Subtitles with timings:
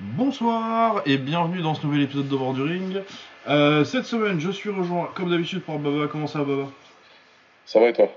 [0.00, 3.02] Bonsoir et bienvenue dans ce nouvel épisode de Bord du Ring.
[3.48, 6.08] Euh, cette semaine, je suis rejoint comme d'habitude par Baba.
[6.10, 6.68] Comment ça va, Baba?
[7.66, 8.10] Ça va et toi?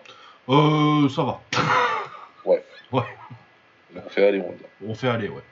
[0.47, 1.41] Euh, ça va.
[2.46, 2.63] Ouais.
[2.91, 3.04] Ouais.
[3.96, 4.89] On fait aller, on.
[4.89, 5.43] On fait aller, ouais.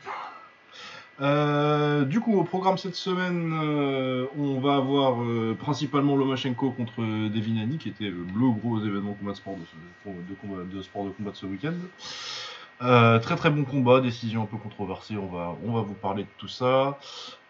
[1.21, 7.01] Euh, du coup, au programme cette semaine, euh, on va avoir euh, principalement Lomachenko contre
[7.29, 11.05] Devinani, qui était le gros événement combat de sport de, ce, de, combat, de sport
[11.05, 11.73] de combat de ce week-end.
[12.81, 16.23] Euh, très très bon combat, décision un peu controversée, on va, on va vous parler
[16.23, 16.97] de tout ça.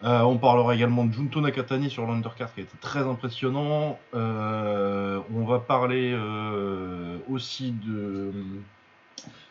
[0.04, 3.98] Euh, on parlera également de Junto Nakatani sur l'undercard qui a été très impressionnant.
[4.14, 6.14] Euh, on va parler
[7.30, 8.30] aussi de,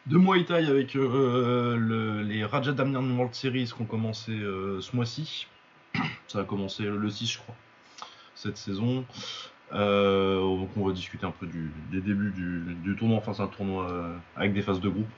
[0.06, 5.48] de Muay Thai avec le- les Raja Damnian World Series qui ont commencé ce mois-ci.
[6.28, 7.56] Ça a commencé le 6 je crois,
[8.36, 9.04] cette saison.
[9.72, 13.88] Donc on va discuter un peu des débuts du, du tournoi, enfin c'est un tournoi
[14.36, 15.10] avec des phases de groupe.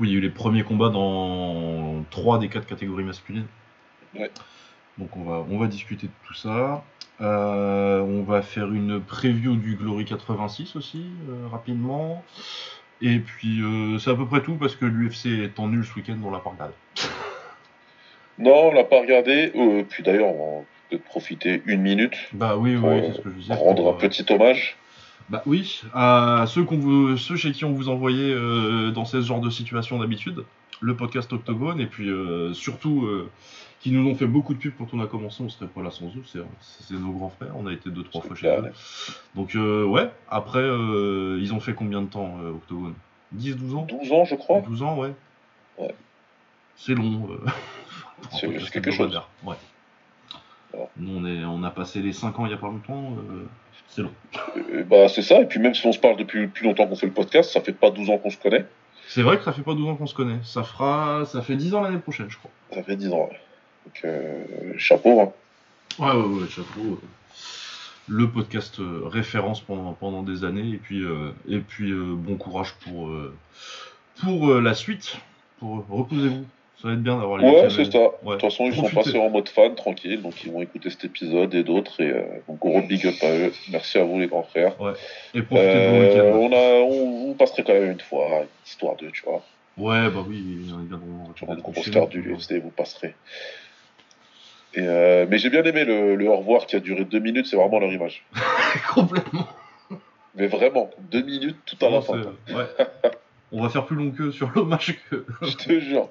[0.00, 3.46] Oui, il y a eu les premiers combats dans 3 des 4 catégories masculines.
[4.14, 4.30] Ouais.
[4.98, 6.84] Donc on va, on va discuter de tout ça.
[7.20, 12.22] Euh, on va faire une preview du Glory 86 aussi, euh, rapidement.
[13.00, 15.94] Et puis euh, c'est à peu près tout parce que l'UFC est en nul ce
[15.94, 16.74] week-end, on l'a pas regardé.
[18.40, 19.50] Non, on l'a pas regardé.
[19.88, 23.20] Puis d'ailleurs, on va peut-être profiter une minute Bah oui, oui, Pour, oui, c'est ce
[23.20, 23.54] que je disais.
[23.56, 24.76] pour rendre un petit hommage.
[25.28, 29.20] Bah oui, à ceux, qu'on vous, ceux chez qui on vous envoyait euh, dans ce
[29.20, 30.44] genre de situation d'habitude,
[30.80, 33.28] le podcast Octogone, et puis euh, surtout euh,
[33.80, 35.90] qui nous ont fait beaucoup de pubs quand on a commencé, on serait pas là
[35.90, 38.48] sans eux, c'est, c'est nos grands frères, on a été deux, trois C'est fois chez
[38.48, 38.72] eux.
[39.34, 42.94] Donc ouais, après, ils ont fait combien de temps Octogone?
[43.32, 43.86] 10, 12 ans?
[43.86, 44.62] 12 ans, je crois.
[44.62, 45.12] 12 ans, ouais.
[45.78, 45.94] Ouais.
[46.76, 47.28] C'est long.
[48.30, 49.20] C'est- quelque chose.
[49.44, 49.56] Ouais.
[50.96, 53.14] Nous, on, est, on a passé les 5 ans il y a pas longtemps,
[53.88, 54.12] c'est long.
[54.56, 55.40] Euh, bah, c'est ça.
[55.40, 57.60] Et puis même si on se parle depuis plus longtemps qu'on fait le podcast, ça
[57.60, 58.66] fait pas 12 ans qu'on se connaît.
[59.08, 60.38] C'est vrai que ça fait pas 12 ans qu'on se connaît.
[60.42, 62.50] Ça fera, ça fait 10 ans l'année prochaine, je crois.
[62.74, 63.28] Ça fait 10 ans.
[63.30, 63.40] ouais.
[63.86, 64.44] Donc, euh,
[64.76, 65.20] chapeau.
[65.20, 65.32] Hein.
[65.98, 66.80] Ouais, ouais, ouais, chapeau.
[66.80, 66.98] euh,
[68.08, 70.68] Le podcast référence pendant, pendant des années.
[70.70, 71.02] Et puis,
[71.48, 73.10] et puis bon courage pour,
[74.22, 75.16] pour la suite.
[75.58, 76.44] Pour, reposez-vous.
[76.80, 77.98] Ça va être bien d'avoir les Ouais, c'est ça.
[77.98, 78.08] Ouais.
[78.22, 80.22] De toute façon, ils sont passés en mode fan, tranquille.
[80.22, 82.00] Donc, ils vont écouter cet épisode et d'autres.
[82.00, 83.52] Et euh, donc, gros big up à eux.
[83.72, 84.74] Merci à vous, les grands frères.
[85.34, 86.38] Et profitez de vos Euh, week-ends.
[86.38, 89.42] on, a, on, passerait quand même une fois, histoire de, tu vois.
[89.76, 91.34] Ouais, bah oui, ils viendront.
[91.36, 91.82] Sur un chez gros nous.
[91.82, 93.14] poster du UFC, vous passerez.
[94.74, 97.46] Et euh, mais j'ai bien aimé le, le au revoir qui a duré deux minutes,
[97.46, 98.24] c'est vraiment leur image.
[98.94, 99.48] Complètement.
[100.36, 102.18] Mais vraiment, deux minutes tout à la fin.
[102.18, 102.64] ouais.
[103.50, 105.24] On va faire plus long que sur match que.
[105.42, 106.10] Je te jure.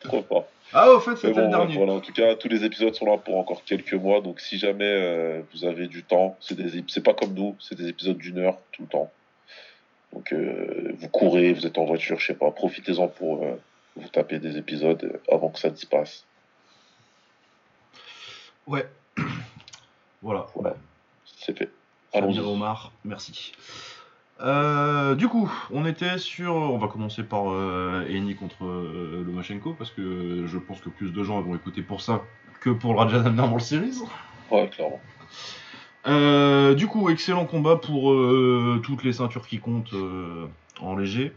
[0.00, 0.46] Trop fort.
[0.72, 1.76] Ah, au fait, c'était bon, le dernier.
[1.76, 4.20] voilà, en tout cas, tous les épisodes sont là pour encore quelques mois.
[4.20, 7.56] Donc si jamais euh, vous avez du temps, c'est des ép- c'est pas comme nous,
[7.58, 9.10] c'est des épisodes d'une heure tout le temps.
[10.12, 13.54] Donc euh, vous courez, vous êtes en voiture, je sais pas, profitez-en pour euh,
[13.96, 16.24] vous taper des épisodes avant que ça disparaisse.
[18.66, 18.86] Ouais.
[20.22, 20.46] voilà.
[20.54, 20.76] Voilà.
[21.36, 21.70] C'est fait.
[22.12, 22.38] Allons-y.
[23.04, 23.52] Merci.
[24.42, 26.54] Euh, du coup, on était sur.
[26.54, 31.12] On va commencer par euh, Eni contre euh, Lomachenko parce que je pense que plus
[31.12, 32.22] de gens vont écouter pour ça
[32.60, 33.98] que pour le Raja Damnar World Series.
[34.50, 35.00] Ouais, clairement.
[36.06, 38.14] Euh, du coup, excellent combat pour
[38.82, 39.94] toutes les ceintures qui comptent
[40.80, 41.32] en léger.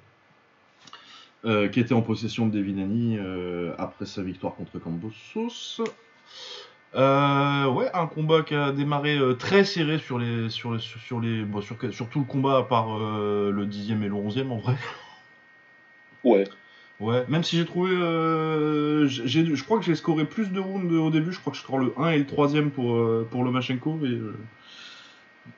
[1.43, 3.17] Qui était en possession de Devinani
[3.77, 5.81] après sa victoire contre Cambosos.
[6.95, 10.99] Euh, ouais, un combat qui a démarré euh, très serré sur les sur les sur,
[10.99, 14.13] sur les bon, sur, sur tout le combat à part euh, le 10e et le
[14.13, 14.75] 11e en vrai.
[16.23, 16.43] Ouais.
[16.99, 20.93] Ouais, même si j'ai trouvé euh, j'ai je crois que j'ai scoré plus de rounds
[20.93, 23.43] au début, je crois que je score le 1 et le 3e pour euh, pour
[23.43, 24.21] Lomachenko et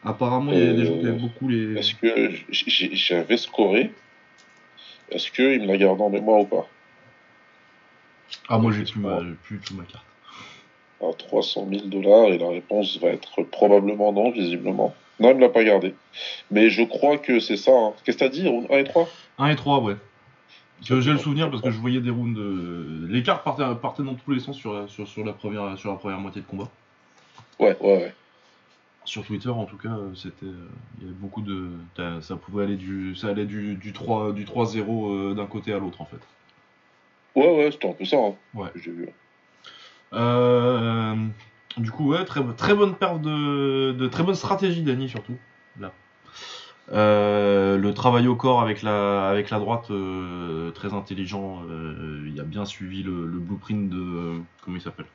[0.05, 3.91] apparemment il y a des gens qui aiment beaucoup les Est-ce que j'avais scoré?
[5.11, 6.67] Est-ce qu'il me l'a gardé en mémoire ou pas?
[8.47, 10.05] Ah moi j'ai plus ma plus toute ma carte.
[11.01, 14.95] À 300 000 dollars et la réponse va être probablement non, visiblement.
[15.19, 15.93] Non, il me l'a pas gardé.
[16.51, 17.71] Mais je crois que c'est ça.
[17.71, 17.93] hein.
[18.03, 19.07] Qu'est-ce que t'as dit 1 et 3
[19.39, 19.95] 1 et 3 ouais.
[20.87, 22.37] Que J'ai le souvenir parce que je voyais des rounds.
[22.39, 25.77] euh, Les cartes partaient, partaient dans tous les sens sur la, sur, sur la, première,
[25.77, 26.69] sur la première moitié de combat.
[27.59, 28.13] Ouais, ouais, ouais.
[29.05, 31.69] Sur Twitter, en tout cas, c'était, euh, il y avait beaucoup de,
[32.21, 34.79] ça pouvait aller du, ça allait du, du 3, du 3-0
[35.31, 36.17] euh, d'un côté à l'autre en fait.
[37.35, 38.17] Ouais, ouais, c'était un peu ça.
[38.17, 38.69] Hein, Ouais.
[38.75, 39.09] J'ai vu.
[40.15, 41.15] Euh,
[41.77, 45.37] du coup, ouais, très, très bonne perte de, de très bonne stratégie d'Annie surtout.
[45.79, 45.91] Là.
[46.91, 51.61] Euh, le travail au corps avec la, avec la droite, euh, très intelligent.
[52.25, 55.07] il a bien suivi le, le blueprint de, comment il s'appelle?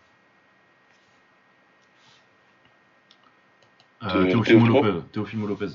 [4.01, 5.01] Teofimo Lopez.
[5.13, 5.69] Teofimo Lopez.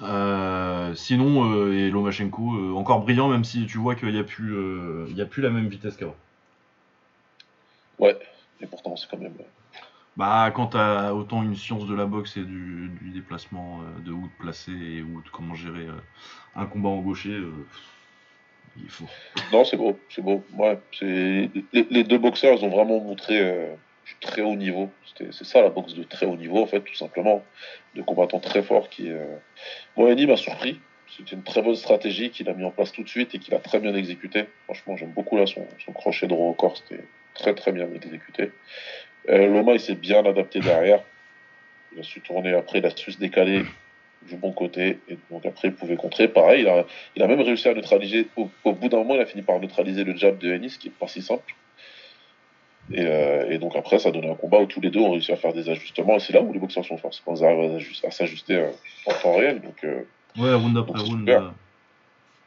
[0.00, 4.24] Euh, sinon, euh, et Lomachenko, euh, encore brillant, même si tu vois qu'il n'y a,
[4.24, 4.54] plus,
[5.08, 6.16] il y a plus la même vitesse qu'avant.
[7.98, 8.16] Ouais,
[8.60, 9.34] et pourtant, c'est quand même.
[9.40, 9.44] euh,
[10.16, 14.12] Bah, quand t'as autant une science de la boxe et du, du déplacement, euh, de
[14.12, 16.00] où te placer et où de comment gérer euh,
[16.54, 17.52] un combat en gaucher, euh,
[18.76, 19.06] il faut.
[19.52, 20.44] Non, c'est beau, c'est beau.
[20.54, 23.40] Ouais, les, les deux boxeurs, ils ont vraiment montré
[24.04, 24.90] du très haut niveau.
[25.06, 27.42] C'était- C'est ça la boxe de très haut niveau, en fait, tout simplement.
[27.94, 29.10] De combattants très forts qui.
[29.96, 30.80] Moeni m'a surpris.
[31.06, 33.54] C'était une très bonne stratégie qu'il a mis en place tout de suite et qu'il
[33.54, 34.44] a très bien exécuté.
[34.64, 37.02] Franchement, j'aime beaucoup là son, son crochet droit au corps, c'était
[37.38, 38.50] très très bien exécuté.
[39.30, 41.00] Euh, Loma, il s'est bien adapté derrière.
[41.94, 43.64] Il a su tourner après, il a su se décaler
[44.22, 44.98] du bon côté.
[45.08, 46.28] Et donc après, il pouvait contrer.
[46.28, 46.84] Pareil, il a,
[47.16, 48.26] il a même réussi à neutraliser.
[48.36, 50.88] Au, au bout d'un moment, il a fini par neutraliser le jab de Ennis, qui
[50.88, 51.54] est pas si simple.
[52.90, 55.12] Et, euh, et donc après, ça a donné un combat où tous les deux ont
[55.12, 56.16] réussi à faire des ajustements.
[56.16, 58.10] Et c'est là où les boxeurs sont forts, c'est quand ils arrivent à, ajust- à
[58.10, 58.70] s'ajuster euh,
[59.06, 59.60] en temps réel.
[59.60, 60.02] Donc euh,
[60.38, 61.20] Ouais, round après round.
[61.20, 61.42] super.
[61.42, 61.50] euh,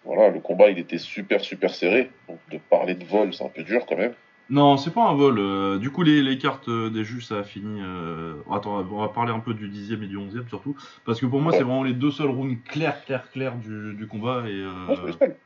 [0.04, 2.10] voilà, le combat, il était super, super serré.
[2.28, 4.14] Donc de parler de vol, c'est un peu dur quand même.
[4.52, 5.40] Non, c'est pas un vol.
[5.40, 7.80] euh, du coup, les, les cartes euh, des jus, ça a fini.
[7.82, 10.76] euh, Attends, on va parler un peu du 10e et du 11e surtout.
[11.06, 14.08] Parce que pour moi, c'est vraiment les deux seuls rounds clairs, clairs, clairs du, du
[14.08, 14.44] combat.
[14.48, 15.38] Et euh, Ouais, c'est respect.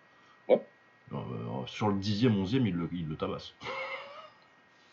[0.49, 3.53] euh, sur le 10e, 11e, il le, il le tabasse.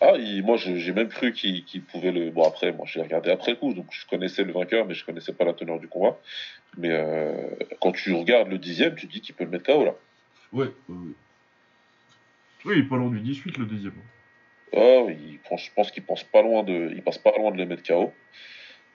[0.02, 2.30] Ah, il- moi, je- j'ai même cru qu'il qu'il pouvait le.
[2.30, 5.32] Bon, après, moi, j'ai regardé après coup, donc je connaissais le vainqueur, mais je connaissais
[5.32, 6.18] pas la teneur du combat.
[6.76, 7.32] Mais euh,
[7.80, 9.94] quand tu regardes le dixième, tu te dis qu'il peut le mettre KO là.
[10.52, 11.12] Ouais, ouais, ouais.
[12.64, 13.94] Oui, pas loin du 18, le deuxième.
[14.74, 17.56] Ah, il pense- je pense qu'il pense pas loin de, il passe pas loin de
[17.58, 18.12] le mettre KO.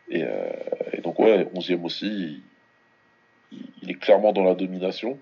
[0.09, 0.49] Et, euh,
[0.93, 2.41] et donc ouais, onzième aussi,
[3.51, 5.19] il, il est clairement dans la domination,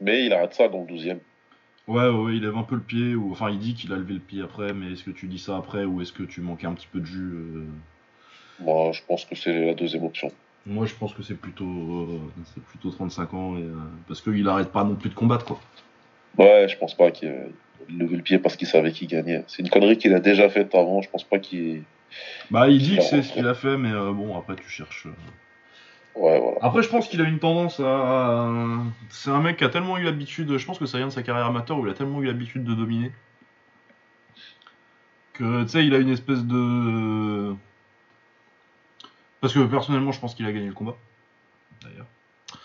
[0.00, 1.20] mais il arrête ça dans le douzième.
[1.88, 4.14] Ouais, ouais, il lève un peu le pied, ou enfin il dit qu'il a levé
[4.14, 6.66] le pied après, mais est-ce que tu dis ça après ou est-ce que tu manquais
[6.66, 7.66] un petit peu de jus euh?
[8.60, 10.30] Moi, je pense que c'est la deuxième option.
[10.66, 12.20] Moi je pense que c'est plutôt euh,
[12.54, 13.74] c'est plutôt 35 ans et, euh,
[14.06, 15.60] parce qu'il arrête pas non plus de combattre quoi.
[16.36, 17.34] Ouais, je pense pas qu'il
[17.88, 19.44] il levait le pied parce qu'il savait qu'il gagnait.
[19.48, 21.02] C'est une connerie qu'il a déjà faite avant.
[21.02, 21.82] Je pense pas qu'il.
[22.50, 25.06] Bah il dit que c'est ce qu'il a fait, mais euh, bon après tu cherches.
[25.06, 25.10] euh.
[26.16, 26.58] Ouais, voilà.
[26.60, 28.48] Après je pense qu'il a une tendance à.
[29.10, 31.22] C'est un mec qui a tellement eu l'habitude, je pense que ça vient de sa
[31.22, 33.12] carrière amateur où il a tellement eu l'habitude de dominer.
[35.34, 37.54] Que tu sais, il a une espèce de.
[39.40, 40.96] Parce que personnellement je pense qu'il a gagné le combat.
[41.82, 42.06] D'ailleurs.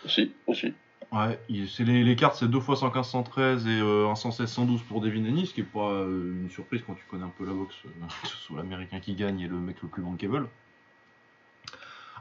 [0.03, 0.73] Aussi, aussi.
[1.11, 1.39] Ouais,
[1.75, 5.25] c'est les, cartes, c'est 2 fois 115, 113 et euh, un 116, 112 pour Devin
[5.25, 7.75] Haney, ce qui est pas euh, une surprise quand tu connais un peu la boxe,
[7.85, 7.89] euh,
[8.23, 10.49] soit l'américain qui gagne et le mec le plus bankable.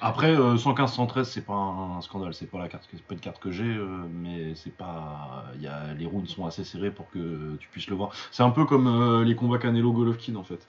[0.01, 3.41] Après, euh, 115, 113, c'est pas un, scandale, c'est pas la carte, pas une carte
[3.41, 7.69] que j'ai, euh, mais c'est pas, y les rounds sont assez serrés pour que tu
[7.69, 8.11] puisses le voir.
[8.31, 10.67] C'est un peu comme euh, les combats Canelo Golovkin en fait.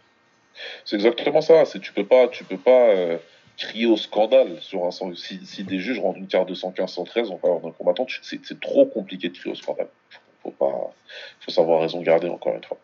[0.86, 1.64] C'est exactement ça.
[1.66, 3.18] Tu peux pas, tu peux pas euh,
[3.58, 7.32] crier au scandale sur un si, si des juges rendent une carte de 115, 113
[7.32, 8.06] en faveur d'un combattant.
[8.22, 9.88] C'est trop compliqué de crier au scandale.
[10.44, 10.94] Faut pas,
[11.40, 12.78] faut savoir raison garder encore une fois.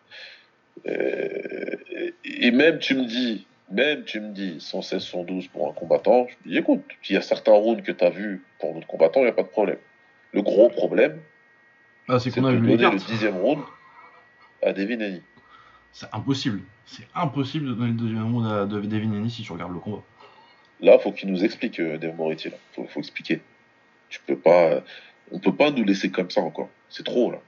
[0.87, 1.75] Euh,
[2.23, 6.27] Et, et même tu me dis, même tu me dis 116, 112 pour un combattant.
[6.27, 8.87] Je me dis écoute, s'il y a certains rounds que tu as vus pour notre
[8.87, 9.77] combattant, il n'y a pas de problème.
[10.33, 11.19] Le gros problème,
[12.07, 13.59] Ah, c'est qu'on de a vu les le dixième round
[14.63, 15.21] à Devin Haney.
[15.91, 16.61] C'est impossible.
[16.85, 20.03] C'est impossible de donner le deuxième round à Devin Haney si tu regardes le combat.
[20.81, 22.57] Là, faut qu'il nous explique, euh, Dave Moretti, là.
[22.73, 23.41] Faut, faut expliquer.
[24.09, 24.81] Tu peux pas,
[25.31, 26.69] on peut pas nous laisser comme ça encore.
[26.89, 27.39] C'est trop, là.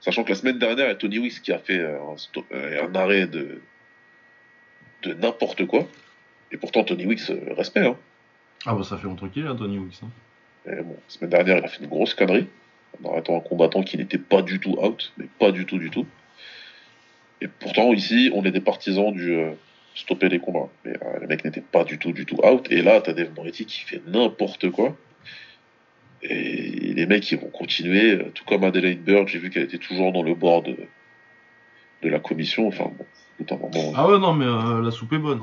[0.00, 2.16] Sachant que la semaine dernière, il y a Tony Weeks qui a fait euh, un,
[2.56, 3.60] euh, un arrêt de,
[5.02, 5.86] de n'importe quoi.
[6.50, 7.96] Et pourtant, Tony Weeks, euh, respect, hein.
[8.64, 10.00] Ah bah ça fait longtemps qu'il est là, Tony Weeks.
[10.04, 10.10] hein.
[10.66, 12.46] Et bon, la semaine dernière, il a fait une grosse connerie.
[13.02, 15.12] En arrêtant un combattant qui n'était pas du tout out.
[15.18, 16.06] Mais pas du tout, du tout.
[17.40, 19.52] Et pourtant, ici, on est des partisans du euh,
[19.94, 20.68] stopper les combats.
[20.84, 22.66] Mais euh, le mec n'était pas du tout, du tout out.
[22.70, 24.96] Et là, t'as Dave Moretti qui fait n'importe quoi.
[26.22, 28.12] Et les mecs, ils vont continuer.
[28.12, 30.76] euh, Tout comme Adelaide Bird, j'ai vu qu'elle était toujours dans le bord de,
[32.02, 32.68] de la commission.
[32.68, 35.42] Enfin, bon, au bout d'un moment, Ah ouais, non, mais euh, la soupe est bonne.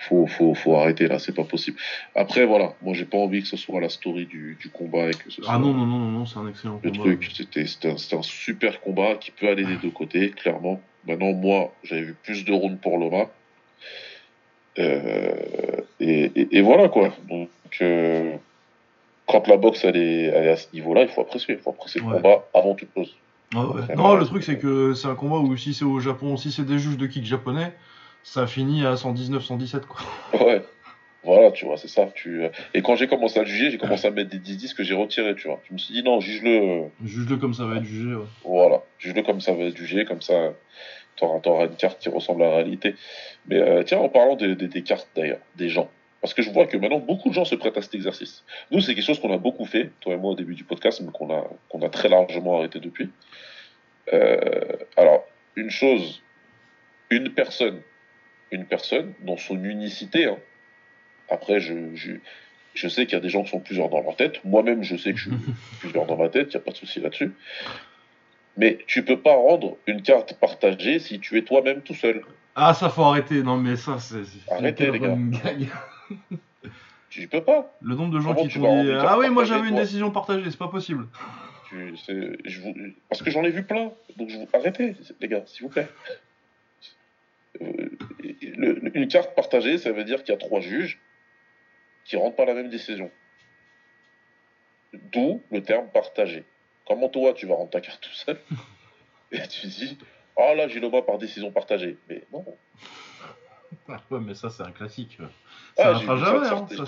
[0.00, 1.78] faut, faut, faut arrêter là, c'est pas possible.
[2.14, 5.14] Après, voilà, moi, j'ai pas envie que ce soit la story du, du combat et
[5.14, 5.52] que ce soit.
[5.54, 7.02] Ah non, non, non, non, non, c'est un excellent Le combat.
[7.04, 10.80] truc, c'était un, un super combat qui peut aller des deux côtés, clairement.
[11.06, 13.26] Maintenant, moi, j'avais vu plus de rounds pour Loma.
[14.78, 15.32] Euh,
[16.00, 17.10] et, et- et voilà, quoi.
[17.28, 17.48] Donc,
[17.80, 18.34] euh,
[19.26, 21.54] quand la boxe, elle est, elle est à ce niveau-là, il faut apprécier.
[21.54, 22.10] Il faut apprécier Ouais.
[22.10, 23.14] le combat avant toute chose.
[23.54, 23.94] Ah ouais.
[23.96, 26.64] Non, le truc, c'est que c'est un combat où si c'est au Japon, si c'est
[26.64, 27.72] des juges de kick japonais,
[28.22, 30.00] ça finit à 119, 117, quoi.
[30.46, 30.62] Ouais.
[31.24, 32.08] Voilà, tu vois, c'est ça.
[32.14, 32.44] Tu...
[32.44, 34.84] euh, Et quand j'ai commencé à le juger, j'ai commencé à mettre des 10-10 que
[34.84, 35.60] j'ai retirés, tu vois.
[35.68, 36.50] Je me suis dit, non, juge-le.
[36.50, 38.24] euh, Juge-le comme ça va être jugé, ouais.
[38.44, 40.52] Voilà, juge-le comme ça va être jugé, comme ça
[41.16, 42.94] t'auras, t'auras une carte qui ressemble à la réalité.
[43.48, 46.76] Mais euh, tiens, en parlant des, cartes d'ailleurs, des gens, Parce que je vois que
[46.76, 48.44] maintenant, beaucoup de gens se prêtent à cet exercice.
[48.70, 51.00] Nous, c'est quelque chose qu'on a beaucoup fait, toi et moi, au début du podcast,
[51.04, 53.10] mais qu'on a, qu'on a très largement arrêté depuis.
[54.12, 54.38] Euh,
[54.96, 55.24] alors,
[55.56, 56.22] une chose,
[57.10, 57.80] une personne,
[58.52, 60.38] une personne, dans son unicité, hein.
[61.30, 62.12] Après, je, je,
[62.74, 64.44] je sais qu'il y a des gens qui sont plusieurs dans leur tête.
[64.44, 65.38] Moi-même, je sais que je suis
[65.80, 67.32] plusieurs dans ma tête, il n'y a pas de souci là-dessus.
[68.56, 72.22] Mais tu peux pas rendre une carte partagée si tu es toi-même tout seul.
[72.56, 73.42] Ah, ça faut arrêter.
[73.44, 74.22] Non, mais ça, c'est.
[74.50, 75.16] Arrêtez, les gars.
[77.10, 77.74] Tu peux pas.
[77.80, 80.50] Le nombre de gens Comment qui t'ont dit Ah oui, moi j'avais une décision partagée,
[80.50, 81.06] c'est pas possible.
[81.68, 82.74] Tu, c'est- je vous-
[83.08, 83.92] parce que j'en ai vu plein.
[84.16, 85.88] Donc je vous, arrêtez, les gars, s'il vous plaît.
[87.62, 87.88] Euh,
[88.56, 90.98] le- une carte partagée, ça veut dire qu'il y a trois juges
[92.08, 93.10] qui rendent pas la même décision.
[95.12, 96.44] D'où le terme partagé.
[96.86, 98.40] Comment toi, tu vas rendre ta carte tout seul
[99.32, 99.98] et tu dis
[100.38, 101.96] Ah là, j'ai le droit par décision partagée.
[102.08, 102.44] Mais non.
[103.90, 105.18] Ah ouais, mais ça, c'est un classique.
[105.20, 105.24] Ah,
[105.76, 106.84] Ça j'ai s'arrêtera vu jamais, hein, ça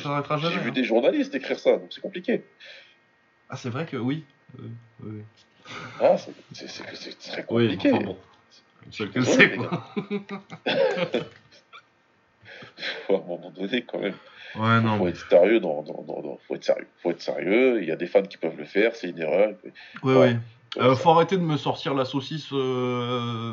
[0.50, 0.72] J'ai vu hein.
[0.72, 2.42] des journalistes écrire ça, donc c'est compliqué.
[3.50, 4.24] Ah, c'est vrai que oui.
[4.58, 4.68] Euh,
[5.02, 5.22] oui.
[6.00, 7.92] Ah, c'est c'est- c'est- c'est très Oui, compliqué.
[7.92, 8.18] enfin bon.
[8.86, 9.94] Les quoi.
[13.06, 14.14] Faut à un moment donné, quand même.
[14.56, 14.98] Ouais, non.
[14.98, 17.92] faut être sérieux dans, dans, dans- dans- faut être sérieux faut être sérieux il y
[17.92, 19.54] a des fans qui peuvent le faire c'est une erreur
[20.02, 20.32] Oui, Ouais.
[20.32, 20.82] oui.
[20.82, 22.48] Euh, faut arrêter de me sortir la saucisse.
[22.52, 23.52] Euh...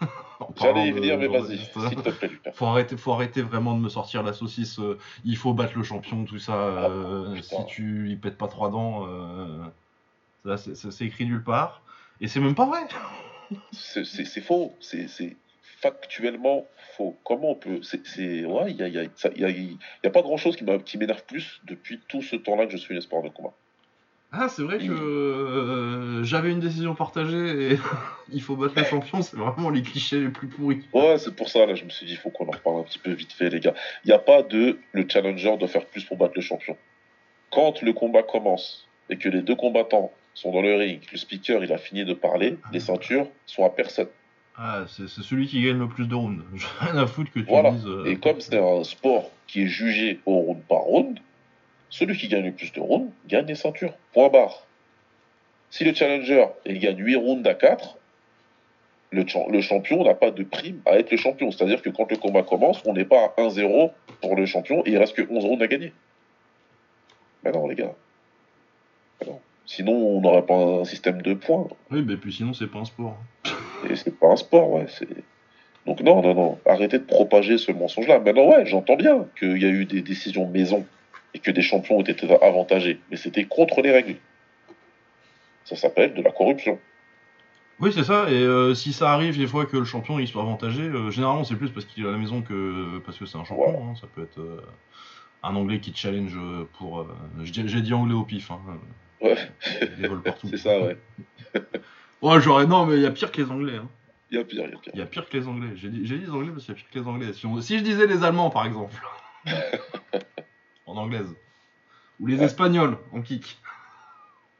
[0.60, 3.80] j'allais y venir mais vas-y s'il te plaît Lucas Faut arrêter, faut arrêter vraiment de
[3.80, 4.78] me sortir la saucisse.
[4.78, 6.54] euh, il faut battre le champion, tout ça.
[6.54, 7.56] euh, Ah, putain.
[7.60, 9.64] si tu il pète pas trois dents, euh,
[10.44, 11.82] ça, c'est- écrit nulle part.
[12.20, 12.80] Et c'est même pas vrai.
[13.72, 15.06] c'est faux c'est
[15.90, 16.66] factuellement
[16.96, 17.16] faux.
[17.24, 19.50] Comment on peut c'est- ouais il y a, il y, a, ça- il y, a,
[19.50, 22.72] il y a pas grand chose qui m'énerve plus depuis tout ce temps là que
[22.72, 23.52] je suis un sport de combat.
[24.32, 27.78] Ah, c'est vrai que euh, j'avais une décision partagée et
[28.32, 29.22] il faut battre le champion.
[29.22, 30.82] C'est vraiment les clichés les plus pourris.
[30.92, 32.82] ouais c'est pour ça là je me suis dit il faut qu'on en reparle un
[32.82, 33.74] petit peu vite fait les gars.
[34.04, 36.76] Il n'y a pas de le challenger doit faire plus pour battre le champion.
[37.50, 41.62] Quand le combat commence et que les deux combattants sont dans le ring le speaker
[41.64, 44.08] il a fini de parler les ceintures sont à personne
[44.58, 46.42] Ah, c'est celui qui gagne le plus de rounds.
[46.54, 47.72] J'ai rien à foutre que tu Voilà.
[47.72, 47.86] dises.
[47.86, 51.18] euh, Et comme c'est un sport qui est jugé au round par round,
[51.90, 53.92] celui qui gagne le plus de rounds gagne les ceintures.
[54.12, 54.66] Point barre.
[55.70, 57.98] Si le challenger il gagne 8 rounds à 4,
[59.12, 61.50] le, cha- le champion n'a pas de prime à être le champion.
[61.50, 63.90] C'est-à-dire que quand le combat commence, on n'est pas à 1-0
[64.22, 65.92] pour le champion et il reste que 11 rounds à gagner.
[67.42, 67.92] Ben non, les gars.
[69.20, 69.40] Ben non.
[69.66, 71.66] Sinon, on n'aurait pas un système de points.
[71.90, 73.16] Oui, mais puis sinon, c'est pas un sport.
[73.90, 74.86] Et c'est pas un sport, ouais.
[74.88, 75.08] C'est...
[75.86, 76.58] Donc non, non, non.
[76.66, 78.18] Arrêtez de propager ce mensonge-là.
[78.18, 80.84] Maintenant, ouais, j'entends bien qu'il y a eu des décisions maison
[81.34, 82.98] et que des champions ont été avantagés.
[83.10, 84.16] Mais c'était contre les règles.
[85.64, 86.78] Ça s'appelle de la corruption.
[87.78, 88.26] Oui, c'est ça.
[88.30, 91.44] Et euh, si ça arrive des fois que le champion il soit avantagé, euh, généralement
[91.44, 93.70] c'est plus parce qu'il est à la maison que parce que c'est un champion.
[93.70, 93.78] Voilà.
[93.90, 93.94] hein.
[94.00, 94.62] Ça peut être euh,
[95.42, 96.36] un anglais qui challenge
[96.78, 97.06] pour.
[97.44, 98.50] j'ai j'ai dit anglais au pif.
[98.50, 98.60] Hein.
[99.20, 99.36] Ouais,
[99.98, 100.46] Ils volent partout.
[100.50, 100.96] c'est ça, ouais.
[102.40, 102.66] J'aurais.
[102.66, 103.76] Non, mais il y a pire que les anglais.
[103.76, 103.88] Hein.
[104.30, 104.92] Il y a pire, il y a pire.
[104.94, 105.70] Il y a pire que les anglais.
[105.76, 107.32] J'ai dit, j'ai dit les anglais parce qu'il y a pire que les anglais.
[107.32, 108.94] Si, on- si je disais les allemands par exemple,
[110.86, 111.34] en anglaise,
[112.20, 112.44] ou les Ouais.
[112.44, 113.58] espagnols en kick.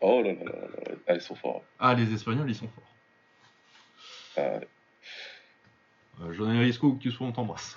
[0.01, 0.95] Oh là là là là là.
[1.09, 1.63] Ah, ils sont forts.
[1.79, 2.85] Ah, les espagnols ils sont forts.
[4.37, 4.61] Ah,
[6.23, 7.77] Euh, Risco, où que tu sois, on t'embrasse.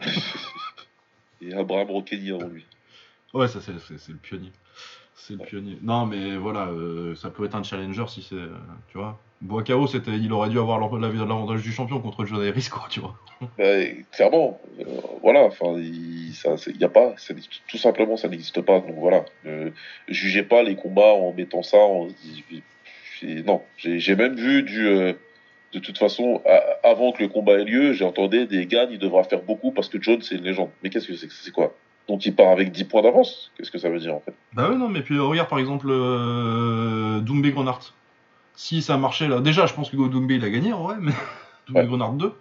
[1.40, 2.64] Et Abraham Rokeni avant lui.
[3.32, 4.52] Ouais, ça c'est c'est- c'est le pionnier.
[5.16, 5.78] C'est le pionnier.
[5.82, 8.34] Non, mais voilà, euh, ça peut être un challenger si c'est.
[8.34, 8.48] euh,
[8.88, 9.18] tu vois.
[9.40, 13.14] Boakao, c'était, il aurait dû avoir l'avantage du champion contre Johnny Risco, tu vois.
[13.58, 14.84] Ben, clairement, euh,
[15.22, 16.34] voilà, enfin, il,
[16.84, 17.14] a pas,
[17.68, 18.80] tout simplement, ça n'existe pas.
[18.80, 19.70] Donc voilà, ne
[20.08, 21.78] jugez pas les combats en mettant ça.
[23.22, 25.14] Non, j'ai même vu du,
[25.74, 26.42] de toute façon,
[26.82, 29.88] avant que le combat ait lieu, j'ai entendu des gars, il devra faire beaucoup parce
[29.88, 30.70] que John c'est une légende.
[30.82, 31.74] Mais qu'est-ce que c'est, c'est quoi?
[32.08, 33.50] Donc il part avec 10 points d'avance.
[33.56, 34.34] Qu'est-ce que ça veut dire en fait?
[34.52, 37.80] Bah ouais, non, mais puis euh, regarde par exemple euh, Doumbé Grenard.
[38.56, 41.12] Si ça marchait là, déjà je pense que Doumbé il a gagné vrai, mais
[41.66, 41.86] Doumbé Ouais.
[41.86, 42.32] Grenard 2.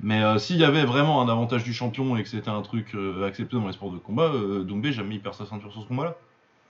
[0.00, 2.94] Mais euh, s'il y avait vraiment un avantage du champion et que c'était un truc
[2.94, 5.82] euh, accepté dans les sports de combat, euh, Doumbé jamais il perd sa ceinture sur
[5.82, 6.16] ce combat-là.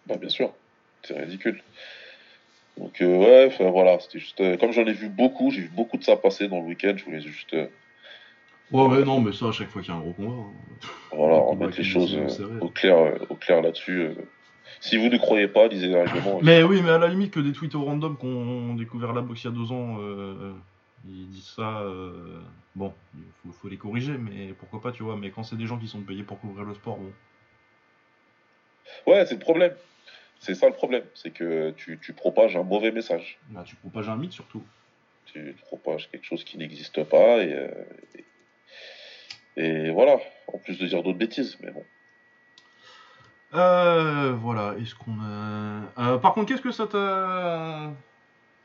[0.06, 0.52] Bah, bien sûr,
[1.02, 1.62] c'est ridicule.
[2.76, 6.14] Donc ouais, voilà, c'était juste, comme j'en ai vu beaucoup, j'ai vu beaucoup de ça
[6.16, 6.92] passer dans le week-end.
[6.96, 7.56] Je voulais juste,
[8.72, 10.34] Ouais, ouais, non, mais ça à chaque fois qu'il y a un gros combat.
[10.34, 10.52] hein.
[11.12, 14.00] voilà, remettre combat les choses euh, au clair, euh, au clair là-dessus.
[14.00, 14.14] euh.
[14.80, 16.40] Si vous ne croyez pas, lisez les règlements.
[16.42, 19.44] Mais oui, mais à la limite que des tweets au random qu'on découvert la boxe
[19.44, 20.52] il y a deux ans, euh,
[21.08, 21.84] ils disent ça.
[22.74, 25.16] bon, il faut, faut les corriger, mais pourquoi pas, tu vois.
[25.16, 27.12] Mais quand c'est des gens qui sont payés pour couvrir le sport, bon.
[29.06, 29.72] Ouais, c'est le problème.
[30.40, 33.38] C'est ça le problème, c'est que tu, tu propages un mauvais message.
[33.50, 34.62] Bah, tu propages un mythe surtout.
[35.24, 37.68] Tu, tu propages quelque chose qui n'existe pas et, euh,
[38.16, 38.24] et,
[39.56, 40.18] et voilà.
[40.52, 41.84] En plus de dire d'autres bêtises, mais bon.
[43.54, 45.82] Euh, voilà, est-ce qu'on a...
[45.98, 47.92] Euh, par contre, qu'est-ce que ça t'a...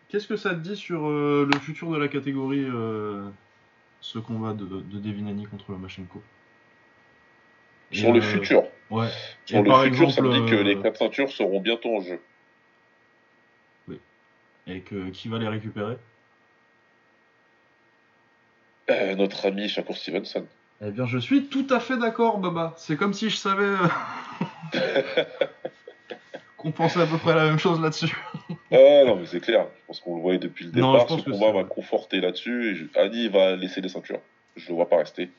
[0.10, 2.67] Qu'est-ce que ça te dit sur euh, le futur de la catégorie,
[4.01, 6.21] ce combat de, de Devinani contre Lomachenko?
[7.91, 8.63] Sur Et, le futur.
[8.89, 9.07] Ouais.
[9.45, 12.21] Sur Et le futur, ça me dit que les quatre ceintures seront bientôt en jeu.
[14.67, 15.98] Et que qui va les récupérer?
[19.17, 20.45] Notre ami Shakur Stevenson.
[20.83, 22.73] Eh bien, je suis tout à fait d'accord, Baba.
[22.77, 23.88] C'est comme si je savais euh,
[26.57, 28.15] qu'on pensait à peu près la même chose là-dessus.
[28.71, 29.67] Ah non, mais c'est clair.
[29.81, 31.01] Je pense qu'on le voyait depuis le Non, départ.
[31.01, 31.65] je pense Ce que combat vrai.
[31.69, 32.71] conforté là-dessus.
[32.71, 34.19] Et je- Annie va laisser les ceintures.
[34.55, 35.29] Je le vois pas rester.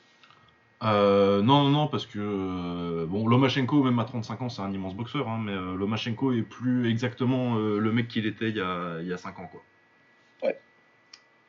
[0.83, 4.71] Euh, non, non, non, parce que euh, bon, Lomachenko, même à 35 ans, c'est un
[4.71, 8.61] immense boxeur, hein, mais euh, Lomachenko est plus exactement le mec qu'il était il y,
[8.61, 9.61] a, il y a 5 ans, quoi.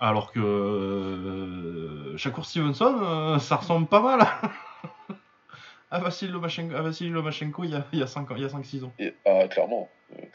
[0.00, 4.26] Alors que euh, Shakur Stevenson, euh, ça ressemble pas mal
[5.90, 8.42] à, Vassili Lomachenko, à Vassili Lomachenko il y a, il y a 5 ans, il
[8.42, 8.92] y a 5-6 ans.
[8.98, 9.88] Et, ah, clairement.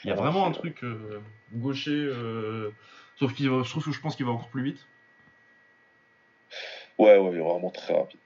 [0.04, 1.22] Il y a vraiment un truc euh,
[1.54, 2.72] gaucher, euh,
[3.18, 4.88] sauf qu'il va, je trouve que je pense qu'il va encore plus vite.
[6.98, 8.20] Ouais, ouais, il est vraiment très rapide.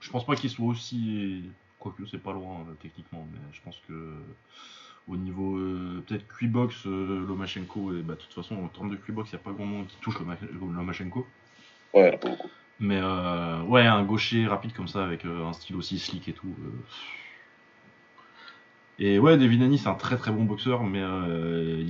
[0.00, 1.44] Je pense pas qu'il soit aussi.
[1.78, 4.14] Quoique c'est pas loin techniquement, mais je pense que
[5.08, 8.96] au niveau euh, peut-être Quibox, euh, Lomachenko, et bah, de toute façon en termes de
[8.96, 11.26] Quibox, il n'y a pas grand monde qui touche Loma- Lomachenko.
[11.94, 12.50] Ouais, pas beaucoup.
[12.80, 16.54] Mais euh, ouais, un gaucher rapide comme ça, avec un style aussi slick et tout.
[19.00, 21.80] Et ouais, Devinani, c'est un très très bon boxeur, mais euh,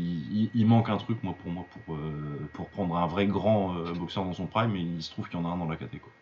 [0.55, 3.93] il, manque un truc, moi, pour moi, pour, euh, pour prendre un vrai grand euh,
[3.95, 5.77] boxeur dans son prime, et il se trouve qu'il y en a un dans la
[5.77, 6.13] caté, quoi.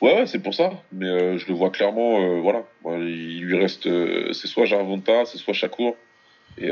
[0.00, 0.70] Ouais, ouais, c'est pour ça.
[0.92, 2.20] Mais euh, je le vois clairement.
[2.20, 2.62] euh, voilà.
[2.86, 3.86] Il lui reste.
[3.86, 5.94] euh, c'est soit Jarvonta, c'est soit Shakur.
[6.56, 6.70] Et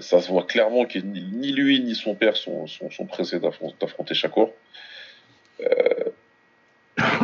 [0.00, 3.74] ça se voit clairement que ni, lui ni son père sont, sont, sont pressés d'affron-
[3.80, 4.50] d'affronter Shakur.
[5.60, 6.10] Euh,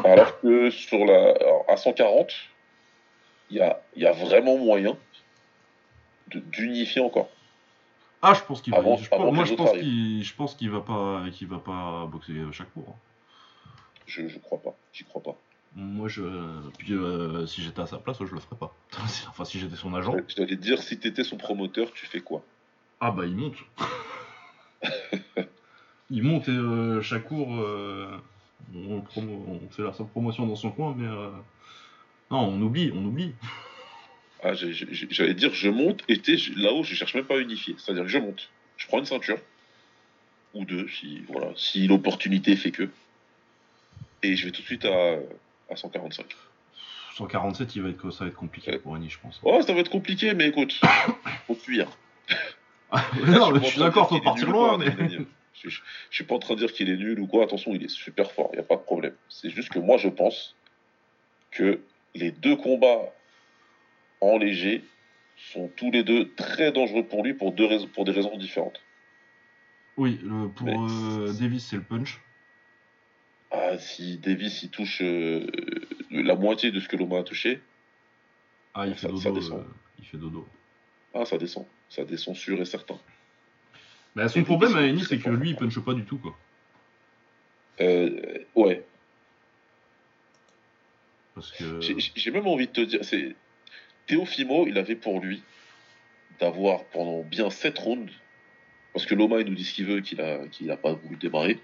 [0.05, 2.33] alors que sur la, alors, à 140,
[3.51, 4.97] il y a, il y a vraiment moyen
[6.35, 7.29] d'unifier encore.
[8.21, 8.79] Ah, je pense qu'il va.
[8.81, 11.59] Avant- je avant pense- moi, je pense qu'il, je pense qu'il va pas, qu'il va
[11.59, 12.97] pas boxer chaque cours.
[14.07, 14.75] Je, je crois pas.
[14.93, 15.37] J'y crois pas.
[15.75, 16.23] Moi, je,
[16.79, 18.75] puis euh, si j'étais à sa place, je le ferais pas.
[19.29, 20.17] enfin, si j'étais son agent.
[20.29, 22.45] Je te dire, si t'étais son promoteur, tu fais quoi?
[23.01, 23.57] Ah bah, il monte.
[26.11, 28.19] il monte et euh, chaque cours, euh,
[28.75, 31.31] on, le promo- on fait la promotion dans son coin, mais euh,
[32.31, 33.33] non, on oublie, on oublie.
[34.43, 36.21] Ah, J'allais dire, je monte et
[36.57, 37.77] là-haut, je cherche même pas à unifier.
[37.79, 39.39] C'est-à-dire que je monte, je prends une ceinture,
[40.53, 42.91] ou deux, si, voilà, si l'opportunité fait que,
[44.23, 45.17] et je vais tout de suite à,
[45.71, 46.27] à 145.
[47.17, 48.79] 147, il va être, ça va être compliqué Ouais.
[48.79, 49.41] pour Annie, je pense.
[49.45, 50.81] Oh, ça va être compliqué, mais écoute,
[51.47, 51.89] faut fuir.
[53.27, 54.87] Non, pas je suis d'accord, faut partir loin, mais.
[55.55, 55.81] Je, je-
[56.11, 57.89] je suis pas en train de dire qu'il est nul ou quoi, attention, il est
[57.91, 59.15] super fort, il n'y a pas de problème.
[59.29, 60.57] C'est juste que moi, je pense
[61.51, 61.81] que
[62.15, 63.13] les deux combats
[64.21, 64.85] en léger
[65.53, 68.81] sont tous les deux très dangereux pour lui pour, deux raisons, pour des raisons différentes.
[69.97, 72.21] Oui, le- pour euh, Davis, c'est le punch.
[73.55, 75.47] Ah, si Davis il touche euh,
[76.11, 77.61] la moitié de ce que Loma a touché,
[78.75, 79.41] Ah, il Ça- fait ça dodo.
[79.41, 79.61] descend.
[79.61, 79.65] euh,
[79.99, 80.49] il fait dodo.
[81.15, 81.67] ah, ça descend.
[81.91, 82.99] Ça descend sûr et certain.
[84.17, 86.37] Bah, son Et problème à très c'est que lui, il punche pas du tout, quoi.
[87.81, 88.85] Euh, ouais.
[91.35, 91.81] Parce que.
[91.81, 93.35] J'ai- même envie de te dire, c'est
[94.07, 95.43] Teofimo, il avait pour lui
[96.41, 98.13] d'avoir pendant bien 7 rounds,
[98.93, 101.17] parce que Loma il nous dit ce qu'il veut, qu'il a, qu'il a pas voulu
[101.17, 101.59] démarrer.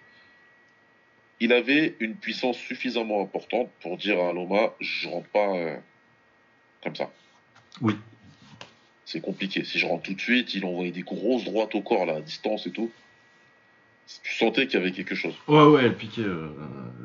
[1.41, 5.77] Il avait une puissance suffisamment importante pour dire à Loma, je rentre pas euh,
[6.83, 7.11] comme ça.
[7.81, 7.95] Oui.
[9.05, 9.65] C'est compliqué.
[9.65, 12.21] Si je rentre tout de suite, il envoyait des grosses droites au corps, là, à
[12.21, 12.91] distance et tout.
[14.23, 15.35] Tu sentais qu'il y avait quelque chose.
[15.47, 16.23] Ouais, ouais, elle piquait.
[16.23, 16.49] euh,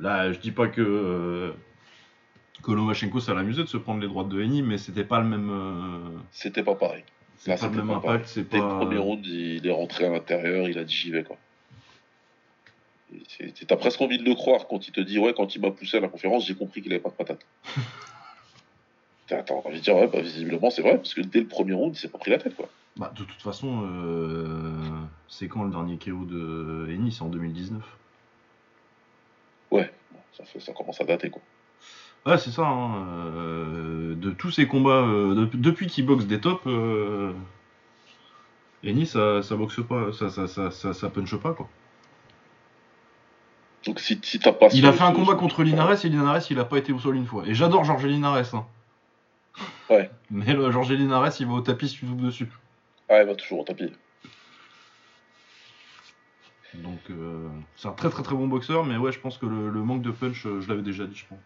[0.01, 0.81] Là, je dis pas que.
[0.81, 1.51] euh,
[2.63, 5.27] Que Lomachenko, ça l'amusait de se prendre les droites de Annie, mais c'était pas le
[5.27, 5.49] même.
[5.49, 7.03] euh, C'était pas pareil.
[7.37, 8.77] C'est pas le même pas impact, Dès le pas.
[8.79, 11.37] premier round, il est rentré à l'intérieur, il a dit j'y vais quoi.
[13.67, 15.97] T'as presque envie de le croire quand il te dit ouais quand il m'a poussé
[15.97, 17.45] à la conférence j'ai compris qu'il avait pas de patate.
[19.27, 21.95] T'as envie de dire ouais bah visiblement c'est vrai parce que dès le premier round
[21.95, 22.69] il s'est pas pris la tête quoi.
[22.95, 24.71] Bah, de toute façon, euh,
[25.27, 27.81] c'est quand le dernier KO de C'est en 2019.
[29.71, 29.91] Ouais,
[30.37, 31.41] ça, fait- ça commence à dater quoi.
[32.27, 32.61] Ouais, c'est ça.
[32.67, 36.67] hein, euh, de tous ces combats, euh, de- depuis qu'il boxe des tops,
[38.85, 41.67] Annie, ça, ça boxe pas, ça, ça, ça, ça, ça punche pas quoi.
[43.85, 46.59] Donc si, si t'as pas Il a fait un combat contre Linares et Linares il
[46.59, 47.43] a pas été au sol une fois.
[47.45, 48.55] Et j'adore Georges Linares.
[48.55, 48.65] Hein.
[49.89, 50.09] Ouais.
[50.31, 52.47] Mais le Georges Linares il va au tapis si tu doubles dessus.
[53.09, 53.91] Ah il va toujours au tapis.
[56.75, 59.69] Donc euh, c'est un très très très bon boxeur, mais ouais je pense que le,
[59.69, 61.39] le manque de punch, euh, je l'avais déjà dit je pense.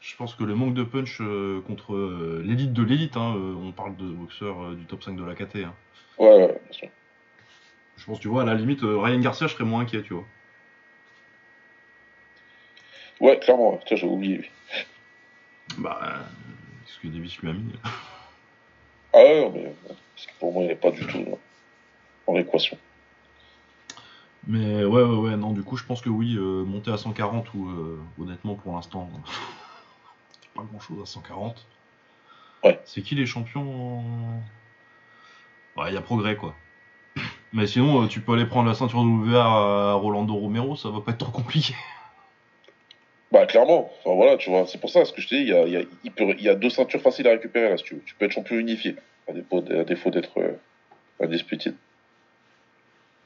[0.00, 3.72] Je pense que le manque de punch euh, contre euh, l'élite de l'élite, hein, on
[3.72, 5.56] parle de boxeurs du top 5 de la KT.
[5.64, 5.74] hein.
[6.18, 6.88] Ouais, ouais, bien sûr.
[7.96, 10.24] Je pense, tu vois, à la limite, Ryan Garcia, je serais moins inquiet, tu vois.
[13.20, 14.38] Ouais, clairement, tiens, j'avais oublié.
[14.38, 14.50] lui.
[15.78, 16.22] Bah, euh,
[16.86, 17.72] ce que Davis lui a mis.
[19.12, 19.72] Ah ouais, mais euh,
[20.14, 21.36] parce que pour moi, il n'est pas du tout euh,
[22.26, 22.78] en équation.
[24.46, 27.52] Mais ouais, ouais, ouais, non, du coup, je pense que oui, euh, monter à 140
[27.54, 29.10] ou euh, honnêtement, pour l'instant,
[30.54, 31.66] pas grand chose à 140.
[32.64, 32.80] Ouais.
[32.84, 34.02] C'est qui les champions
[35.76, 36.56] Ouais, il y a progrès, quoi.
[37.52, 41.00] Mais sinon, euh, tu peux aller prendre la ceinture WA à Rolando Romero, ça va
[41.00, 41.74] pas être trop compliqué.
[43.30, 43.90] Bah, clairement.
[44.00, 45.64] Enfin, voilà, tu vois, c'est pour ça, ce que je te dis, il y a,
[45.66, 47.84] il y, a, il peut- il y a deux ceintures faciles à récupérer là, si
[47.84, 48.00] tu veux.
[48.06, 48.96] Tu peux être champion unifié,
[49.28, 50.52] à défaut, à défaut d'être euh,
[51.20, 51.74] undisputed.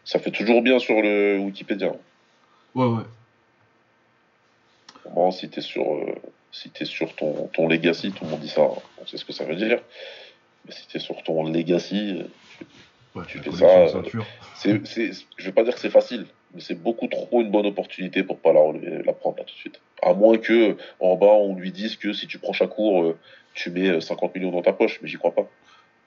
[0.04, 1.92] Ça fait toujours bien sur le Wikipédia.
[2.74, 3.04] Ouais, ouais.
[5.14, 6.14] Bon, si t'es sur, euh,
[6.50, 9.24] si t'es sur ton, ton legacy, tout le monde dit ça, hein, on sait ce
[9.24, 9.80] que ça veut dire.
[10.64, 12.24] Mais si t'es sur ton legacy, euh,
[13.14, 14.02] Ouais, Tu fais ça, euh,
[14.54, 18.22] c'est, je vais pas dire que c'est facile, mais c'est beaucoup trop une bonne opportunité
[18.22, 19.80] pour pas la, relever- la prendre là tout de suite.
[20.02, 23.18] À moins que en bas on lui dise que si tu prends chaque cours, euh,
[23.54, 25.46] tu mets euh, 50 millions dans ta poche, mais j'y crois pas.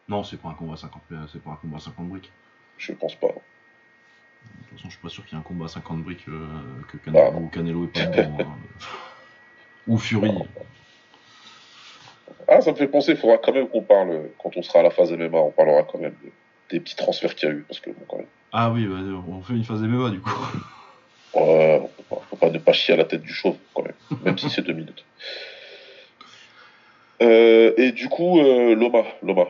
[0.08, 2.32] Non, c'est pas un combat à 50, euh, c'est pas un combat à 50 briques.
[2.78, 3.28] Je pense pas.
[3.28, 6.28] De toute façon, je suis pas sûr qu'il y ait un combat à 50 briques
[6.28, 6.48] euh,
[6.92, 7.38] que Canelo, Bah.
[7.40, 8.38] ou Canelo est pas dedans.
[8.42, 8.58] hein.
[9.88, 10.32] Ou Fury.
[12.48, 14.80] Ah, ça me fait penser, il faudra quand même qu'on parle, euh, quand on sera
[14.80, 16.32] à la phase MMA, on parlera quand même de-
[16.70, 18.28] des petits transferts qu'il y a eu, parce que bon, quand même,
[18.58, 18.96] Ah oui, bah,
[19.28, 20.30] on fait une phase MMA du coup.
[21.34, 21.82] pas,
[22.30, 24.62] faut pas ne pas chier à la tête du chauve, quand même, même si c'est
[24.62, 25.04] deux minutes.
[27.22, 29.48] Euh, et du coup, euh, Loma, Loma.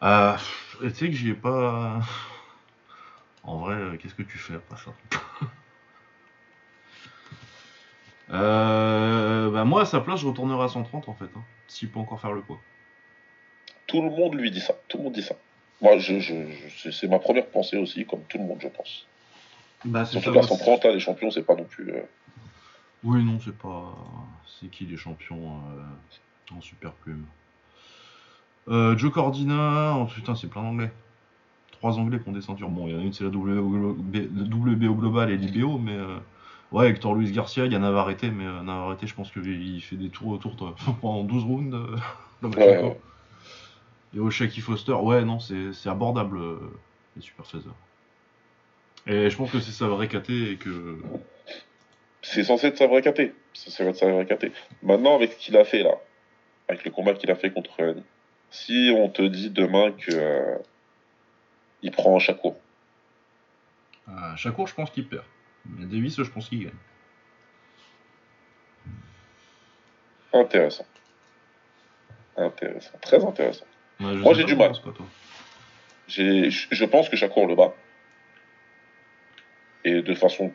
[0.00, 0.38] Ah,
[0.80, 2.00] tu sais que j'y ai pas.
[3.42, 4.92] En vrai, euh, qu'est-ce que tu fais après ça?
[8.28, 12.00] Euh, bah moi à sa place je retournerai à 130 en fait, hein, s'il peut
[12.00, 12.58] encore faire le poids.
[13.86, 14.74] Tout le monde lui dit ça.
[14.88, 15.36] Tout le monde dit ça.
[15.82, 16.34] Moi, je, je,
[16.76, 19.06] je- c'est- ma première pensée aussi, comme tout le monde, je pense.
[19.84, 21.90] Bah Surtout qu'à 130, là, les champions, c'est pas non plus.
[21.92, 22.00] euh,
[23.04, 23.94] Oui non c'est pas.
[24.58, 25.60] C'est qui les champions
[26.50, 27.24] euh, en super plume
[28.68, 30.90] euh, Joe Cordina, oh, putain c'est plein d'anglais.
[31.72, 32.70] Trois anglais qui ont des ceintures.
[32.70, 35.96] Bon il y en a une c'est la WBO, global et l'IBO mais
[36.72, 39.96] ouais Hector Luis Garcia il y a Navarrete mais euh, Navarrete je pense qu'il fait
[39.96, 41.76] des tours autour de- pendant 12 rounds.
[42.42, 42.70] Lomachenko.
[42.70, 42.96] Ouais, ouais.
[44.14, 46.58] Et Oshaki Foster, ouais, non, c'est abordable, euh,
[47.16, 47.74] les Super Faiseurs.
[49.06, 50.98] Et je pense que c'est sa vraie KT et que.
[52.22, 53.32] C'est censé être sa vraie KT.
[53.54, 54.52] C'est censé être sa vraie KT.
[54.82, 55.94] Maintenant, avec ce qu'il a fait là,
[56.68, 58.02] avec le combat qu'il a fait contre Annie,
[58.50, 60.56] si on te dit demain que euh,
[61.82, 62.20] il prend À
[64.36, 65.24] chaque cours, je pense qu'il perd.
[65.66, 66.72] Mais Davis, je pense qu'il gagne.
[70.32, 70.86] intéressant.
[72.36, 72.98] Intéressant.
[73.00, 73.64] Très intéressant.
[74.00, 74.72] Ouais, Moi, j'ai du mal.
[76.08, 77.74] Je pense que chaque cours le bat.
[79.84, 80.52] Et de façon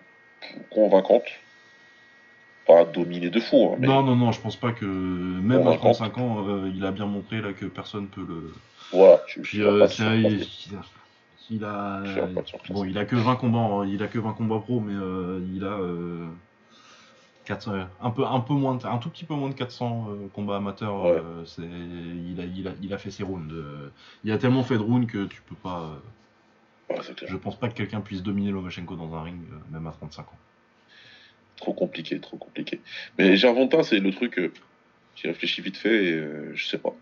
[0.69, 1.23] convaincante.
[2.67, 4.86] Pas dominé de fou, hein, mais Non, non, non, je pense pas que.
[4.86, 8.54] Même à par 35 ans, euh, il a bien montré là que personne peut le.
[8.91, 9.19] voilà.
[9.27, 9.88] Tu, Puis euh,
[11.49, 12.04] il, a.
[12.69, 15.63] Bon, il a que 20 combats, il a que 20 combats pro, mais euh, il
[15.65, 15.80] a
[17.45, 20.27] 400, un peu, un peu moins, de- un tout petit peu moins de 400 euh,
[20.34, 21.04] combats amateurs.
[21.04, 21.12] Ouais.
[21.12, 23.51] euh, c'est, il a, il a, il a fait ses rounds.
[23.54, 23.89] euh,
[24.23, 25.82] il a tellement fait de rounds que tu peux pas.
[26.89, 29.88] euh, Ouais, je pense pas que quelqu'un puisse dominer Lomachenko dans un ring, euh, même
[29.88, 30.38] à 35 ans.
[31.56, 32.82] Trop compliqué, trop compliqué.
[33.17, 34.38] Mais Gervonta, c'est le truc.
[34.39, 34.51] euh,
[35.15, 36.93] J'y réfléchis vite fait et euh, je sais pas.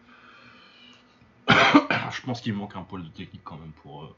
[2.11, 4.03] je pense qu'il manque un poil de technique quand même pour.
[4.03, 4.15] euh,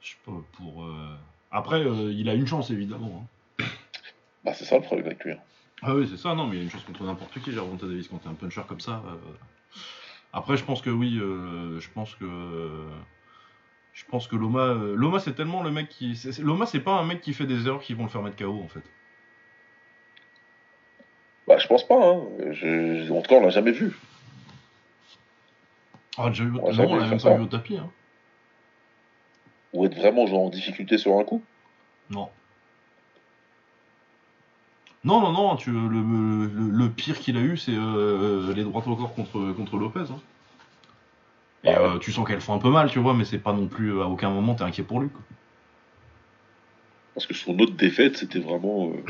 [0.00, 0.84] je sais pas, pour.
[0.84, 1.16] euh,
[1.50, 3.22] Après, euh, il a une chance évidemment.
[3.24, 3.26] hein.
[4.46, 5.32] Bah, c'est ça le problème avec lui.
[5.32, 5.38] hein.
[5.82, 7.84] Ah oui, c'est ça, non, mais il y a une chance contre n'importe qui, Gervonta
[7.86, 9.02] Davis, quand t'es un puncher comme ça.
[9.06, 9.78] euh.
[10.32, 12.24] Après, je pense que oui, euh, je pense que.
[13.92, 14.60] Je pense que Loma.
[14.60, 16.14] euh, Loma, c'est tellement le mec qui.
[16.16, 18.36] c'est- Loma, c'est pas un mec qui fait des erreurs qui vont le faire mettre
[18.36, 18.82] KO en fait.
[21.48, 21.94] Bah, je pense pas.
[21.96, 22.22] Hein.
[22.52, 23.10] Je...
[23.12, 23.98] En tout cas, on l'a jamais vu.
[26.18, 26.50] Ah, déjà eu...
[26.52, 27.76] Ouais, non, on l'a même pas vu au tapis.
[27.78, 27.90] Hein.
[29.72, 31.42] Ou être vraiment genre en difficulté sur un coup.
[32.10, 32.30] Non.
[35.06, 38.86] Non, non, non, tu, le, le, le pire qu'il a eu, c'est euh, les droites
[38.88, 40.00] au corps contre, contre Lopez.
[40.10, 40.20] hein.
[41.64, 43.66] Et euh, tu sens qu'elles font un peu mal, tu vois, mais c'est pas non
[43.68, 43.92] plus.
[43.94, 45.08] euh, À aucun moment, t'es inquiet pour lui.
[45.08, 45.20] Quoi.
[47.14, 48.90] Parce que son autre défaite, c'était vraiment.
[48.90, 49.02] euh,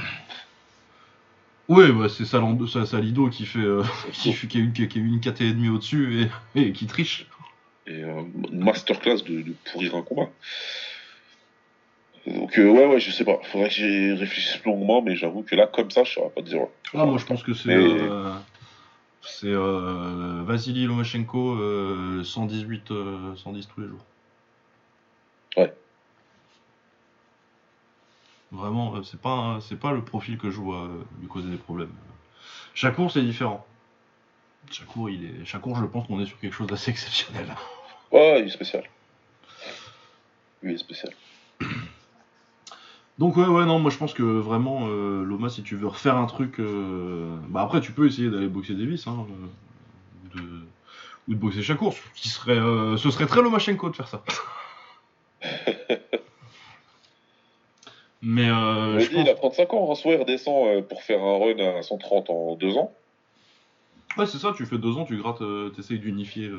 [1.69, 3.83] Ouais, bah, c'est Salido qui fait, euh,
[4.13, 7.27] qui, qui a une, qui a une KT et demi au-dessus et, et qui triche.
[7.87, 10.29] et, une masterclass de, de pourrir un combat.
[12.27, 13.39] Donc, euh, ouais, ouais, je sais pas.
[13.45, 16.49] Faudrait que j'y réfléchisse longuement, mais j'avoue que là, comme ça, je saurais pas te
[16.49, 16.61] dire.
[16.61, 16.71] ouais.
[16.95, 17.69] Ah, moi je pense que c'est.
[17.69, 18.33] Mais- euh,
[19.23, 24.05] c'est euh, Vasily Lomachenko euh, 118, euh, 110 tous les jours.
[25.57, 25.73] Ouais.
[28.53, 30.89] Vraiment, c'est pas, c'est pas le profil que je vois
[31.21, 31.93] lui causer des problèmes.
[32.75, 33.67] Chaque cours c'est différent.
[34.71, 35.45] Chaque cours, il est...
[35.45, 37.47] Chaque cours, je pense qu'on est sur quelque chose d'assez exceptionnel.
[38.13, 38.85] Ouais, il est spécial.
[40.63, 41.13] Oui, il est spécial.
[43.19, 46.17] Donc ouais ouais non moi je pense que vraiment euh, Loma si tu veux refaire
[46.17, 49.47] un truc euh, bah après tu peux essayer d'aller boxer Davis hein, euh,
[50.27, 50.43] ou, de,
[51.29, 54.23] ou de boxer chaque course qui serait euh, ce serait très Lomachenko de faire ça.
[58.21, 61.23] Mais euh, je dit, pense il a 35 ans, hein, soit il redescend pour faire
[61.23, 62.93] un run à 130 en 2 ans.
[64.19, 65.43] ouais c'est ça tu fais deux ans tu grattes
[65.75, 66.51] t'essayes d'unifier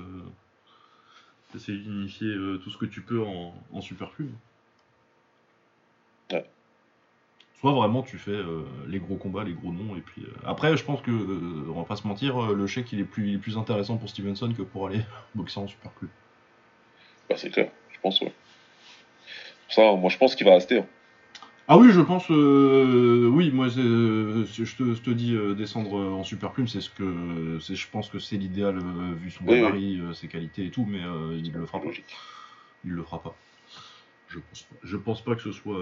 [1.52, 3.82] t'essayes d'unifier tout ce que tu peux en, en.
[7.60, 10.78] Soit vraiment tu fais euh, les gros combats, les gros noms, et puis euh, après
[10.78, 13.36] je pense que, euh, on va pas se mentir, le chèque il est, plus, il
[13.36, 15.00] est plus intéressant pour Stevenson que pour aller
[15.36, 16.12] boxer en super club.
[17.28, 18.32] Bah, c'est clair, je pense, ouais.
[19.70, 20.80] Ça, moi, je pense qu'il va rester.
[20.80, 20.86] hein.
[21.68, 26.68] Ah oui, je pense, oui, moi je, te, je te dis descendre en super club,
[26.68, 28.80] c'est ce que, c'est, je pense que c'est l'idéal
[29.18, 31.02] vu son Oui, gabarit, ses qualités et tout, mais
[31.38, 31.86] il le fera pas.
[31.88, 32.16] Logique.
[32.86, 33.36] Il le fera pas.
[34.30, 34.76] Je pense pas.
[34.84, 35.78] Je pense pas que ce soit.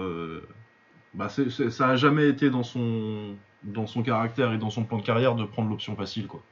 [1.16, 5.02] Bah, ça a jamais été dans son dans son caractère et dans son plan de
[5.02, 6.42] carrière de prendre l'option facile, quoi.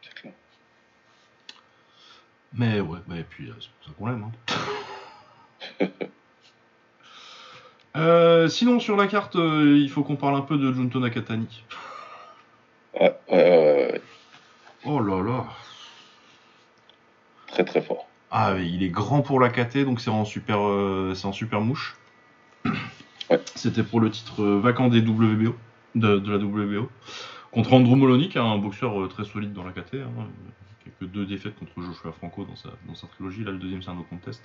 [0.00, 0.32] C'est clair.
[2.54, 4.30] Mais ouais, bah, et puis euh, c'est pour ça qu'on l'aime.
[5.80, 5.86] hein.
[7.96, 11.64] Euh, sinon, sur la carte, euh, il faut qu'on parle un peu de Junto Nakatani.
[12.94, 14.02] Ouais, ouais, ouais, ouais.
[14.84, 15.46] Oh là là.
[17.48, 18.07] Très, très fort.
[18.30, 21.60] Ah, il est grand pour la KT, donc c'est en super, euh, c'est en super
[21.60, 21.96] mouche.
[23.30, 23.40] Ouais.
[23.54, 25.54] C'était pour le titre euh, vacant des WBO,
[25.94, 26.90] de, de la WBO.
[27.50, 29.96] Contre Andrew Molony, qui est un boxeur euh, très solide dans la KT.
[29.96, 30.26] Hein,
[30.98, 33.44] que deux défaites contre Joshua Franco dans sa, dans sa trilogie.
[33.44, 34.42] Là, le deuxième, c'est un no contest.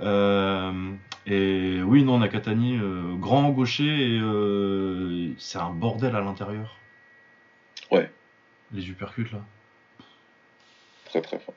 [0.00, 0.92] Euh,
[1.26, 6.76] et oui, non, Nakatani, euh, grand gaucher, et euh, c'est un bordel à l'intérieur.
[7.90, 8.10] Ouais.
[8.72, 9.40] Les uppercuts, là.
[11.06, 11.54] Très, très fort.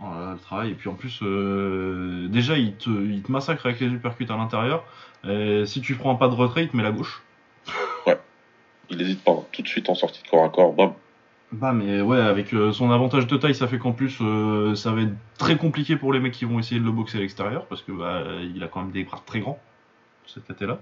[0.00, 0.70] Oh là là, le travail.
[0.70, 4.36] Et puis en plus, euh, déjà, il te, il te massacre avec les uppercuts à
[4.36, 4.84] l'intérieur.
[5.28, 7.22] Et si tu prends un pas de retrait, il te met la gauche.
[8.90, 9.32] Il n'hésite pas.
[9.32, 9.44] hein.
[9.50, 10.74] Tout de suite en sortie de corps à corps.
[10.74, 10.92] Bam.
[11.52, 14.92] Bah, mais ouais, avec euh, son avantage de taille, ça fait qu'en plus, euh, ça
[14.92, 17.64] va être très compliqué pour les mecs qui vont essayer de le boxer à l'extérieur.
[17.66, 18.22] Parce que bah,
[18.54, 19.58] il a quand même des bras très grands,
[20.26, 20.78] cette tête-là.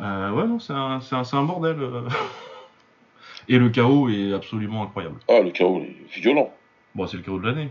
[0.00, 1.76] Euh, ouais, non, c'est un, c'est un, c'est un bordel.
[3.48, 5.16] Et le chaos est absolument incroyable.
[5.28, 6.52] Ah, le chaos, est violent.
[6.96, 7.70] Bon, c'est le chaos de l'année.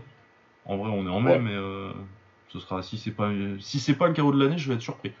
[0.64, 1.38] En vrai, on est en mai, Ouais.
[1.40, 1.92] mais euh,
[2.48, 4.80] ce sera si c'est pas si c'est pas le chaos de l'année, je vais être
[4.82, 5.12] surpris.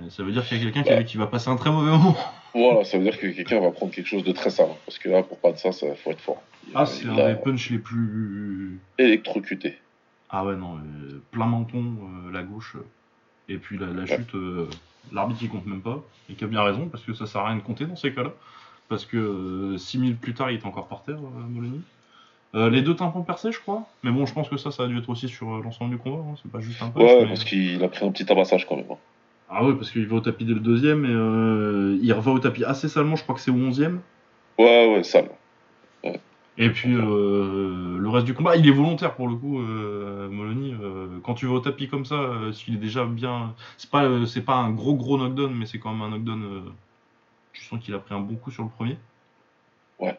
[0.00, 1.04] Euh, Ça veut dire qu'il y a quelqu'un qui, Ouais.
[1.04, 2.16] qui va passer un très mauvais moment.
[2.54, 4.68] Voilà, ça veut dire que quelqu'un va prendre quelque chose de très sale.
[4.70, 6.42] hein, Parce que là, pour pas de ça, ça faut être fort.
[6.74, 8.80] Ah, c'est un des punchs les plus.
[8.98, 9.78] électrocuté.
[10.30, 11.96] Ah ouais, non, euh, plein menton,
[12.28, 12.76] euh, la gauche.
[13.48, 14.06] Et puis la, la Ouais.
[14.06, 14.32] chute,
[15.12, 16.02] l'arbitre il compte même pas.
[16.30, 18.12] Et qui a bien raison, parce que ça sert à rien de compter dans ces
[18.14, 18.32] cas-là.
[18.88, 21.82] Parce que 6 minutes plus tard, il est encore par terre, Molony.
[22.54, 23.82] Euh, les deux tympans percés, je crois.
[24.02, 25.98] Mais bon, je pense que ça, ça a dû être aussi sur euh, l'ensemble du
[25.98, 26.22] combat.
[26.26, 27.02] hein, C'est pas juste un punch.
[27.02, 28.86] Ouais, mais- parce qu'il a pris un petit tabassage quand même.
[28.90, 28.96] hein.
[29.50, 32.38] Ah ouais, parce qu'il va au tapis dès le deuxième et euh, il reva au
[32.38, 34.00] tapis assez salement, je crois que c'est au onzième.
[34.58, 35.28] Ouais, ouais, sale.
[36.58, 40.74] Et puis le reste du combat, il est volontaire pour le coup, Molony.
[41.22, 42.16] quand tu vas au tapis comme ça,
[42.52, 45.92] s'il est déjà bien, c'est pas c'est pas un gros gros knockdown, mais c'est quand
[45.92, 46.72] même un knockdown.
[47.52, 48.96] tu sens qu'il a pris un bon coup sur le premier.
[50.00, 50.16] Ouais.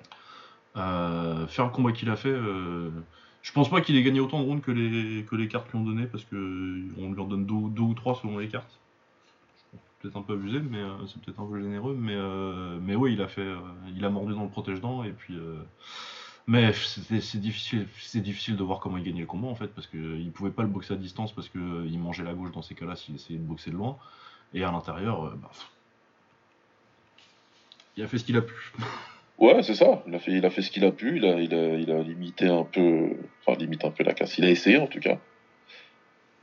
[0.77, 2.89] Euh, faire le combat qu'il a fait, euh,
[3.41, 6.05] je pense pas qu'il ait gagné autant de rounds que les cartes lui ont donné
[6.05, 6.35] parce que
[6.99, 8.79] on lui en donne deux, ou trois selon les cartes.
[10.01, 13.21] Peut-être un peu abusé, mais euh, c'est peut-être un peu généreux, mais euh, ouais, il
[13.21, 13.57] a fait, euh,
[13.95, 15.35] il a mordu dans le protège-dents et puis.
[15.35, 15.55] euh,
[16.49, 20.31] mais c'est difficile, difficile de voir comment il gagnait le combat en fait, parce qu'il
[20.31, 23.15] pouvait pas le boxer à distance parce qu'il mangeait la gauche dans ces cas-là s'il
[23.15, 23.97] essayait de boxer de loin.
[24.53, 25.51] Et à l'intérieur, euh, bah,
[27.97, 28.53] il a fait ce qu'il a pu.
[29.37, 30.03] Ouais, c'est ça.
[30.07, 31.17] Il a fait, il a fait ce qu'il a pu.
[31.17, 33.11] Il a, il a, il a limité un peu,
[33.45, 34.37] enfin limite un peu la casse.
[34.37, 35.19] Il a essayé en tout cas.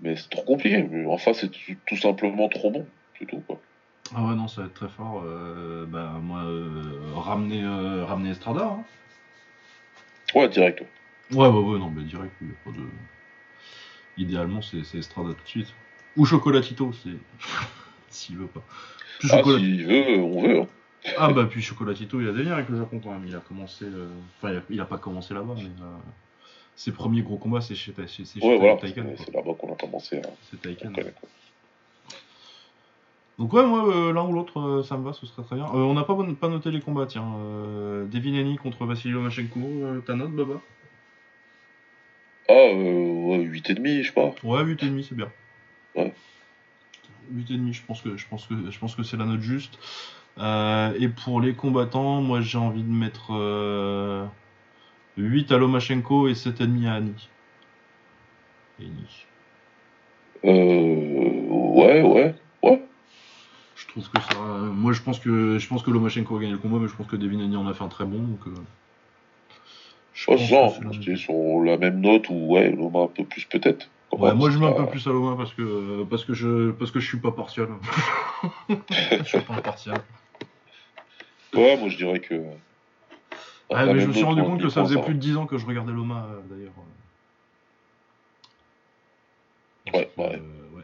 [0.01, 0.83] Mais c'est trop compliqué.
[0.91, 1.51] Mais En face, c'est
[1.87, 2.87] tout, simplement trop bon.
[3.19, 3.61] C'est tout quoi.
[4.15, 5.23] Ah ouais, non, ça va être très fort.
[5.25, 6.83] euh, bah, moi, euh,
[7.17, 8.65] ramener, euh, ramener Estrada.
[8.67, 8.85] hein.
[10.35, 10.81] Ouais, direct.
[11.33, 11.37] ouais.
[11.39, 12.85] Ouais, ouais, non, mais direct, il a pas de.
[14.19, 15.75] Idéalement, c'est c'est Estrada tout de suite.
[16.17, 17.11] Ou Chocolatito, c'est.
[18.09, 18.63] S'il veut pas.
[19.19, 20.61] Puis Ah, Chocolat- s'il veut, on veut.
[20.61, 20.69] hein.
[21.19, 23.41] Ah bah puis Chocolatito il a des liens avec le Japon quand même, il a
[23.41, 25.97] commencé, euh, enfin il a, il a pas commencé là-bas mais, euh,
[26.77, 28.77] ses premiers gros combats, c'est chez, chez Ouais, voilà.
[28.77, 30.93] Taikan, C'est là-bas qu'on a commencé à C'est Taikan.
[33.39, 35.67] Donc ouais, moi, euh, l'un ou l'autre, ça me va, ce serait très bien.
[35.67, 37.25] On n'a pas, pas noté les combats, tiens.
[38.11, 39.61] Devin Haney contre Vassili Lomachenko,
[40.07, 40.61] ta note, Baba?
[42.49, 44.35] Ah, euh, ouais, 8,5, je pas.
[44.43, 45.31] Ouais, 8,5, c'est bien.
[45.95, 46.13] Ouais.
[47.33, 49.79] 8,5, je pense que, je pense que, je pense que c'est la note juste.
[50.39, 54.25] Euh, et pour les combattants, moi, j'ai envie de mettre euh,
[55.17, 57.13] 8 à Lomachenko et 7,5 à Haney.
[58.81, 58.91] Haney.
[60.45, 62.83] Euh, ouais, ouais, ouais.
[63.77, 64.39] Je trouve que ça.
[64.41, 67.07] Moi, je pense que je pense que Lomachenko a gagné le combat, mais je pense
[67.07, 68.19] que Devin Haney en a fait un très bon.
[68.19, 68.51] Donc, euh,
[70.13, 73.45] je Ouais, pense que c'est sur la même note ou ouais, Loma un peu plus
[73.45, 73.89] peut-être.
[74.13, 76.93] Ouais, moi je mets un peu plus à Loma parce que parce que je parce
[76.93, 77.69] que je suis pas partial.
[78.71, 80.01] je suis pas impartial.
[81.57, 82.43] Ouais, moi je dirais que.
[83.71, 85.57] Ah, mais je me suis rendu compte que ça faisait plus de 10 ans que
[85.59, 86.73] je regardais Loma euh, d'ailleurs.
[89.93, 90.31] Ouais, ouais.
[90.37, 90.83] que, euh, ouais.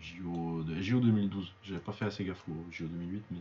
[0.00, 1.52] JO, de- JO 2012.
[1.64, 3.38] J'avais pas fait assez gaffe au JO 2008, mais.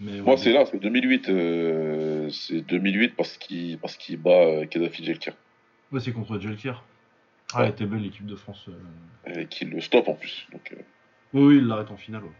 [0.00, 1.28] mais Moi ouais, c'est là, c'est 2008.
[1.28, 5.34] euh, c'est 2008 parce qu'il parce qu'il bat euh, Kadhafi Jelkir.
[5.90, 6.82] Ouais, c'est contre Jelkir.
[7.54, 7.64] Ah, Ouais.
[7.66, 8.66] elle était belle l'équipe de France.
[8.68, 9.40] euh.
[9.40, 10.46] Et qu'il le stoppe en plus.
[10.52, 10.76] Donc, euh,
[11.34, 12.24] Oui, oui, il l'arrête en finale.
[12.24, 12.30] ouais.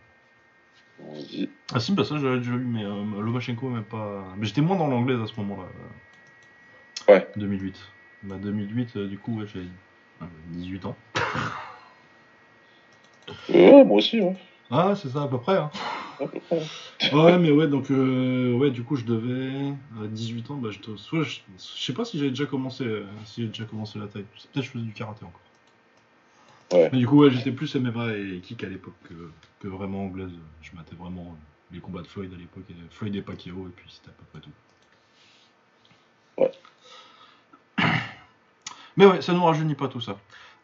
[0.98, 1.50] On se dit.
[1.74, 4.24] Ah si, bah ça j'avais déjà vu, mais euh, Lomachenko même pas.
[4.36, 5.64] Mais j'étais moins dans l'anglaise à ce moment-là.
[7.08, 7.28] euh, Ouais.
[7.36, 7.80] 2008.
[8.22, 9.66] Bah 2008, euh, du coup, ouais, j'avais
[10.22, 10.96] euh, 18 ans.
[13.48, 14.36] Ouais, moi aussi, ouais.
[14.70, 15.56] Ah, c'est ça à peu près.
[15.56, 15.70] Hein.
[16.20, 16.62] À peu près.
[17.12, 20.56] ouais, mais ouais, donc euh, ouais, du coup, je devais à 18 ans.
[20.56, 23.48] Bah, je, dois- soit je, je sais pas si j'avais déjà commencé, euh, si j'ai
[23.48, 24.24] déjà commencé la taille.
[24.24, 25.40] Peut-être que je faisais du karaté encore.
[26.72, 26.88] Ouais.
[26.92, 29.30] Mais du coup, ouais, j'étais plus MMA et kick à l'époque que,
[29.60, 30.30] que vraiment anglaise.
[30.62, 33.72] Je matais vraiment euh, les combats de Floyd à l'époque, et Floyd et Pacquiao, et
[33.74, 34.50] puis c'était à peu près tout.
[36.38, 36.50] Ouais.
[38.96, 40.18] Mais ouais, ça nous rajeunit pas tout ça.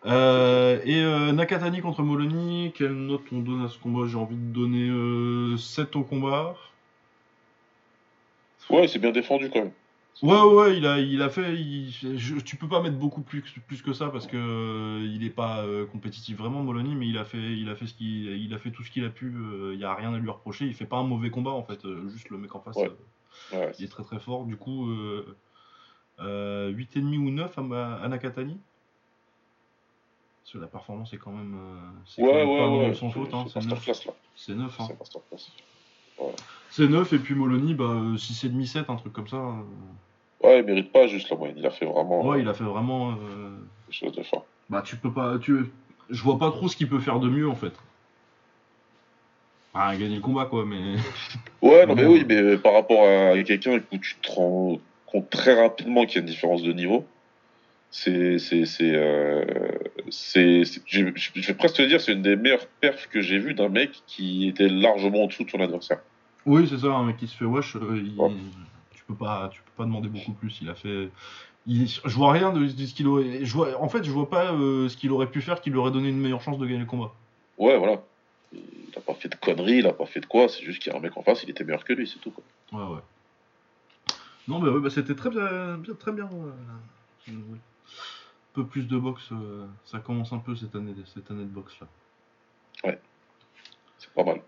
[0.06, 4.06] Euh, et euh, Nakatani contre Molony, quelle note on donne à ce combat?
[4.06, 6.54] J'ai envie de donner euh, 7 au combat.
[8.70, 9.72] Ouais, c'est bien défendu quand même.
[10.22, 11.54] Ouais, ouais, il a, il a fait.
[11.54, 15.24] il- je- tu peux pas mettre beaucoup plus, plus que ça parce que euh, il
[15.24, 18.26] est pas euh, compétitif vraiment, Molony, mais il a fait, il a fait ce qu'il,
[18.36, 19.32] il a fait tout ce qu'il a pu.
[19.36, 20.66] euh, Il y a rien à lui reprocher.
[20.66, 21.84] Il fait pas un mauvais combat en fait.
[21.84, 22.90] euh, juste le mec en face, Ouais.
[23.52, 24.44] euh, Ouais, il est très très fort.
[24.44, 25.36] Du coup, euh,
[26.18, 28.58] euh, 8,5 ou 9 à, à Nakatani.
[30.42, 31.54] Parce que la performance est quand même.
[31.54, 32.88] euh, c'est quand ouais, même ouais.
[32.88, 33.32] pas son faute.
[33.34, 33.74] Hein, C'est c'est 9.
[33.86, 34.14] masterclass là.
[34.34, 34.80] C'est 9.
[34.80, 34.84] Hein.
[34.88, 35.52] C'est masterclass.
[36.70, 39.36] C'est 9 et puis Molony, bah, euh, 6,5, 7, un truc comme ça.
[40.44, 41.56] Euh, Ouais, il mérite pas juste la moyenne.
[41.58, 43.12] Il a fait vraiment Ouais, euh, il a fait vraiment.
[43.12, 44.46] euh, quelque chose de fort.
[44.70, 45.38] Bah, tu peux pas.
[45.38, 45.64] Tu...
[46.10, 47.72] Je vois pas trop ce qu'il peut faire de mieux en fait.
[49.74, 50.96] Ah, gagner le combat quoi, mais.
[51.62, 55.60] Ouais, non, mais oui, mais par rapport à quelqu'un où tu te rends compte très
[55.60, 57.04] rapidement qu'il y a une différence de niveau,
[57.90, 58.38] c'est.
[58.38, 59.44] c'est, c'est, euh,
[60.08, 63.38] c'est, c'est- je, je vais presque te dire, c'est une des meilleures perfs que j'ai
[63.38, 65.98] vues d'un mec qui était largement en dessous de son adversaire.
[66.46, 67.48] Oui, c'est ça, un mec qui se fait euh,
[67.96, 68.30] il- Ouais.
[69.08, 70.58] Tu peux pas, tu peux pas demander beaucoup plus.
[70.60, 71.08] Il a fait.
[71.66, 73.44] il- Je vois rien de, de ce qu'il aurait.
[73.44, 73.80] Je vois...
[73.80, 76.08] En fait, je vois pas euh, ce qu'il aurait pu faire qui lui aurait donné
[76.10, 77.12] une meilleure chance de gagner le combat.
[77.56, 78.02] Ouais, voilà.
[78.52, 78.60] Il
[78.96, 80.94] a pas fait de conneries, il a pas fait de quoi, c'est juste qu'il y
[80.94, 82.30] a un mec en face, il était meilleur que lui, c'est tout.
[82.30, 82.44] Quoi.
[82.72, 83.00] Ouais, ouais.
[84.46, 86.28] Non, mais ouais, bah, c'était très bien, bien- très bien.
[86.32, 87.30] euh.
[87.30, 87.34] Un
[88.54, 91.74] peu plus de boxe, euh, ça commence un peu cette année, cette année de boxe
[91.80, 91.86] là.
[93.98, 94.40] C'est pas mal.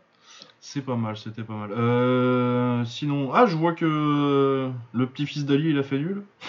[0.60, 1.72] C'est pas mal, c'était pas mal.
[1.72, 6.24] Euh, sinon, ah, je vois que le petit-fils d'Ali, il a fait nul.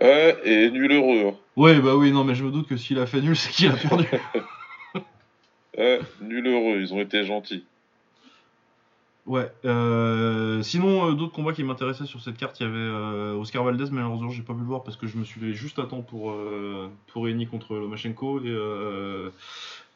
[0.00, 1.28] Ouais, et nul heureux.
[1.28, 1.38] Hein.
[1.56, 3.68] Ouais, bah oui, non, mais je me doute que s'il a fait nul, c'est qu'il
[3.70, 4.06] a perdu.
[5.78, 7.64] Ouais, nul heureux, ils ont été gentils.
[9.26, 9.50] ouais.
[9.64, 13.64] euh, sinon, euh, d'autres combats qui m'intéressaient sur cette carte, il y avait euh, Oscar
[13.64, 15.78] Valdez, mais malheureusement, j'ai pas pu le voir parce que je me suis levé juste
[15.78, 16.34] à temps pour
[17.08, 18.56] pour Eni contre Lomachenko et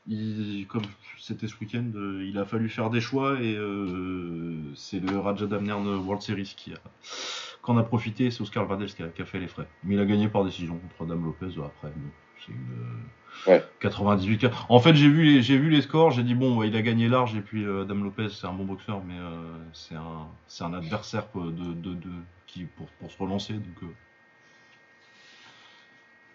[0.07, 0.83] il- comme
[1.19, 5.47] c'était ce week-end, euh, il a fallu faire des choix et euh, c'est le Raja
[5.47, 6.79] Damnern World Series qui a
[7.63, 9.69] qu'en a profité, c'est Oscar Valdez qui a, qui a fait les frais.
[9.85, 11.93] Mais il a gagné par décision contre Adam Lopez euh, après.
[12.45, 13.01] c'est une,
[13.47, 13.63] Ouais.
[13.79, 16.67] 98 4 En fait, j'ai vu les j'ai vu les scores, j'ai dit bon, ouais,
[16.69, 19.57] il a gagné large et puis euh, Adam Lopez, c'est un bon boxeur, mais euh,
[19.73, 22.11] c'est un c'est un adversaire de, de, de
[22.49, 23.91] qui pour, pour se relancer donc.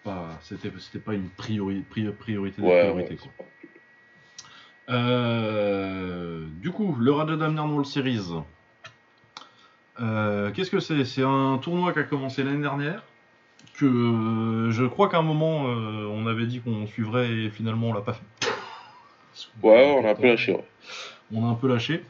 [0.05, 3.31] Pas, c'était, c'était pas une priori, pri- priorité des Ouais, priorités, ouais, quoi.
[3.37, 3.43] c'est
[4.87, 8.21] pas- Euh, du coup, le Raja Damnern World Series.
[9.99, 11.03] Euh, qu'est-ce que c'est?
[11.05, 13.03] C'est un tournoi qui a commencé l'année dernière.
[13.79, 17.93] Que euh, je crois qu'à un moment, on avait dit qu'on suivrait et finalement on
[17.93, 18.47] l'a pas fait.
[19.63, 20.53] Ouais, on a un peu lâché.
[20.53, 20.63] Ouais.
[21.33, 22.03] On a un peu lâché.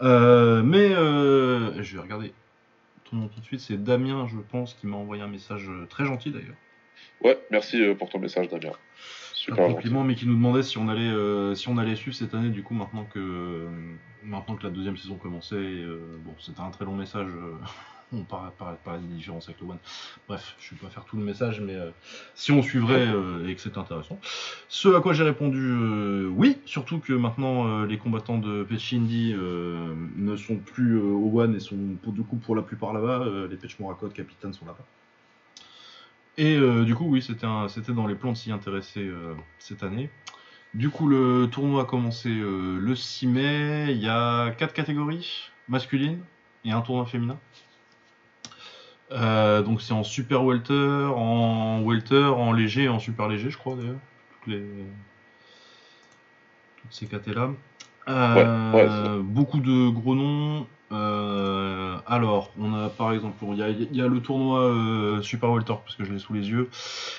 [0.00, 2.32] Mais je vais regarder
[3.04, 3.60] tout de suite.
[3.60, 6.56] C'est Damien, je pense, qui m'a envoyé un message très gentil d'ailleurs.
[7.22, 8.72] Ouais, merci euh, pour ton message, Damien.
[9.34, 12.34] Super compliment, mais qui nous demandait si on allait, euh, si on allait suivre cette
[12.34, 13.66] année, du coup, maintenant que,
[14.22, 15.84] maintenant que la deuxième saison commençait.
[16.24, 17.28] bon, c'était un très long message.
[18.12, 18.50] on parle,
[18.84, 19.78] pas des différences avec le One.
[20.28, 21.90] Bref, je ne vais pas faire tout le message, mais euh,
[22.34, 24.18] si on suivrait euh, et que c'est intéressant.
[24.68, 30.36] Ce à quoi j'ai répondu euh, oui, surtout que maintenant les combattants de Pechindi ne
[30.36, 33.24] sont plus au One et sont pour, du coup pour la plupart là-bas.
[33.50, 34.84] les Pech Morakot, capitaine sont là-bas.
[36.38, 39.06] Et du coup, oui, c'était dans les plans de s'y intéresser
[39.58, 40.10] cette année.
[40.74, 43.86] Du coup, le tournoi a commencé le 6 mai.
[43.90, 46.20] Il y a quatre catégories masculines
[46.64, 47.38] et un tournoi féminin.
[49.12, 53.58] Euh, donc c'est en super welter, en welter, en léger et en super léger, je
[53.58, 53.98] crois d'ailleurs.
[54.30, 54.64] Toutes, les...
[56.76, 57.50] Toutes ces catés-là.
[58.08, 60.66] Euh, beaucoup de gros noms.
[60.92, 63.58] Euh, alors, on a par exemple, il
[63.92, 66.68] y, a, le tournoi Super Welter, parce que je l'ai sous les yeux,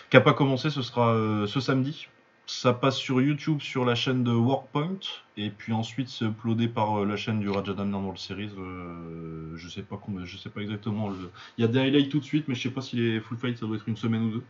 [0.09, 1.15] qui n'a pas commencé, ce sera
[1.47, 2.07] ce samedi
[2.45, 4.99] ça passe sur YouTube sur la chaîne de Workpoint
[5.37, 8.49] et puis ensuite c'est uploadé par euh, la chaîne du Rajadam dans le series.
[8.57, 11.11] Euh, je sais pas je sais pas exactement.
[11.57, 13.37] Il y a des highlights tout de suite, mais je sais pas si les full
[13.37, 14.43] fights ça doit être une semaine ou deux.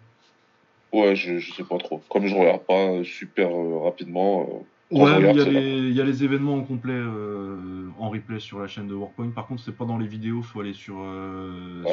[0.91, 2.01] Ouais, je, je sais pas trop.
[2.09, 4.65] Comme je regarde pas super euh, rapidement.
[4.91, 6.99] Ouais, il y, a les événements en complet
[7.99, 9.29] en replay sur la chaîne de Workpoint.
[9.31, 10.95] Par contre, c'est pas dans les vidéos, faut aller sur,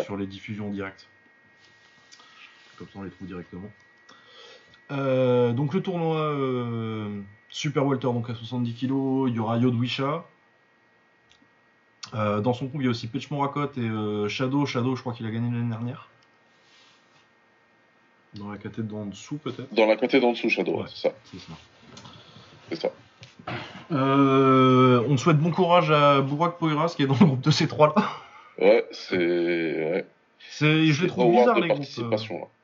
[0.05, 1.09] sur les diffusions directes.
[2.79, 3.71] Comme ça, on les trouve directement.
[4.91, 10.25] Euh, donc le tournoi euh, Super Welter donc à 70 kg, il y aura Yodwisha.
[12.15, 14.67] Euh, dans son groupe, il y a aussi Petch Morakot et Shadow.
[14.67, 16.09] Shadow, je crois qu'il a gagné l'année dernière.
[18.35, 21.15] Dans la caté d'en dessous, peut-être Dans la caté d'en dessous, Shadow, c'est ça.
[21.25, 21.53] C'est ça.
[23.91, 28.09] On souhaite bon courage à Bourak Poiras qui est dans le groupe de ces trois-là.
[28.59, 30.05] Ouais, c'est.
[30.61, 31.87] Je les trouve bizarres, les groupes.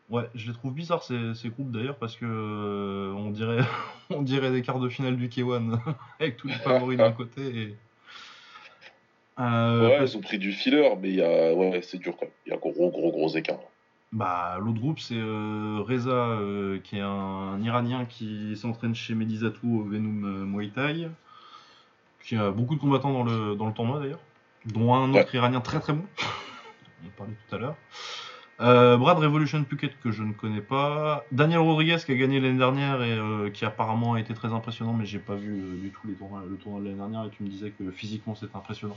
[0.08, 3.64] Ouais, je les trouve bizarres ces, ces groupes d'ailleurs parce que euh, on dirait
[4.10, 5.78] on dirait des quarts de finale du K1
[6.20, 7.40] avec tous les favoris d'un côté.
[7.42, 7.74] Et...
[9.40, 12.34] Euh, ouais, ils ont pris du filler, mais y a ouais, c'est dur quand même.
[12.46, 13.58] Il y a gros gros gros écart.
[14.12, 19.80] Bah l'autre groupe c'est euh, Reza euh, qui est un, Iranien qui s'entraîne chez Medizatou
[19.80, 21.08] au Venom Muay Thai,
[22.22, 24.20] qui a beaucoup de combattants dans le dans le tournoi d'ailleurs,
[24.64, 26.04] dont un autre Iranien très très bon.
[27.04, 27.76] on en parlait tout à l'heure.
[28.60, 31.24] Euh, Brad Revolution Phuket que je ne connais pas.
[31.30, 34.94] Daniel Rodriguez qui a gagné l'année dernière et euh, qui apparemment a été très impressionnant,
[34.94, 37.30] mais j'ai pas vu euh, du tout les tournois, le tournoi de l'année dernière et
[37.30, 38.96] tu me disais que physiquement c'était impressionnant.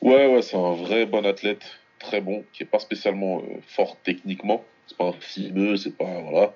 [0.00, 4.64] Ouais, ouais, c'est un vrai bon athlète, très bon, qui est pas spécialement fort techniquement.
[4.86, 6.20] C'est pas un fimeux, c'est pas.
[6.20, 6.54] Voilà.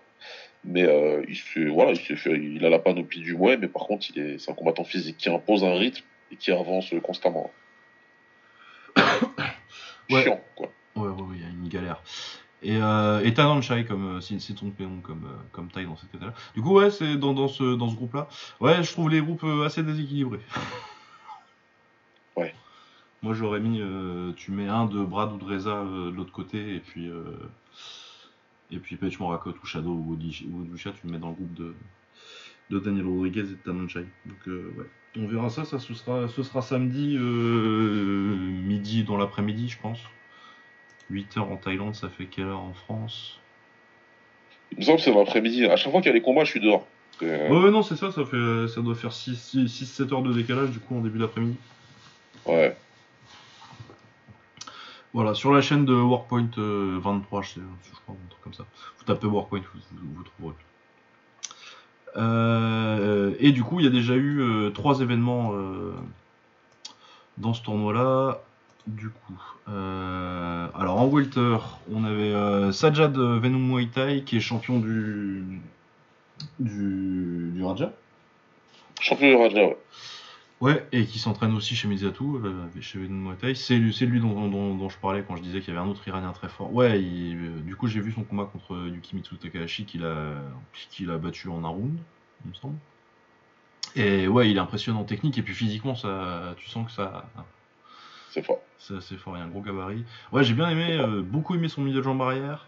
[0.64, 0.82] Mais
[1.28, 4.38] il, voilà, il, fait, il a la panoplie du moins, mais par contre, il est,
[4.38, 7.51] c'est un combattant physique qui impose un rythme et qui avance constamment.
[10.11, 10.72] Chiant, quoi.
[10.97, 12.03] Ouais, ouais, il y a une galère.
[12.62, 16.14] Et, euh, et Tananchai comme euh, c'est ton prénom comme euh, comme taille dans cet
[16.14, 16.32] état-là.
[16.55, 18.28] Du coup ouais c'est dans, dans ce dans ce groupe-là.
[18.61, 20.40] Ouais je trouve les groupes euh, assez déséquilibrés.
[22.36, 22.55] ouais.
[23.22, 23.80] Moi j'aurais mis
[24.36, 27.10] tu mets un de Brad ou de Reza de l'autre côté et puis
[28.70, 31.74] et puis Pech Morakot ou Shadow ou Odusha tu le mets dans le groupe de
[32.70, 34.06] de Daniel Rodriguez et de Tananchai.
[34.26, 34.86] Donc ouais.
[35.18, 40.00] On verra ça, ça ce sera ce sera samedi midi dans l'après-midi je pense.
[41.10, 43.38] 8 heures en Thaïlande, ça fait quelle heure en France?
[44.72, 45.64] Il me semble que c'est l'après-midi.
[45.66, 46.86] À chaque fois qu'il y a les combats, je suis dehors.
[47.22, 50.80] Euh, ouais, non, c'est ça, ça, fait, ça doit faire 6-7 heures de décalage du
[50.80, 51.56] coup en début d'après-midi.
[52.44, 52.76] Ouais.
[55.12, 58.54] Voilà, sur la chaîne de Workpoint 23, euh, je, sais, je crois, un truc comme
[58.54, 58.64] ça.
[58.98, 60.54] Vous tapez Workpoint, vous, trouverez.
[62.16, 65.52] Euh, et du coup, il y a déjà eu trois événements
[67.38, 68.40] dans ce tournoi-là.
[68.86, 71.59] Du coup, euh, alors en welter,
[71.92, 73.84] on avait euh, Sajad Venom
[74.24, 75.61] qui est champion du
[76.61, 77.92] du, Raja.
[79.00, 79.76] Champion du Raja, ouais.
[80.61, 83.54] Ouais, et qui s'entraîne aussi chez Mizatou, euh, chez Muay Thai.
[83.54, 86.32] C'est lui, lui dont, je parlais quand je disais qu'il y avait un autre Iranien
[86.32, 86.72] très fort.
[86.72, 90.34] Ouais, du coup j'ai vu son combat contre Yukimitsu Takahashi qu'il a,
[90.90, 91.98] qu'il a battu en un round,
[92.44, 92.76] il me semble.
[93.96, 97.28] Et ouais, il est impressionnant en technique et puis physiquement, ça, tu sens que ça,
[98.36, 98.61] c'est fort.
[98.78, 100.04] C'est assez fort, il y a un gros gabarit.
[100.30, 102.66] Ouais, j'ai bien aimé, euh, beaucoup aimé son milieu de jambe arrière.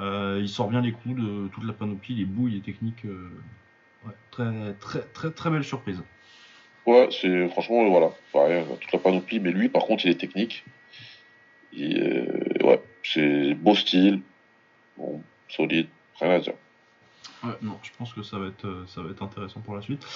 [0.00, 3.04] Euh, il sort bien les coups de toute la panoplie, les bouilles, les techniques.
[3.04, 3.30] Euh,
[4.06, 6.02] ouais, très, très, très, très belle surprise.
[6.86, 8.10] Ouais, c'est franchement, voilà,
[8.80, 10.64] toute la panoplie, mais lui, par contre, il est technique.
[11.74, 14.20] ouais, c'est beau style,
[14.96, 15.86] bon, solide,
[16.20, 16.54] rien à dire.
[17.44, 19.82] Ouais, non, je pense que ça va être, euh, ça va être intéressant pour la
[19.82, 20.06] suite.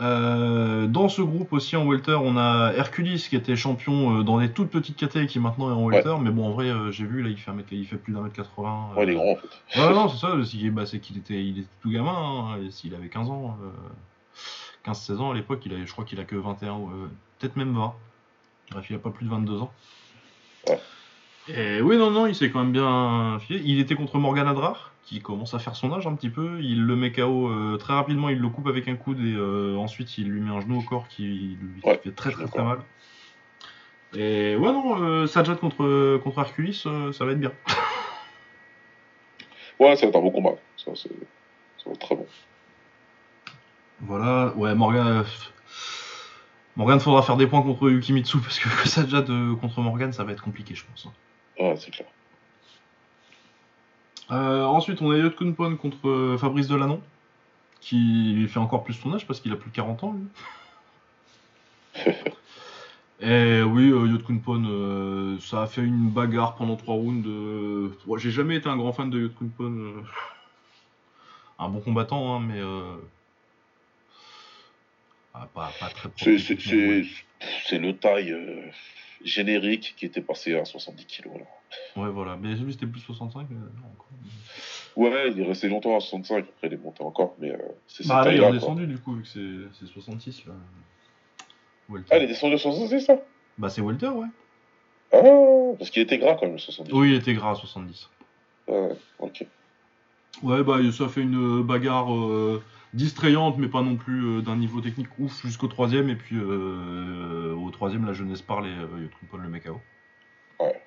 [0.00, 4.40] Euh, dans ce groupe aussi en welter, on a Hercules qui était champion euh, dans
[4.40, 7.04] des toutes petites catégories qui maintenant est en welter, mais bon en vrai euh, j'ai
[7.04, 8.92] vu là il fait, un mètre- il fait plus d'un mètre 80.
[8.96, 9.78] Ouais, il est grand en fait.
[9.78, 12.14] Ouais, non, c'est ça, c'est bah, c'est qu'il était, il était tout gamin,
[12.54, 13.66] hein, et s'il avait 15 ans, euh,
[14.84, 17.56] 15-16 ans à l'époque, il avait, je crois qu'il a que 21, ou, euh, peut-être
[17.56, 17.94] même 20.
[18.70, 19.72] Bref, il a pas plus de 22 ans.
[20.68, 20.78] Ouais.
[21.48, 23.60] Et oui, non, non, il s'est quand même bien filé.
[23.64, 26.60] Il était contre Morgan Adrar, qui commence à faire son âge un petit peu.
[26.60, 29.76] Il le met KO euh, très rapidement, il le coupe avec un coude, et euh,
[29.76, 31.24] ensuite il lui met un genou au corps qui
[31.60, 32.78] lui Ouais, fait très très très mal.
[34.14, 36.90] Et ouais, non, euh, Sajad contre, contre Hercules, ça
[37.24, 37.52] va être bien.
[39.80, 40.56] Ouais, ça va être un bon combat.
[40.76, 41.08] Ça, ça
[41.86, 42.26] va être très bon.
[44.02, 45.06] Voilà, ouais, Morgan.
[45.06, 45.22] euh,
[46.76, 50.32] Morgan, faudra faire des points contre Yukimitsu parce que Sajad euh, contre Morgan, ça va
[50.32, 51.06] être compliqué, je pense.
[51.58, 52.08] Ouais, c'est clair.
[54.30, 57.02] Euh, ensuite, on a Yot Kunpon contre euh, Fabrice Delanon,
[57.80, 60.14] qui fait encore plus son âge parce qu'il a plus de 40 ans,
[61.96, 62.04] lui.
[63.22, 67.26] Et oui, Yot Kunpon, euh, ça a fait une bagarre pendant 3 rounds.
[67.28, 69.92] euh, ouais, J'ai jamais été un grand fan de Yot Kunpon.
[71.58, 72.60] Un bon combattant, hein, mais.
[75.34, 78.62] Euh, ah, pas, pas très C'est- le taille euh,
[79.24, 81.34] générique qui était passé à 70 kilos.
[81.38, 82.02] Là.
[82.02, 82.36] Ouais, voilà.
[82.36, 83.46] Mais lui, c'était plus 65.
[83.50, 84.06] mais non, encore.
[84.96, 88.02] Ouais, il est resté longtemps à 65, après il est monté encore, mais euh, c'est
[88.02, 90.54] cette Bah, là, il est redescendu, du coup, vu que c'est c'est 66, là.
[91.88, 92.08] Walter.
[92.10, 93.16] Ah, il est descendu à 66, ça?
[93.56, 94.26] Bah, c'est Walter, ouais.
[95.12, 96.92] Ah, parce qu'il était gras quand même, le 70.
[96.92, 98.08] Oui, il était gras à 70.
[98.68, 98.88] Ouais,
[99.20, 99.46] ok.
[100.42, 102.62] Ouais, bah, ça fait une bagarre euh,
[102.94, 106.08] distrayante, mais pas non plus euh, d'un niveau technique ouf jusqu'au troisième.
[106.08, 109.80] Et puis, euh, au troisième, la jeunesse parle et euh, Yotkunpon le met KO.
[110.58, 110.82] Ouais.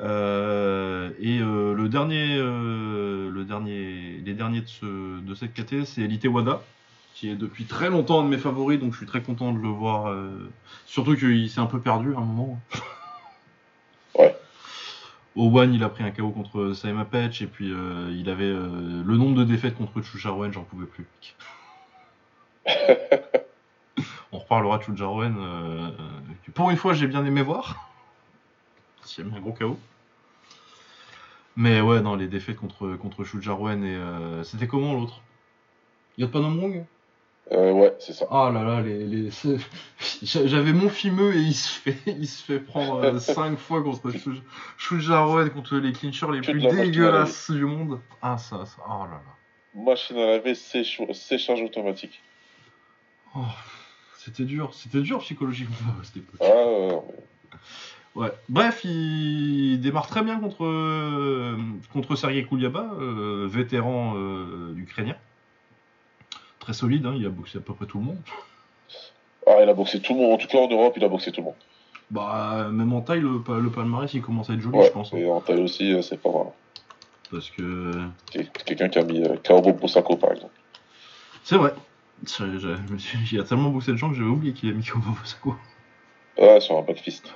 [0.00, 5.84] Euh, et euh, le dernier, euh, le dernier, les derniers de, ce, de cette KT,
[5.84, 6.62] c'est Elite Wada,
[7.14, 9.58] qui est depuis très longtemps un de mes favoris, donc je suis très content de
[9.58, 10.06] le voir.
[10.08, 10.50] euh,
[10.86, 12.60] surtout qu'il s'est un peu perdu à un moment.
[15.38, 19.02] One, il a pris un KO contre Saima Patch, et puis euh, il avait euh,
[19.04, 21.06] le nombre de défaites contre Chucharouen, j'en pouvais plus.
[24.32, 25.36] On reparlera de Chucharouen.
[25.38, 25.92] Euh, euh,
[26.44, 27.88] que pour une fois, j'ai bien aimé voir.
[29.04, 29.78] S'il y a mis un gros KO.
[31.56, 33.98] Mais ouais, non, les défaites contre, contre Shujarwen et.
[34.44, 35.22] C'était comment l'autre?
[36.18, 36.84] Yotpanomrong
[37.52, 38.26] Euh, ouais, c'est ça.
[38.30, 39.30] Ah là là, les, les...
[40.22, 44.42] j'avais mon fimeux et il se fait, il se fait prendre 5 fois contre Shu-
[44.76, 48.00] Shujarwen, contre les clinchers les plus dégueulasses du monde.
[48.20, 49.82] Ah ça, ça, oh là là.
[49.82, 52.20] Machine à laver, séchage automatique.
[53.34, 53.40] Oh,
[54.18, 56.40] c'était dur, c'était dur psychologiquement à cette époque.
[56.40, 57.02] Ah, ouais, ouais.
[58.14, 58.32] Ouais.
[58.48, 61.56] Bref, il démarre très bien contre, euh,
[61.92, 65.16] contre Sergei Kouliaba, euh, vétéran euh, ukrainien.
[66.68, 68.18] Très solide, hein, il a boxé à peu près tout le monde.
[69.46, 70.32] Ah, il a boxé tout le monde.
[70.34, 71.54] En tout cas, en Europe, il a boxé tout le monde.
[72.10, 75.14] Bah, même en taille, le, le palmarès, il commence à être joli, Ouais, je pense.
[75.14, 75.16] hein.
[75.16, 76.48] et en taille aussi, euh, c'est pas mal.
[77.30, 77.92] Parce que.
[78.66, 80.52] Quelqu'un qui a mis euh, Kaobo Bosako, par exemple.
[81.42, 81.72] C'est vrai.
[82.38, 85.54] Il y a tellement boxé de gens que j'avais oublié qu'il a mis Kobo Sako.
[86.36, 87.32] Ouais, sur un backfist.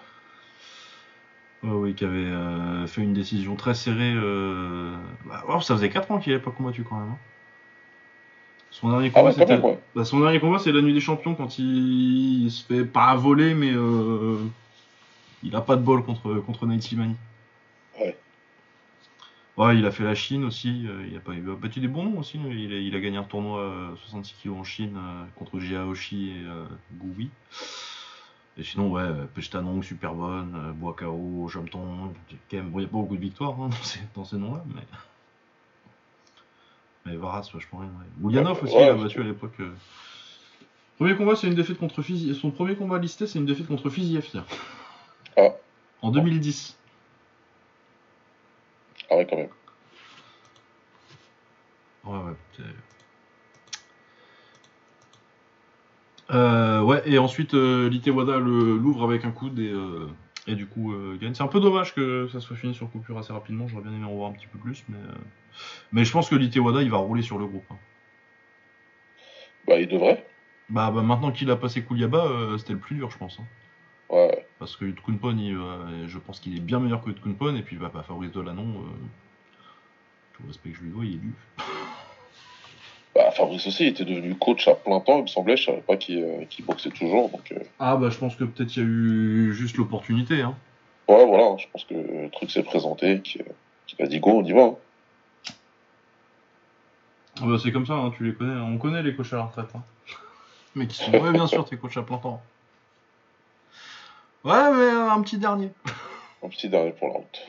[1.62, 4.12] Ouais, oui, qui avait euh, fait une décision très serrée.
[4.14, 7.12] euh, Bah, oh, ça faisait 4 ans qu'il n'avait pas combattu quand même.
[7.12, 7.18] hein.
[8.72, 9.58] Son dernier Ah ouais, c'était.
[9.58, 9.78] ouais.
[9.94, 13.14] Bah, son dernier combat, c'est la nuit des champions quand il, il se fait pas
[13.14, 14.38] voler, mais euh,
[15.42, 17.14] il a pas de bol contre, contre Nate Slimani.
[18.00, 18.16] Ouais.
[19.58, 20.86] Ouais, il a fait la Chine aussi.
[20.88, 22.40] euh, il a pas il a battu des bons noms aussi.
[22.44, 26.30] Il a, il a gagné un tournoi euh, 66 kg en Chine euh, contre Jiaoshi
[26.30, 26.64] et euh.
[28.58, 31.58] Et sinon, ouais, euh, Pechtanong, super bonne, euh, Boakao, bon, il
[32.52, 34.82] n'y a pas beaucoup de victoires hein, dans ces, dans ces noms-là, mais.
[37.06, 37.88] Mais Varas, vachement rien.
[37.88, 38.28] Ouais.
[38.62, 39.54] Aussi, Ouais, il a battu à l'époque.
[39.60, 39.70] euh.
[40.96, 42.34] Premier combat, c'est une défaite contre Fizi.
[42.34, 44.44] Son premier combat listé, c'est une défaite contre Fiziev, tiens.
[45.36, 45.48] Ah.
[46.00, 46.78] En 2010.
[49.10, 49.48] Ah ouais, quand même.
[52.04, 52.64] Ouais, ouais.
[56.30, 60.06] Euh, ouais, et ensuite, euh, Litewada l'ouvre avec un coude et, euh,
[60.46, 61.34] et du coup euh, gagne.
[61.34, 63.68] C'est un peu dommage que ça soit fini sur coupure assez rapidement.
[63.68, 65.14] J'aurais bien aimé en voir un petit peu plus, mais, euh,
[65.92, 67.64] mais je pense que Litewada il va rouler sur le groupe.
[67.70, 67.78] hein.
[69.66, 70.26] Bah, il devrait.
[70.68, 73.38] Bah, bah, maintenant qu'il a passé Kouliaba, euh, c'était le plus dur, je pense.
[73.38, 73.44] hein.
[74.08, 74.46] Ouais.
[74.58, 78.02] Parce que euh, je pense qu'il est bien meilleur que Yutkunpon, et puis bah, bah,
[78.06, 78.90] Fabrice Delanon, euh,
[80.34, 81.34] tout le respect que je lui dois, il est lu.
[83.32, 85.56] Fabrice aussi, il était devenu coach à plein temps, il me semblait.
[85.56, 87.28] Je savais pas qu'il euh, boxait toujours.
[87.30, 90.40] Donc, euh, Ah bah je pense que peut-être il y a eu juste l'opportunité.
[90.42, 90.54] Hein.
[91.08, 91.56] ouais, voilà.
[91.58, 93.44] Je pense que le truc s'est présenté, qu'il
[93.86, 94.62] qu'il a dit go, on y va.
[94.62, 94.76] hein.
[97.40, 99.44] Ah bah, c'est comme ça, hein, tu les connais, on connaît les coachs à la
[99.44, 99.70] retraite.
[99.74, 99.82] Hein.
[100.74, 102.42] Mais qui sont, ouais, bien sûr, t'es coach à plein temps.
[104.44, 105.70] Ouais, mais un petit dernier.
[106.42, 107.40] Un petit dernier pour la route.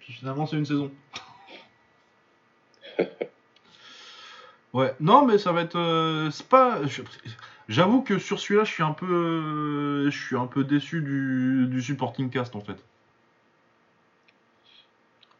[0.00, 0.90] Puis finalement, c'est une saison.
[4.72, 5.76] ouais, non, mais ça va être.
[5.76, 6.80] euh, c'est pas.
[7.68, 11.66] J'avoue que sur celui-là, je suis un peu, euh, je suis un peu déçu du,
[11.68, 12.86] du supporting cast en fait.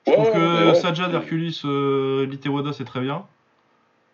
[0.06, 0.74] Je trouve Ouais, que ouais.
[0.74, 3.28] Sajad, Hercules, euh, Litewada, c'est très bien.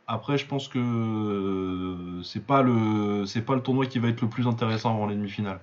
[0.07, 4.23] Après, je pense que euh, c'est pas le, c'est pas le tournoi qui va être
[4.23, 5.61] le plus intéressant avant les demi-finales.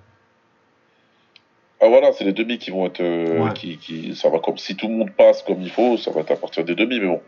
[1.82, 3.00] Ah voilà, c'est les demi qui vont être.
[3.02, 3.54] euh, Ouais.
[3.54, 6.22] qui, qui, ça va comme si tout le monde passe comme il faut, ça va
[6.22, 7.22] être à partir des demi, mais bon.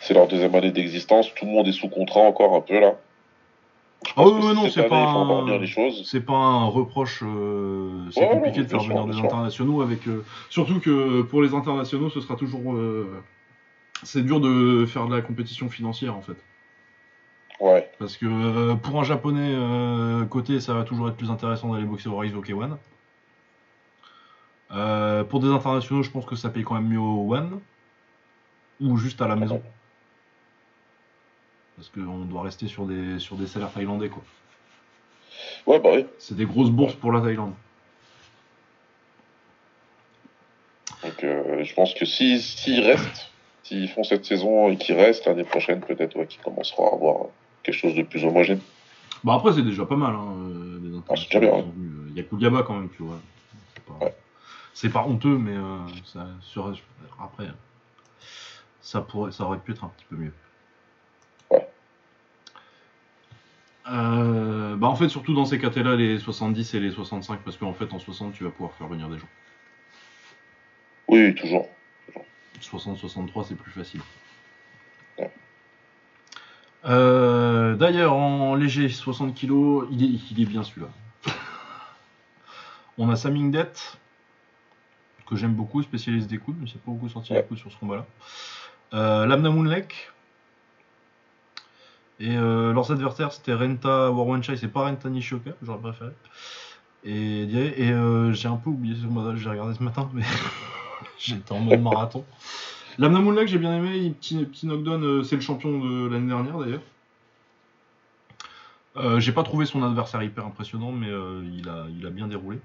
[0.00, 2.94] C'est leur deuxième année d'existence, tout le monde est sous contrat encore un peu là.
[4.16, 5.66] Ah oui, oui, non, c'est pas un-.
[6.04, 7.22] C'est pas un reproche.
[7.22, 10.06] euh, c'est Ouais, compliqué de faire venir des internationaux avec.
[10.08, 12.74] euh, surtout que pour les internationaux, ce sera toujours.
[14.02, 16.36] c'est dur de faire de la compétition financière en fait.
[17.60, 17.90] Ouais.
[17.98, 19.54] Parce que pour un japonais
[20.30, 22.70] côté, ça va toujours être plus intéressant d'aller boxer au Rise au K1.
[24.72, 27.60] Euh, pour des internationaux, je pense que ça paye quand même mieux au One.
[28.80, 29.60] Ou juste à la maison.
[31.76, 34.22] Parce qu'on doit rester sur des, sur des salaires thaïlandais quoi.
[35.66, 36.06] Ouais, bah oui.
[36.18, 37.54] C'est des grosses bourses pour la Thaïlande.
[41.02, 43.30] Donc euh, je pense que s'ils s'ils restent,
[43.62, 47.26] s'ils font cette saison et qu'ils restent, l'année prochaine peut-être, ouais, qu'ils commenceront à avoir
[47.62, 48.60] quelque chose de plus homogène.
[49.24, 52.14] Bah après c'est déjà pas mal hein, euh, les Ah, c'est déjà bien, venus.
[52.16, 53.18] Y a Kouliaba quand même, tu vois.
[53.74, 54.14] C'est pas, Ouais.
[54.74, 56.26] C'est pas honteux, mais euh, ça
[57.20, 57.48] après
[58.80, 60.32] ça pourrait, ça aurait pu être un petit peu mieux.
[61.50, 61.68] Ouais.
[63.90, 67.72] Euh, bah en fait surtout dans ces catés-là les 70 et les 65 parce qu'en
[67.72, 69.28] fait en 60 tu vas pouvoir faire venir des gens.
[71.08, 71.68] Oui, toujours.
[72.60, 74.00] 60-63 c'est plus facile.
[75.18, 75.30] Ouais.
[76.84, 80.88] Euh, D'ailleurs en léger 60 kg il est, il est bien celui-là.
[82.98, 83.98] On a Saming Det,
[85.30, 87.46] que j'aime beaucoup, spécialiste des coudes, mais c'est pas beaucoup sorti les Ouais.
[87.46, 88.04] coudes sur ce combat-là.
[88.94, 90.10] Euh, Lamna Moonlek.
[92.18, 96.10] Et euh, leurs adversaires, c'était Renta Warwanchai, c'est pas Renta Nishioka, j'aurais préféré.
[97.04, 100.22] Et, et euh, j'ai un peu oublié ce combat-là, j'ai regardé ce matin, mais
[101.18, 102.26] j'étais en mode marathon.
[102.98, 106.28] Lamna Moonlek, j'ai bien aimé, il- petit, petit knockdown, euh, c'est le champion de l'année
[106.28, 106.82] dernière d'ailleurs.
[108.96, 112.26] Euh, j'ai pas trouvé son adversaire hyper impressionnant, mais euh, il, a, il a bien
[112.26, 112.58] déroulé.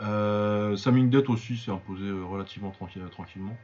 [0.00, 3.56] Euh, Saming Det aussi s'est imposé euh, relativement tranquille- tranquillement.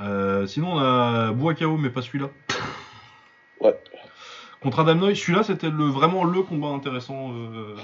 [0.00, 2.30] Euh, sinon, on a Buakao, mais pas celui-là.
[3.60, 3.74] Ouais.
[4.60, 7.76] Contre Adam Noy, celui-là, c'était le, vraiment le combat intéressant euh,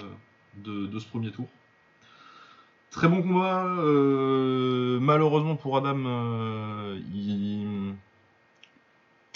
[0.57, 1.47] de, de ce premier tour.
[2.91, 3.65] Très bon combat.
[3.65, 7.63] euh, malheureusement pour Adam, euh, il,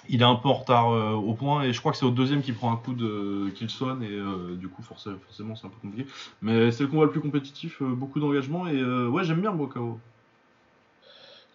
[0.08, 2.10] il est un peu en retard euh, au point et je crois que c'est au
[2.10, 5.66] deuxième qu'il prend un coup de qu'il sonne et euh, du coup forcément, forcément c'est
[5.66, 6.10] un peu compliqué.
[6.42, 9.98] Mais c'est le combat le plus compétitif, euh, beaucoup d'engagement et ouais j'aime bien Buakao.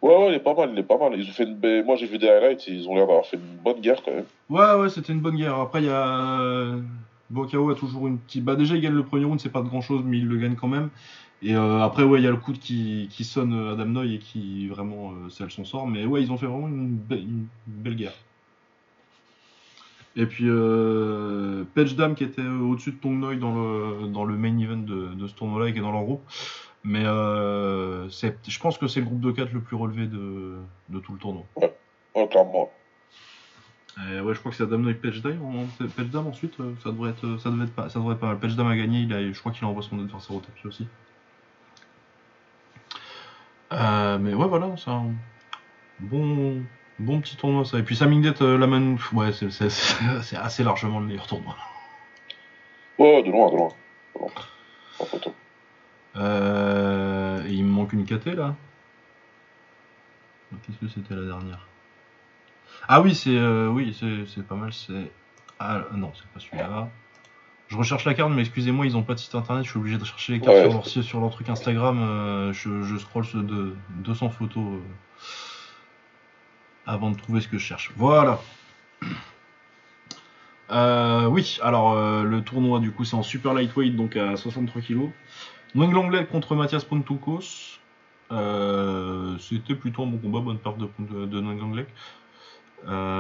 [0.01, 1.19] Ouais, ouais, il est pas mal, il est pas mal.
[1.19, 1.83] Ils ont fait une...
[1.83, 4.25] Moi j'ai vu des highlights, ils ont l'air d'avoir fait une bonne guerre quand même.
[4.49, 5.55] Ouais, ouais, c'était une bonne guerre.
[5.55, 6.75] Après, il y a.
[7.29, 8.43] Bokao a toujours une petite.
[8.43, 10.37] Bah, déjà, il gagne le premier round, c'est pas de grand chose, mais il le
[10.37, 10.89] gagne quand même.
[11.43, 14.15] Et euh, après, ouais, il y a le coup de qui, qui sonne Adam Noy
[14.15, 15.85] et qui vraiment euh, scelle son sort.
[15.85, 18.13] Mais ouais, ils ont fait vraiment une, be- une belle guerre.
[20.15, 24.35] Et puis, euh, Page Dam qui était au-dessus de Tong Noy dans le, dans le
[24.35, 26.23] main event de, de ce tournoi-là et qui est dans leur groupe.
[26.83, 30.57] Mais euh, je pense que c'est le groupe de 4 le plus relevé de,
[30.89, 31.43] de tout le tournoi.
[31.55, 31.73] Ouais.
[33.99, 37.09] Euh, ouais, je crois que c'est Adam Page Dam, Page Dam ensuite, euh, ça devrait
[37.09, 38.33] être, ça devait être pas, ça devrait pas.
[38.35, 40.87] Page Dam a gagné, il a, je crois qu'il envoie son adversaire au tapis aussi.
[43.73, 45.11] Euh, mais ouais, voilà, c'est un
[45.99, 46.63] bon,
[46.99, 47.79] bon petit tournoi ça.
[47.79, 51.05] Et puis Saming Det, euh, la Man, ouais, c'est, c'est- c'est- c'est assez largement le
[51.07, 51.55] meilleur tournoi.
[52.97, 53.69] Ouais, ouais, de loin, de loin.
[54.15, 54.29] De loin.
[54.97, 55.33] Pas photo.
[56.17, 58.55] Euh, et il me manque une KT là.
[60.65, 61.67] Qu'est-ce que c'était la dernière?
[62.87, 64.73] Ah oui, c'est, euh, oui, c'est, c'est pas mal.
[64.73, 65.11] C'est,
[65.59, 66.89] ah non, c'est pas celui-là.
[67.67, 69.63] Je recherche la carte, mais excusez-moi, ils ont pas de site internet.
[69.63, 70.63] Je suis obligé de chercher les cartes Ouais.
[70.63, 71.99] sur, leur, site- sur leur truc Instagram.
[72.01, 74.79] euh, je, je scroll ce de 200 photos euh,
[76.89, 77.91] avant de trouver ce que je cherche.
[77.95, 78.41] Voilà.
[80.71, 84.81] Euh, oui, alors euh, le tournoi du coup c'est en super lightweight donc à 63
[84.81, 85.11] kg.
[85.75, 87.79] Wang Langlet contre Mathias Pontukos.
[88.31, 91.85] Euh, C'était plutôt un bon combat, bonne perte de, de,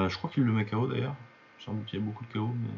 [0.09, 1.15] je crois qu'il le met KO d'ailleurs.
[1.59, 2.69] Sans doute qu'il y a beaucoup de KO, mais.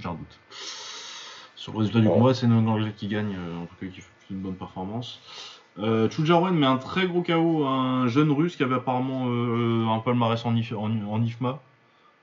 [0.00, 0.38] J'ai un doute.
[1.54, 4.08] Sur le résultat du combat, c'est Wang Langlet qui gagne, en tout cas qui fait
[4.30, 5.20] une bonne performance.
[5.78, 9.86] Euh, Chujarwen met un très gros KO à un jeune russe qui avait apparemment euh,
[9.88, 11.60] un palmarès en, IF- en, en IFMA.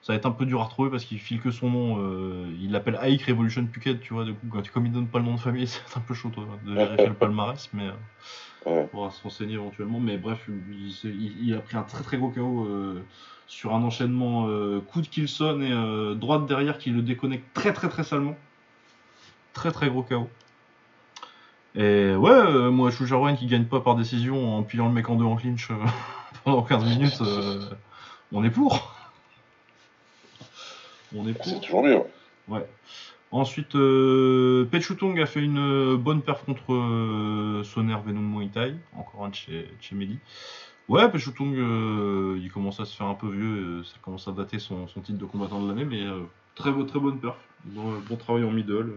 [0.01, 1.97] Ça va être un peu dur à retrouver parce qu'il file que son nom.
[1.99, 4.23] euh, il l'appelle Ike Revolution Phuket, tu vois.
[4.25, 6.29] Du coup, quand, comme il donne pas le nom de famille, c'est un peu chaud
[6.29, 7.91] toi, de vérifier le palmarès, mais euh,
[8.63, 8.83] Ouais.
[8.83, 9.99] on pourra se renseigner éventuellement.
[9.99, 12.67] Mais bref, il, s'est- il- il a pris un très très gros KO
[13.47, 14.45] sur un enchaînement
[14.87, 18.35] coup de Kilson et droite derrière qui le déconnecte très très très salement.
[19.53, 20.29] Très très gros KO.
[21.75, 25.15] Et ouais, euh, moi, Shujarwen qui gagne pas par décision en pilant le mec en
[25.15, 25.75] deux en clinch euh,
[26.43, 27.61] pendant 15 minutes, euh,
[28.33, 28.93] on est pour.
[31.15, 31.61] On est C'est pour.
[31.61, 31.99] toujours mieux.
[32.49, 32.65] ouais.
[33.31, 39.29] Ensuite, euh, Pechutong a fait une bonne perf contre Soner Venom Muay Thai, encore un
[39.29, 40.19] de chez, de chez Mehdi.
[40.89, 41.53] Ouais, Pechutong,
[42.37, 45.17] il commence à se faire un peu vieux, ça commence à dater son, son titre
[45.17, 46.03] de combattant de l'année, mais
[46.55, 47.37] très, très bonne perf.
[47.63, 48.93] Bon, bon travail en middle.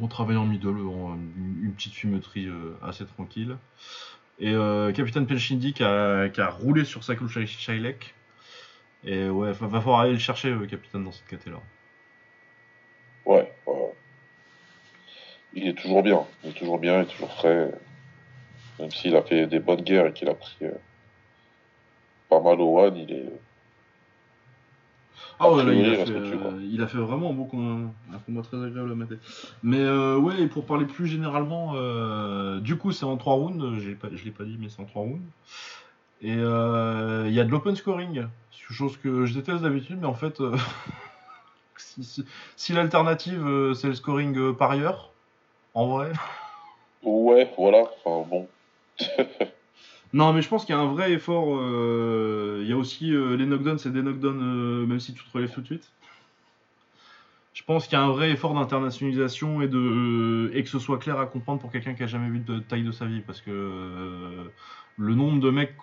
[0.00, 3.56] Euh, bon travail en middle, en- une, petite fumeterie euh, assez tranquille.
[4.38, 8.14] Et euh, Capitaine Pelchindi qui a, qui a roulé sur Sakul Shai- Shailek.
[9.04, 11.60] Et ouais, va, va falloir aller le chercher, euh, Capitaine, dans cette caté là.
[13.26, 13.92] Ouais, ouais.
[15.52, 16.24] Il est toujours bien.
[16.44, 17.70] Il est toujours bien, il est toujours frais.
[18.78, 20.66] Même s'il a fait des bonnes guerres et qu'il a pris
[22.28, 23.32] pas mal au One, il est.
[25.38, 28.18] Ah ouais, là, il, a fait, euh, il a fait vraiment un, beau com- un
[28.18, 29.16] combat très agréable à mater.
[29.62, 33.62] Mais euh, ouais, et pour parler plus généralement, euh, du coup c'est en 3 rounds,
[33.94, 35.22] pas, je l'ai pas dit, mais c'est en 3 rounds.
[36.22, 36.38] Et il
[37.34, 40.40] y a de l'open scoring, chose que je déteste d'habitude, mais en fait,
[41.76, 42.24] si, si-
[42.56, 45.10] si l'alternative c'est le scoring par ailleurs,
[45.74, 46.12] en vrai.
[47.02, 47.84] Ouais, voilà.
[48.04, 48.46] Enfin bon.
[50.12, 51.56] Non, mais je pense qu'il y a un vrai effort.
[51.56, 55.22] euh, Il y a aussi euh, les knockdowns, c'est des knockdowns, euh, même si tu
[55.24, 55.92] te relèves tout de suite.
[57.52, 61.18] Je pense qu'il y a un vrai effort d'internationalisation et, et que ce soit clair
[61.18, 63.20] à comprendre pour quelqu'un qui a jamais vu de taille de sa vie.
[63.20, 64.50] Parce que
[64.96, 65.76] le nombre de mecs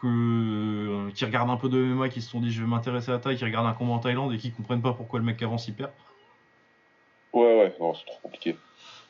[1.13, 3.19] qui regardent un peu de MMA, qui se sont dit je vais m'intéresser à la
[3.19, 5.67] taille, qui regardent un combat en Thaïlande et qui comprennent pas pourquoi le mec avance
[5.67, 5.91] il perd.
[7.33, 8.57] Ouais, ouais, non, c'est trop compliqué.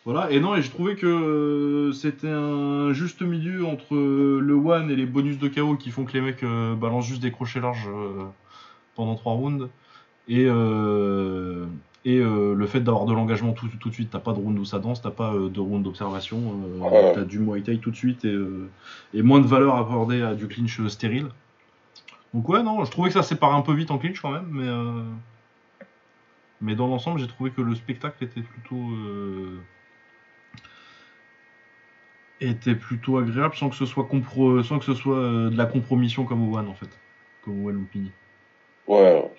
[0.08, 4.54] Voilà, et non, et j'ai trouvé que euh, c'était un juste milieu entre euh, le
[4.54, 7.30] one et les bonus de KO qui font que les mecs euh, balancent juste des
[7.30, 8.24] crochets larges euh,
[8.96, 9.68] pendant 3 rounds.
[10.30, 11.66] Et, euh,
[12.06, 14.64] et le fait d'avoir de l'engagement tout, tout de suite, t'as pas de round où
[14.64, 16.40] ça danse, t'as pas de round d'observation,
[17.14, 18.70] t'as du Muay Thai tout de suite et, euh,
[19.14, 21.28] et moins de valeur accordée à du clinch stérile.
[22.34, 24.48] Donc ouais, non, je trouvais que ça séparait un peu vite en clinch quand même,
[24.52, 25.04] mais, euh,
[26.62, 28.80] mais dans l'ensemble, j'ai trouvé que le spectacle était plutôt...
[32.42, 35.66] était plutôt agréable sans que ce soit compro- sans que ce soit euh, de la
[35.66, 36.90] compromission comme One en fait
[37.44, 38.12] comme One Lumpini.
[38.88, 39.32] Ouais, non,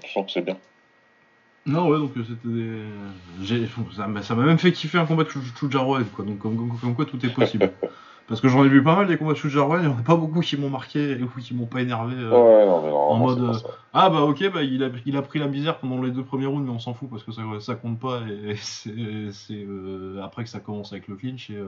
[0.00, 0.56] Tu sens que c'est bien.
[1.66, 3.66] Non ouais donc euh, c'était des...
[4.22, 7.04] ça m'a même fait kiffer un combat de Chujarwan quoi donc comme, comme- comme quoi
[7.04, 7.70] tout est possible
[8.30, 10.02] parce que j'en ai vu pas mal des combats de Chujarwan il y en a
[10.02, 12.30] pas beaucoup qui m'ont marqué et qui m'ont pas énervé euh.
[12.30, 15.22] Ouais, non, mais non, en mode, euh, ah bah ok bah il a, il a
[15.22, 17.42] pris la misère pendant les deux premiers rounds mais on s'en fout parce que ça,
[17.58, 21.60] ça compte pas et c'est c'est, euh, après que ça commence avec le clinch et,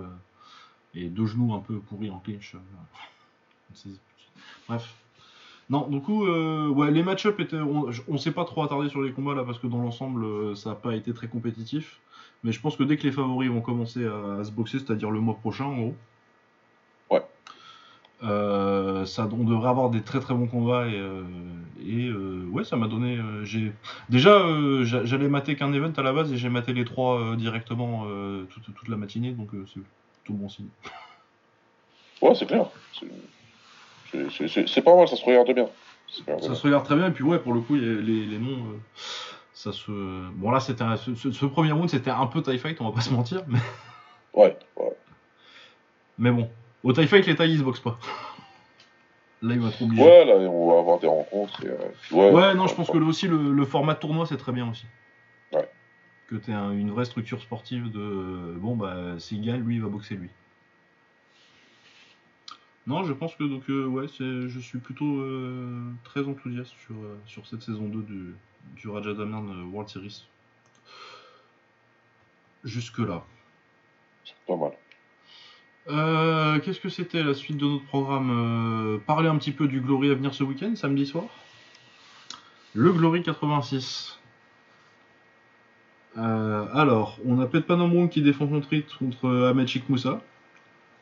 [0.95, 2.55] et deux genoux un peu pourris en clinch
[4.69, 4.95] bref
[5.69, 9.11] non du coup ouais les match-up étaient on, on s'est pas trop attardé sur les
[9.11, 11.99] combats là parce que dans l'ensemble ça a pas été très compétitif
[12.45, 14.93] mais je pense que dès que les favoris vont commencer à, à se boxer c'est
[14.93, 15.97] à dire le mois prochain en gros.
[18.23, 21.23] Euh, ça, on devrait avoir des très très bons combats et, euh,
[21.85, 23.73] et, euh, ouais ça m'a donné j'ai
[24.09, 24.41] déjà
[24.83, 28.07] j'a- j'allais mater qu'un event à la base et j'ai maté les trois directement
[28.51, 29.81] toute, toute la matinée donc c'est
[30.25, 30.69] tout bon signe
[32.21, 32.67] Ouais, c'est clair.
[32.93, 35.67] C'est- pas mal, ça se regarde bien.
[36.09, 36.55] Ça se regarde ça bien.
[36.57, 38.81] se regarde très bien et puis ouais pour le coup les, les noms
[39.55, 39.91] ça se
[40.33, 42.85] bon là c'était un- ce, ce- ce premier round c'était un peu tie fight on
[42.85, 43.59] va pas se mentir mais,
[44.35, 44.97] Ouais, ouais.
[46.19, 46.49] mais bon
[46.85, 47.99] au tie fight les tailles ils se boxent pas
[49.43, 51.65] là il va être obligé Ouais, là, on va avoir des rencontres.
[51.65, 51.77] Et, euh,
[52.13, 54.71] ouais, Ouais, non, je pense que le- aussi le, le format tournoi c'est très bien
[54.71, 54.87] aussi.
[55.53, 55.69] Ouais.
[56.29, 60.15] Que tu un- une vraie structure sportive de bon bah gagne, lui il va boxer
[60.15, 60.31] lui.
[62.87, 67.17] Non, je pense que donc euh, ouais, je suis plutôt euh, très enthousiaste sur, euh,
[67.27, 68.35] sur cette saison 2 du,
[68.77, 70.25] du Raja Damian World Series.
[72.65, 73.25] Jusque là.
[74.25, 74.73] c'est pas mal.
[75.89, 79.81] Euh, qu'est-ce que c'était la suite de notre programme Euh, Parler un petit peu du
[79.81, 81.25] Glory à venir ce week-end, samedi soir?
[82.75, 84.19] Le Glory 86.
[86.19, 90.21] Euh, alors, on a Pet Panomrung qui défend son titre contre Ahmed Sheikh Moussa.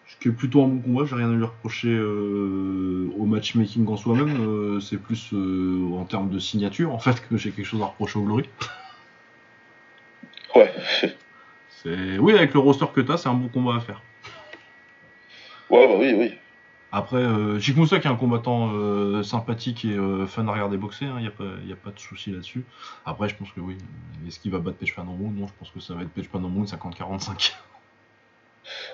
[0.07, 3.97] Ce qui est plutôt un bon combat, j'ai rien à lui reprocher au matchmaking en
[3.97, 4.81] soi-même.
[4.81, 8.23] c'est plus en termes de signature en fait que j'ai quelque chose à reprocher au
[8.25, 8.49] Glory.
[10.57, 10.75] Ouais,
[11.69, 12.19] C'est...
[12.19, 14.03] Oui, avec le roster que t'as, c'est un bon combat à faire.
[15.71, 16.35] Ouais, bah oui, oui.
[16.93, 20.77] Après, euh, Chick Moussa qui est un combattant euh, sympathique et euh, fun à regarder
[20.77, 22.65] boxer, il n'y a, pas- y a pas de souci là-dessus.
[23.07, 23.77] Après, je pense que oui.
[24.27, 26.65] Est-ce qu'il va battre Page Panomou Non, je pense que ça va être Page Panomou
[26.65, 27.53] 50-45.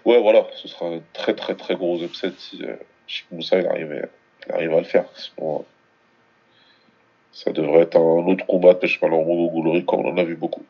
[0.05, 3.67] Ouais, voilà, ce sera un très très très gros upset si euh, Chic Moussa il
[3.67, 4.09] arrive,
[4.47, 5.07] il arrive à le faire.
[5.15, 5.63] Sinon, euh,
[7.33, 10.37] ça devrait être un autre combat de pêche au Glory comme on en a vu
[10.37, 10.65] beaucoup.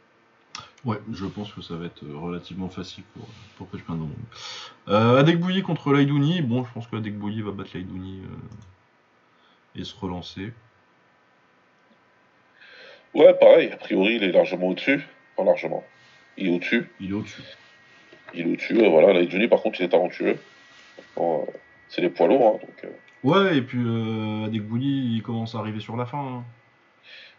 [0.87, 3.27] Ouais, je pense que ça va être euh, relativement facile pour,
[3.59, 4.15] pour Page Panomou.
[4.89, 6.41] Euh, Adek Bouilly contre Laidouni.
[6.43, 10.53] Bon, je pense que Adek Bouilly va battre Laidouni euh, et se relancer.
[13.15, 15.05] Ouais, pareil, a priori il est largement au-dessus.
[15.37, 15.85] Pas largement.
[16.37, 16.89] Il est au-dessus.
[17.01, 17.43] Il est au-dessus.
[18.35, 18.81] Il est au-dessus.
[18.85, 20.39] euh, voilà, là, Johnny par contre il est talentueux.
[21.17, 21.53] Bon, euh,
[21.89, 22.85] c'est les poids lourds, hein, donc.
[22.85, 22.91] euh,
[23.25, 26.19] Ouais, et puis euh, Adek Bouilly, il commence à arriver sur la fin.
[26.19, 26.45] hein.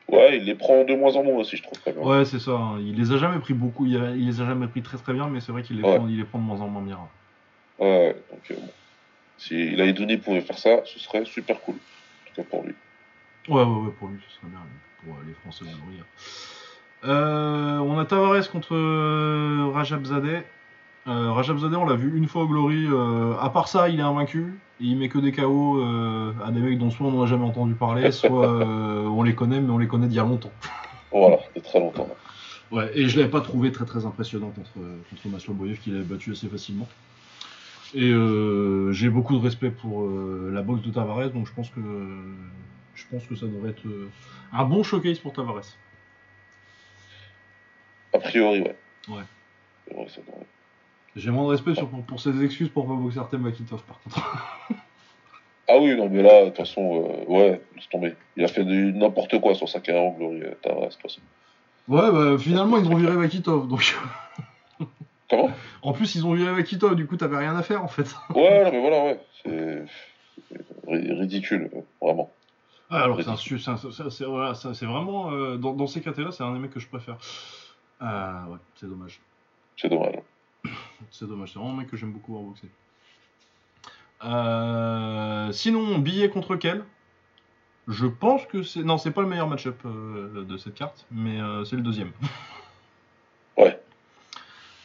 [0.09, 2.03] Ouais, il les prend de moins en moins aussi, je trouve quand même.
[2.03, 2.51] Ouais, c'est ça.
[2.51, 2.79] hein.
[2.79, 3.85] Il les a jamais pris beaucoup.
[3.85, 5.83] Il, a- il les a jamais pris très très bien, mais c'est vrai qu'il les,
[5.83, 5.97] Ouais.
[5.97, 6.99] prend, il les prend de moins en moins bien.
[7.79, 8.69] Ouais, donc euh, bon.
[9.37, 11.75] Si Laïdouni pouvait faire ça, ce serait super cool.
[11.75, 12.73] En tout cas pour lui.
[13.49, 14.61] Ouais, ouais, ouais, pour lui, ce serait bien.
[15.03, 15.69] Pour euh, les Français de.
[17.07, 20.41] Euh, on a Tavares contre euh, Rajab Zadeh.
[21.07, 22.85] Euh, Rajab Zadeh, on l'a vu une fois au Glory.
[22.85, 24.59] euh, à part ça, il est invaincu.
[24.79, 27.27] Et il met que des KO euh, à des mecs dont soit on n'en a
[27.27, 30.23] jamais entendu parler, soit euh, on les connaît, mais on les connaît d'il y a
[30.23, 30.51] longtemps.
[31.09, 32.09] Voilà, de très longtemps.
[32.69, 36.03] Ouais, et je l'avais pas trouvé très très impressionnant contre, contre Maslow Boyev, qu'il avait
[36.03, 36.87] battu assez facilement.
[37.95, 38.11] Et
[38.91, 40.05] j'ai beaucoup de respect pour
[40.51, 41.79] la boxe de Tavares, donc je pense que
[42.93, 43.87] je pense que ça devrait être
[44.51, 45.77] un bon showcase pour Tavares.
[48.13, 48.75] A priori, ouais.
[49.07, 49.23] Ouais.
[49.95, 50.45] Vrai, ça devrait.
[51.17, 53.99] J'ai moins de respect sur- pour, pour ses excuses pour pas boxer Artem Vakitov par
[54.01, 54.19] contre.
[55.67, 58.15] Ah oui, non, mais là, de toute façon, euh, ouais, laisse tomber.
[58.37, 61.19] Il a fait n'importe quoi sur sa carrière en Glory, euh, Tavares, de toute façon.
[61.89, 63.95] Ouais, bah finalement ils ont viré Vakitov, donc
[65.29, 65.49] Comment?
[65.81, 68.13] En plus ils ont viré Vakitov, du coup t'avais rien à faire en fait.
[68.35, 69.19] Ouais, non, mais voilà, ouais.
[69.43, 69.85] C'est
[70.49, 70.57] c'est
[70.87, 72.31] ri- ridicule, euh, vraiment.
[72.89, 73.57] Ah, alors c'est c'est
[73.91, 76.79] c'est- c'est voilà, c'est vraiment euh, dans, dans ces cas-là, c'est un des mecs que
[76.79, 77.17] je préfère.
[77.99, 79.19] Ah ouais, c'est dommage.
[79.75, 80.15] C'est dommage.
[81.11, 82.69] C'est dommage, c'est vraiment un mec que j'aime beaucoup voir boxer.
[84.23, 86.83] Euh, sinon, billet contre quel?
[87.87, 88.83] Je pense que c'est.
[88.83, 92.11] Non, c'est pas le meilleur match-up euh, de cette carte, mais euh, c'est le deuxième.
[93.57, 93.79] Ouais.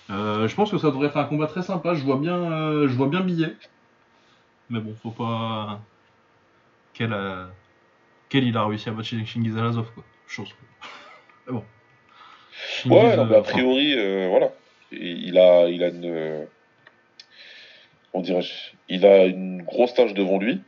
[0.08, 1.92] Je pense que ça devrait être un combat très sympa.
[1.92, 3.54] Je vois bien, je vois bien billet.
[4.70, 5.78] Mais bon, faut pas.
[6.94, 7.14] Quel,
[8.30, 10.04] quel il a réussi à battre Shingiz Alazov, quoi.
[10.26, 10.48] Chose.
[11.46, 11.64] Mais bon.
[12.86, 13.94] Ouais, non, mais a priori,
[14.30, 14.52] voilà.
[14.92, 16.46] Il a, il a une.
[18.10, 18.52] Comment dirais-je
[18.88, 20.60] Il a une grosse tâche devant lui.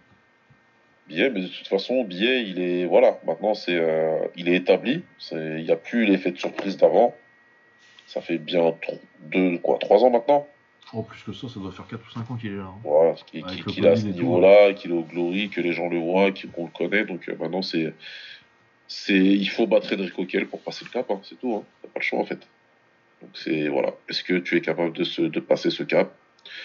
[1.08, 2.86] Billet, mais de toute façon, Billet, il est.
[2.86, 5.02] Voilà, maintenant, c'est, euh, il est établi.
[5.32, 7.14] Il n'y a plus l'effet de surprise d'avant.
[8.06, 8.74] Ça fait bien
[9.30, 10.46] deux, quoi, trois ans maintenant
[10.92, 12.64] Oh, plus que ça, ça doit faire 4 ou 5 ans qu'il est là.
[12.64, 12.74] hein.
[12.84, 16.30] voilà, qu'il est à ce niveau-là, qu'il est au Glory, que les gens le voient,
[16.54, 17.04] qu'on le connaît.
[17.04, 17.92] Donc euh, maintenant, c'est.
[18.86, 21.54] c'est Il faut battre Enrico Coquel pour passer le cap, hein, c'est tout.
[21.56, 21.64] Hein.
[21.82, 22.46] T'as pas le choix, en fait.
[23.22, 23.68] Donc c'est.
[23.68, 23.92] Voilà.
[24.08, 26.12] Est-ce que tu es capable de, se, de passer ce cap?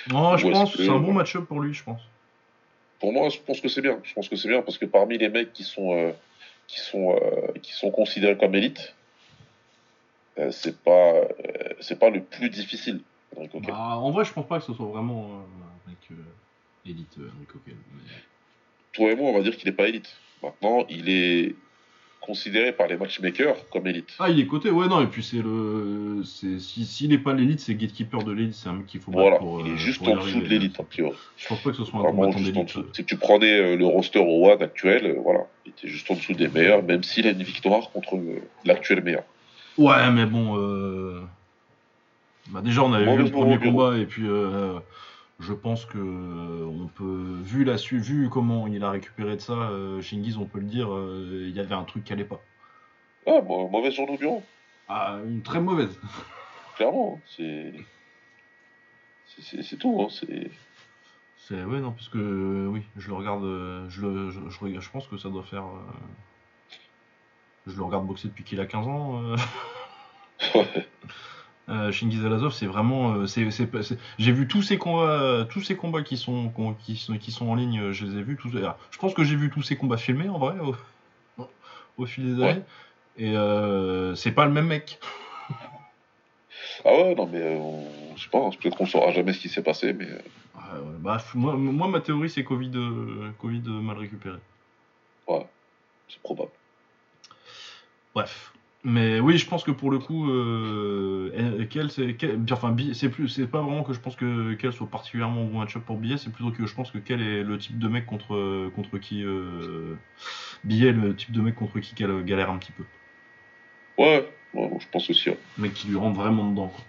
[0.09, 2.01] Non, je pense que- c'est un bon match-up pour lui, je pense.
[2.99, 3.99] Pour moi, je pense que c'est bien.
[4.03, 6.11] Je pense que c'est bien parce que parmi les mecs qui sont, euh,
[6.67, 8.93] qui sont, euh, qui sont considérés comme élites,
[10.37, 11.27] euh, c'est pas, euh,
[11.79, 13.01] c'est pas le plus difficile.
[13.71, 15.43] Bah, en vrai, je pense pas que ce soit vraiment
[15.87, 15.97] un mec
[16.85, 17.75] élite, Enrico Coquel.
[17.93, 18.01] Mais-
[18.93, 20.17] Toi et moi, on va dire qu'il n'est pas élite.
[20.43, 21.55] Maintenant, il est
[22.21, 24.09] considéré par les matchmakers comme élite.
[24.19, 26.21] Ah, il est coté, ouais, non, et puis c'est le.
[26.23, 29.11] c'est- si- S'il n'est pas l'élite, c'est gatekeeper de l'élite, c'est un mec qu'il faut
[29.11, 29.61] Voilà, pour.
[29.61, 31.15] il euh, est juste pour y en dessous de l'élite, a priori.
[31.37, 32.95] Je pense pas que ce soit un Vraiment combattant juste en d'élite.
[32.95, 36.15] Si tu prenais euh, le roster au One actuel, euh, voilà, il était juste en
[36.15, 39.23] dessous des meilleurs, même s'il a une victoire contre euh, l'actuel meilleur.
[39.77, 40.57] Ouais, mais bon.
[40.57, 41.21] euh,
[42.51, 44.79] Bah, déjà, on avait Mauvais vu le premier combat, et puis euh,
[45.39, 49.53] je pense que euh, on peut, vu, la, vu comment il a récupéré de ça,
[49.53, 52.41] euh, Shingiz, on peut le dire, euh, il y avait un truc qui allait pas.
[53.25, 54.43] Ah, mau- mauvaise journée au bureau,
[54.87, 55.99] Ah, une très mauvaise.
[56.75, 57.19] clairement.
[57.25, 57.73] C'est.
[59.27, 60.51] c'est- tout, hein, c'est.
[61.37, 64.39] C'est ouais non parce que euh, oui je le regarde euh, je le je,
[64.79, 65.79] je pense que ça doit faire euh,
[67.65, 69.35] je le regarde boxer depuis qu'il a 15 ans euh.
[71.69, 75.03] Euh, Shingiz Alazov c'est vraiment euh, c'est c'est pas- c'est- j'ai vu tous ces combats
[75.21, 78.17] euh, tous ces combats qui sont qui sont qui sont en ligne euh, je les
[78.17, 80.55] ai vus tous alors, je pense que j'ai vu tous ces combats filmés en vrai
[80.59, 80.75] au,
[81.97, 82.49] au fil des Ouais.
[82.49, 82.63] années
[83.17, 84.99] et euh, c'est pas le même mec
[86.85, 89.49] Ah ouais, non, mais on- je sais pas, hein, peut-être qu'on saura jamais ce qui
[89.49, 90.05] s'est passé, mais.
[90.07, 92.71] Ouais, ouais, bah, moi, moi ma théorie c'est Covid
[93.37, 94.39] Covid mal récupéré
[95.27, 95.45] Ouais,
[96.07, 96.51] c'est probable.
[98.15, 98.53] Bref.
[98.89, 101.31] Mais oui, je pense que pour le coup, euh,
[101.89, 102.17] c'est,
[102.51, 105.83] enfin, c'est plus, c'est pas vraiment que je pense que qu'elle soit particulièrement bon match-up
[105.85, 108.69] pour Billet, c'est plutôt que je pense que quel est le type de mec contre
[108.75, 109.95] contre qui euh,
[110.63, 112.83] Billet, est le type de mec contre qui qu'elle galère un petit peu,
[113.99, 115.29] Ouais, ouais, je pense aussi.
[115.29, 115.37] ouais.
[115.59, 116.67] mec qui lui rentre vraiment dedans.
[116.69, 116.83] Quoi.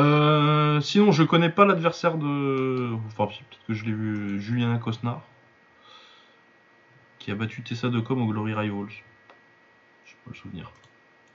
[0.00, 5.22] Euh, sinon, je connais pas l'adversaire de, enfin peut-être que je l'ai vu, Juliana Cosnar,
[7.28, 8.88] qui a battu Tessa de Com au Glory Rivals.
[8.88, 10.72] Je sais pas le souvenir.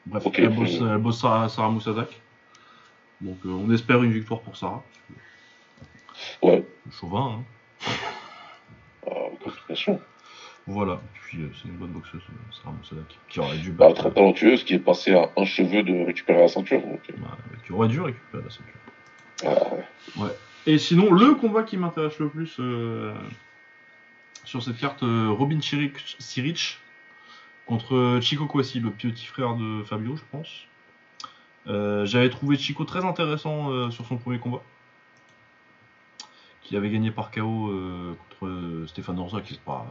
[0.08, 2.20] Bref, elle bosse, elle bosse Sarah, Sarah Moussadak.
[3.22, 4.84] Donc euh, on espère une victoire pour Sarah.
[6.41, 7.44] Ouais, Chauvin,
[7.86, 7.91] hein.
[9.06, 9.12] ah.
[10.66, 11.00] Voilà.
[11.14, 14.12] Puis euh, c'est une bonne boxeuse, euh, Sarah Moussadak, qui aurait dû Bah, battre, très
[14.14, 16.82] talentueuse qui est passée à un cheveu de récupérer la ceinture.
[16.82, 17.38] Donc, bah,
[17.68, 18.74] qui aurait dû récupérer la ceinture.
[19.46, 20.32] ah, ouais.
[20.66, 23.14] Et sinon, le combat qui m'intéresse le plus euh,
[24.44, 26.80] sur cette carte, euh, Robin Chiric, Siric
[27.66, 30.50] contre Chico Kwasi, le petit frère de Fabio, je pense.
[31.68, 34.62] Euh, J'avais trouvé Chico très intéressant euh, sur son premier combat,
[36.62, 37.72] qui avait gagné par KO
[38.30, 39.86] contre Stéphane Orza, qui n'est pas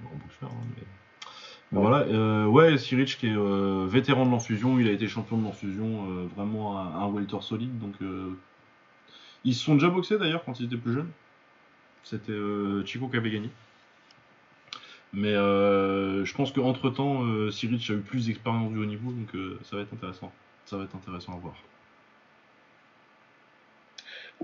[0.00, 0.50] un grand boxeur.
[0.50, 0.66] hein,
[1.72, 1.78] Ouais.
[1.80, 7.00] voilà, ouais, qui est vétéran de l'enfusion, il a été champion de l'enfusion, vraiment un,
[7.02, 7.94] un welter solide, donc
[9.44, 11.10] ils se sont déjà boxés d'ailleurs quand ils étaient plus jeunes.
[12.02, 12.36] C'était
[12.84, 13.50] Chico qui avait gagné.
[15.12, 19.10] Mais euh, je pense qu'entre temps, euh, Siric a eu plus d'expérience du haut niveau,
[19.10, 20.30] donc euh, ça va être intéressant.
[20.66, 21.54] Ça va être intéressant à voir.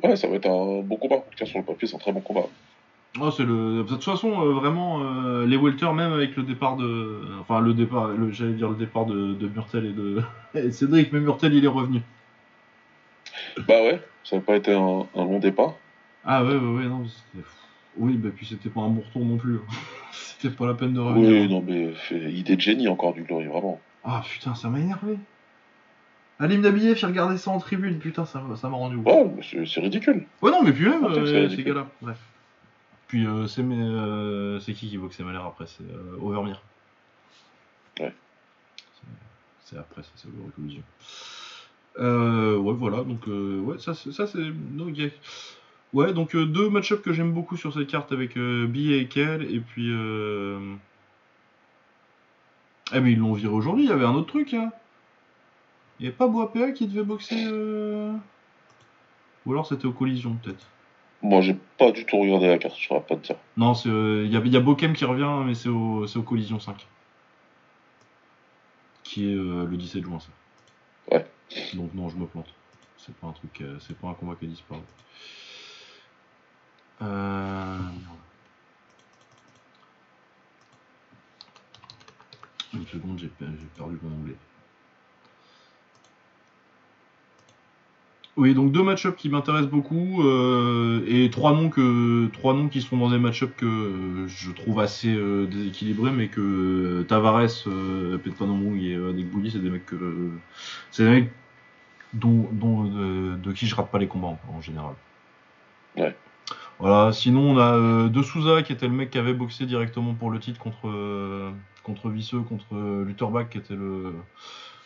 [0.02, 1.16] Ouais, ça va être un bon combat.
[1.16, 2.46] En tout cas, sur le papier, c'est un très bon combat.
[3.18, 3.78] Oh, c'est le...
[3.82, 5.02] De toute façon, euh, vraiment,
[5.44, 7.22] les welter, même avec le départ de.
[7.40, 8.30] Enfin, le départ, le...
[8.30, 10.20] j'allais dire le départ de, de Murtel et de
[10.54, 12.02] et Cédric, mais Murtel il est revenu.
[13.66, 15.74] Bah ouais, ça n'a pas été un, un long départ.
[16.24, 17.06] Ah ouais, ouais, ouais, non.
[17.06, 17.46] c'était-
[17.98, 19.58] Oui, bah puis c'était pas un bon retour non plus.
[20.12, 21.30] c'était pas la peine de revenir.
[21.30, 23.80] Oui, non, mais fait- idée de génie encore du Glory, vraiment.
[24.04, 25.18] Ah putain, ça m'a énervé.
[26.38, 29.06] Alim Dabiyev, il regardait ça en tribune, putain, ça ça m'a rendu ouf.
[29.06, 30.26] Ouais, c'est ridicule.
[30.42, 32.18] Ouais, non, mais puis même, c'est euh, ces gars-là, bref.
[33.08, 35.66] Puis euh, c'est euh, c'est qui qui boxe Malher après?
[35.66, 36.60] C'est euh, Overmire.
[38.00, 38.12] Ouais.
[39.64, 40.82] C'est- après, ça, c'est Glory Collision.
[41.98, 44.12] Euh, ouais, voilà, donc, euh, ouais, ça, c'est.
[44.12, 45.08] ça, a-
[45.92, 49.42] Ouais, donc euh, deux match-ups que j'aime beaucoup sur cette carte avec euh, et Kel,
[49.54, 49.90] et puis.
[49.90, 50.74] Euh...
[52.92, 54.70] Ah, mais ils l'ont viré aujourd'hui, il y avait un autre truc, hein.
[55.98, 57.46] Il n'y avait pas Boapea qui devait boxer.
[57.50, 58.12] euh,
[59.46, 60.66] Ou alors c'était aux collisions, peut-être.
[61.22, 63.36] Moi, j'ai pas du tout regardé la carte, je saurais pas te dire.
[63.56, 66.18] Non, c'est, euh, il y, a, y a Bokem qui revient, mais c'est au, c'est
[66.18, 66.86] au Collision 5.
[69.02, 70.28] Qui est le 17 juin, ça.
[71.10, 71.26] Ouais.
[71.74, 72.52] Donc non, je me plante.
[72.98, 74.80] C'est pas un truc, euh, c'est pas un combat qui a disparu.
[77.02, 77.78] Euh...
[82.74, 84.36] Une seconde, j'ai per- j'ai perdu mon onglet.
[88.36, 93.18] Oui, donc deux match-ups qui m'intéressent beaucoup euh, et trois noms qui sont dans des
[93.18, 99.50] match-ups que je trouve assez euh, déséquilibrés, mais que Tavares, euh, Petpanomrung et Nick Bouilly,
[99.50, 99.86] c'est des mecs
[102.12, 104.94] dont, de, qui je rate pas les combats en, général.
[106.78, 107.12] Voilà.
[107.12, 110.30] Sinon, on a euh, De Souza qui était le mec qui avait boxé directement pour
[110.30, 111.50] le titre contre euh,
[111.82, 114.14] contre Visseux, contre euh, Lutterbach qui était le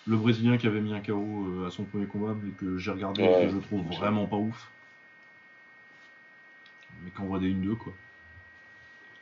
[0.06, 2.90] le Brésilien qui avait mis un KO euh, à son premier combat, mais que j'ai
[2.90, 4.70] regardé et que je trouve vraiment pas ouf.
[7.02, 7.92] Mais qui envoie des 1-2 quoi.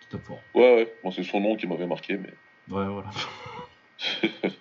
[0.01, 0.41] Qui tape fort.
[0.55, 2.33] Ouais, ouais, moi, c'est son nom qui m'avait marqué, mais.
[2.75, 3.11] Ouais, voilà.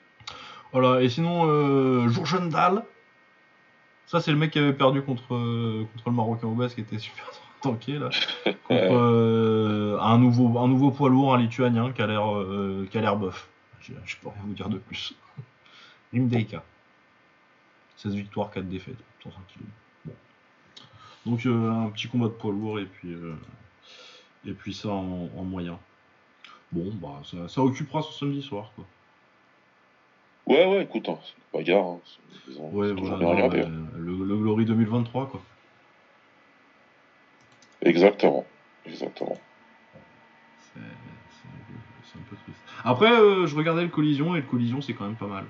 [0.72, 2.84] voilà, et sinon, Jourjean Dahl.
[4.08, 7.26] Ça, c'est le mec qui avait perdu contre, contre le Marocain obèse qui était super
[7.62, 8.10] tanké là.
[8.46, 12.98] Contre euh, un, nouveau, un nouveau poids lourd, un lituanien qui a l'air euh, qui
[12.98, 13.50] a l'air bof.
[13.82, 15.14] Je, je peux rien vous dire de plus.
[16.14, 16.64] Rimdeika.
[17.98, 19.64] 16 victoires, 4 défaites, 105 kg.
[20.06, 20.14] Bon.
[21.26, 23.36] Donc euh, un petit combat de poids lourd et puis, euh,
[24.46, 25.80] et puis ça en, en moyen.
[26.72, 28.86] Bon, bah ça, ça occupera ce samedi soir quoi.
[30.48, 31.86] Ouais, ouais, écoute, hein, c'est une bagarre.
[31.86, 32.00] Hein.
[32.06, 33.50] c'est- Ouais, c'est voilà, non,
[33.98, 35.42] le, le Glory 2023 quoi.
[37.88, 38.46] Exactement.
[38.86, 39.38] Exactement.
[40.74, 40.84] C'est un,
[41.68, 42.60] peu- c'est un peu triste.
[42.84, 45.46] Après, euh, je regardais le collision et le collision c'est quand même pas mal.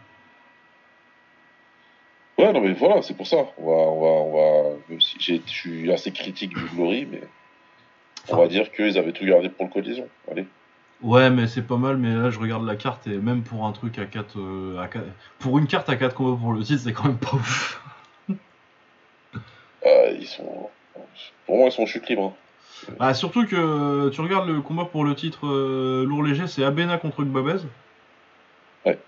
[2.37, 3.37] Ouais, non, mais voilà, c'est pour ça.
[3.57, 4.33] On va, on va, on
[4.71, 4.75] va.
[4.89, 7.21] Même si j'ai- je suis assez critique du Glory, mais
[8.29, 10.07] on va dire qu'ils avaient tout gardé pour le collision.
[10.29, 10.45] Allez.
[11.01, 13.71] Ouais, mais c'est pas mal, mais là je regarde la carte et même pour un
[13.71, 14.39] truc à 4.
[14.39, 15.05] euh, à 4
[15.39, 17.81] pour une carte à 4 combats pour le titre, c'est quand même pas ouf.
[19.85, 20.69] Euh, ils sont
[21.45, 22.35] pour moi, ils sont en chute libre.
[22.99, 26.63] Ah, surtout que euh, tu regardes le combat pour le titre euh, lourd léger, c'est
[26.63, 27.61] Abena contre Gbabez.
[28.85, 28.99] Ouais.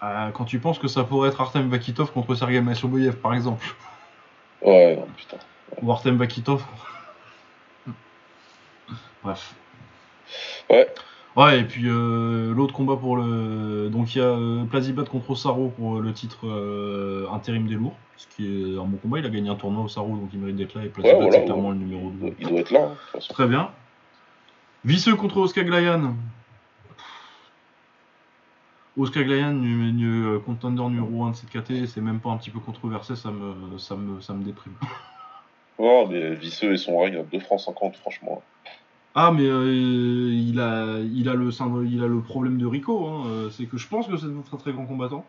[0.00, 3.64] Ah, quand tu penses que ça pourrait être Artem Vakitov contre Sergei Masouboyev, par exemple.
[4.62, 5.36] Ouais, non, putain.
[5.82, 6.64] Ou Artem Vakitov.
[9.22, 9.54] Bref.
[10.70, 10.88] Ouais.
[11.36, 13.88] Ouais, et puis euh, l'autre combat pour le.
[13.90, 17.96] Donc il y a euh, Plazibat contre Osaro pour le titre euh, intérim des lourds.
[18.18, 19.18] Ce qui est un bon combat.
[19.18, 20.84] Il a gagné un tournoi Osaro, donc il mérite d'être là.
[20.84, 21.74] Et Plazibat, voilà, c'est clairement ouais.
[21.74, 22.34] le numéro 2.
[22.38, 23.18] Il doit être là, hein.
[23.30, 23.70] Très bien.
[24.84, 26.14] Visseux contre Oscar Glayan.
[28.98, 32.58] Oscar Glayan, euh, contender numéro 1 de cette KT, c'est même pas un petit peu
[32.58, 34.74] controversé, ça me, ça me, ça me déprime.
[35.78, 38.42] Non, mais Visseux et son règne à 2 francs 50, franchement.
[39.14, 39.70] Ah, mais euh,
[40.32, 43.66] il, a, il, a le syndrome- il a le problème de Rico, hein, euh, c'est
[43.66, 45.26] que je pense que c'est un très très grand combattant.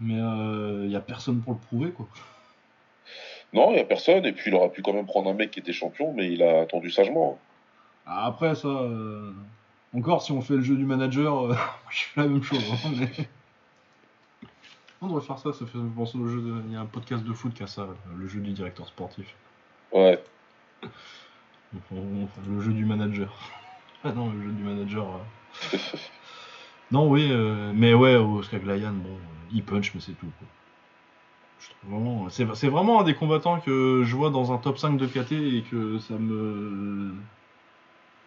[0.00, 2.06] Mais il n'y a personne pour le prouver, quoi.
[3.52, 5.50] Non, il n'y a personne, et puis il aurait pu quand même prendre un mec
[5.50, 7.38] qui était champion, mais il a attendu sagement.
[8.06, 8.68] Ah, Après, ça.
[8.68, 9.32] euh,
[9.96, 11.54] Encore, si on fait le jeu du manager, euh,
[11.90, 12.62] je fais la même chose.
[12.72, 13.28] hein, mais-
[15.00, 16.62] On devrait faire ça, ça fait penser au jeu de.
[16.66, 17.86] Il y a un podcast de foot qui a ça,
[18.16, 19.32] le jeu du directeur sportif.
[19.92, 20.20] Ouais.
[21.72, 23.36] Donc, on- on- le jeu du manager.
[24.04, 25.06] Ah non, le jeu du manager.
[25.74, 25.76] euh.
[26.92, 30.30] non, oui, euh, mais ouais, Oscar Glayan, bon, euh, il punch, mais c'est tout.
[30.38, 30.46] Quoi.
[31.58, 32.28] Je trouve vraiment.
[32.30, 35.32] C'est c'est vraiment un des combattants que je vois dans un top 5 de KT
[35.32, 37.12] et que ça me.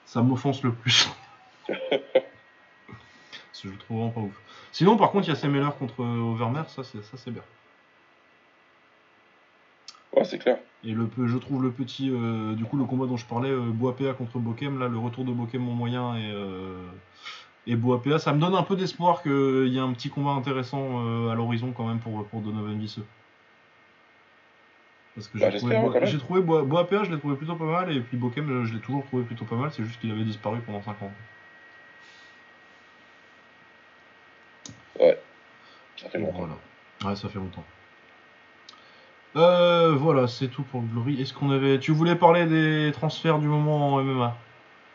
[0.05, 1.09] Ça m'offense le plus.
[1.67, 4.35] Parce que je le trouve vraiment pas ouf.
[4.73, 7.43] Sinon, par contre, il y a Semeller contre Overmer, ça c'est ça, c'est bien.
[10.41, 10.57] Ouais, clair.
[10.83, 13.69] Et le, je trouve le petit, euh, du coup, le combat dont je parlais, euh,
[13.71, 16.87] Boapea contre Bokem, là, le retour de Bokem en moyen et, euh,
[17.67, 21.05] et Boapea, ça me donne un peu d'espoir qu'il y a un petit combat intéressant
[21.05, 23.05] euh, à l'horizon quand même pour, pour Donovan Visseux.
[25.13, 26.05] Parce que j'ai Bah, trouvé, Boa- quand même.
[26.09, 28.79] j'ai trouvé Boa- Boapea, je l'ai trouvé plutôt pas mal, et puis Bokem, je, l'ai
[28.79, 31.11] toujours trouvé plutôt pas mal, c'est juste qu'il avait disparu pendant 5 ans.
[35.97, 36.39] Ça fait longtemps.
[36.39, 36.53] Voilà.
[37.05, 37.63] Ouais, ça fait longtemps.
[39.35, 41.21] Euh, voilà, c'est tout pour le Glory.
[41.21, 41.79] Est-ce qu'on avait.
[41.79, 44.35] Tu voulais parler des transferts du moment en MMA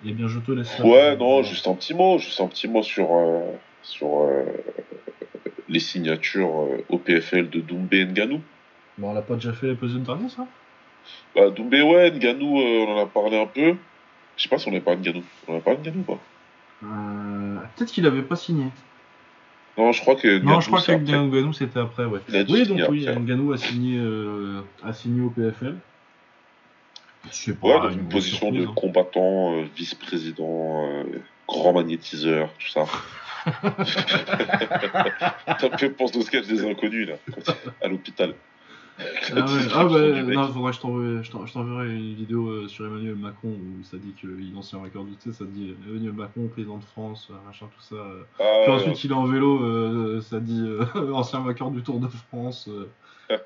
[0.05, 0.79] Eh bien, je te laisse.
[0.81, 3.41] Ouais, non, juste un petit mot, juste un petit mot sur, euh,
[3.83, 4.45] sur euh,
[5.69, 8.41] les signatures euh, au PFL de Doumbé Nganou.
[8.99, 10.47] Bon, on l'a pas déjà fait l'épisode dernier, ça?
[11.35, 13.75] Bah, Doumbé, ouais, Nganou, on en a parlé un peu.
[14.37, 15.25] Je sais pas si on a parlé de Nganou.
[15.49, 16.19] On a parlé de Nganou ou pas
[16.85, 17.57] euh...
[17.75, 18.67] Peut-être qu'il avait pas signé.
[19.79, 20.93] Non, je crois que non, je crois que.
[20.93, 22.21] Nganou c'était après, ouais.
[22.49, 23.07] Oui, donc oui.
[23.07, 25.77] Nganou a signé, euh, a signé au PFL.
[27.31, 27.67] Je sais pas.
[27.67, 28.73] Ouais, dans une une position de hein.
[28.75, 31.05] combattant, euh, vice-président, euh,
[31.49, 32.85] grand magnétiseur, tout ça.
[35.61, 37.15] ça me fait penser au sketch des inconnus, là,
[37.83, 38.35] à l'hôpital.
[38.99, 39.61] Ah, ouais.
[39.75, 43.97] Ah bah, non, faudrait que je t'enverrai une vidéo euh, sur Emmanuel Macron où ça
[43.99, 46.85] dit qu'il est ancien record du tu sais, ça dit euh, Emmanuel Macron, président de
[46.85, 47.97] France, euh, machin, tout ça.
[48.39, 51.83] Ah, Puis ouais, ensuite, il est en vélo, euh, ça dit euh, ancien vainqueur du
[51.83, 52.69] Tour de France.
[52.69, 52.89] euh.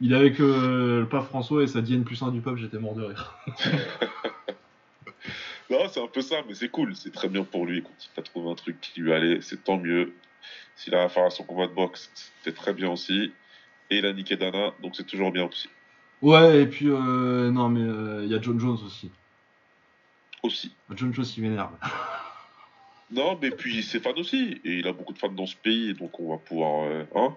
[0.00, 2.56] il est avec euh, le pape François et ça dit N plus 1 du pape,
[2.56, 3.34] j'étais mort de rire.
[5.68, 7.78] Non, c'est un peu ça, mais c'est cool, c'est très bien pour lui.
[7.78, 10.12] Écoute, il a trouvé un truc qui lui allait, c'est tant mieux.
[10.76, 13.32] S'il a affaire à son combat de boxe, c'était très bien aussi.
[13.90, 15.68] Et il a niqué Dana, donc c'est toujours bien aussi.
[16.22, 19.10] Ouais, et puis, euh, non, mais euh, il y a John Jones aussi.
[20.42, 20.74] Aussi.
[20.94, 21.72] John Jones, il m'énerve.
[23.12, 24.60] Non, mais puis ses fans aussi.
[24.64, 26.86] Et il a beaucoup de fans dans ce pays, donc on va pouvoir.
[26.90, 27.36] euh, hein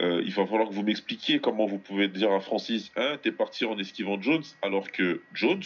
[0.00, 3.30] Euh, il va falloir que vous m'expliquiez comment vous pouvez dire à Francis Hein, t'es
[3.30, 5.62] parti en esquivant Jones, alors que Jones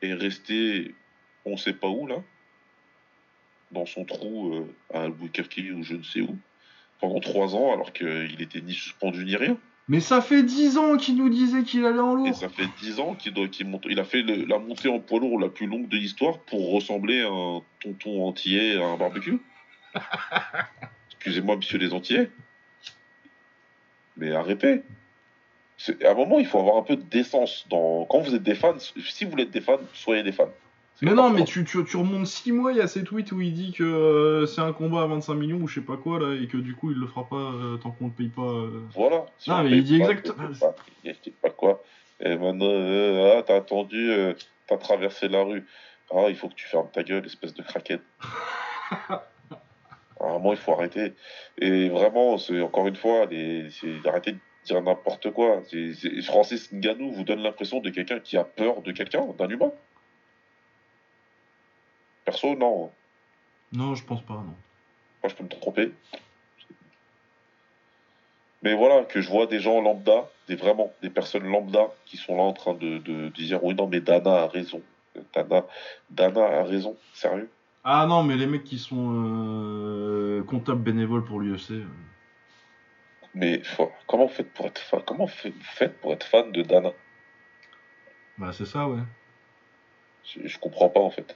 [0.00, 0.94] est resté,
[1.44, 2.22] on sait pas où là,
[3.70, 6.38] dans son trou euh, à Albuquerque ou je ne sais où,
[7.00, 9.56] pendant trois ans, alors qu'il était ni suspendu ni rien.
[9.90, 12.36] Mais ça fait 10 ans qu'il nous disait qu'il allait en Et lourd.
[12.36, 13.86] ça fait dix ans qu'il monte.
[13.88, 16.72] Il a fait le- la montée en poids lourd la plus longue de l'histoire pour
[16.74, 19.38] ressembler à un tonton antillais à un barbecue.
[21.12, 22.30] Excusez-moi, monsieur les antillais.
[24.16, 24.82] Mais arrêtez.
[26.04, 27.64] À un moment, il faut avoir un peu de décence.
[27.70, 28.04] Dans...
[28.06, 30.50] Quand vous êtes des fans, si vous voulez être des fans, soyez des fans.
[31.02, 33.40] Mais non, mais tu, tu, tu remontes 6 mois, il y a ces tweets où
[33.40, 36.18] il dit que euh, c'est un combat à 25 millions ou je sais pas quoi
[36.18, 38.42] là, et que du coup il le fera pas euh, tant qu'on ne paye pas.
[38.42, 38.82] euh.
[38.94, 39.26] Voilà.
[39.38, 40.74] Si Non, on mais il dit pas, exact- on paye pas.
[41.04, 41.82] Il dit pas quoi.
[42.20, 44.32] Et maintenant, euh, ah, t'as attendu, euh,
[44.66, 45.64] t'as traversé la rue.
[46.10, 48.02] Ah, il faut que tu fermes ta gueule, espèce de craquette.
[49.10, 49.22] À
[50.20, 51.12] un moment, il faut arrêter.
[51.58, 55.62] Et vraiment, c'est encore une fois, les, c'est d'arrêter de dire n'importe quoi.
[55.70, 59.48] C'est, c'est- Francis Ngannou vous donne l'impression de quelqu'un qui a peur de quelqu'un, d'un
[59.48, 59.70] humain.
[62.28, 62.90] Perso, non.
[63.72, 64.54] Non, je pense pas, non.
[65.22, 65.92] Moi, je peux me tromper.
[68.60, 72.36] Mais voilà, que je vois des gens lambda, des vraiment des personnes lambda qui sont
[72.36, 74.82] là en train de, de, de dire oui non mais Dana a raison.
[75.32, 75.64] Dana,
[76.10, 77.48] Dana a raison, sérieux?
[77.82, 81.70] Ah non, mais les mecs qui sont euh, comptables bénévoles pour l'UFC.
[81.70, 81.86] euh,
[83.34, 86.60] Mais faut- comment vous faites pour être fan Comment vous faites- pour être fan de
[86.60, 86.90] Dana?
[88.36, 89.00] Bah c'est ça, ouais.
[90.24, 91.34] je, je comprends pas en fait.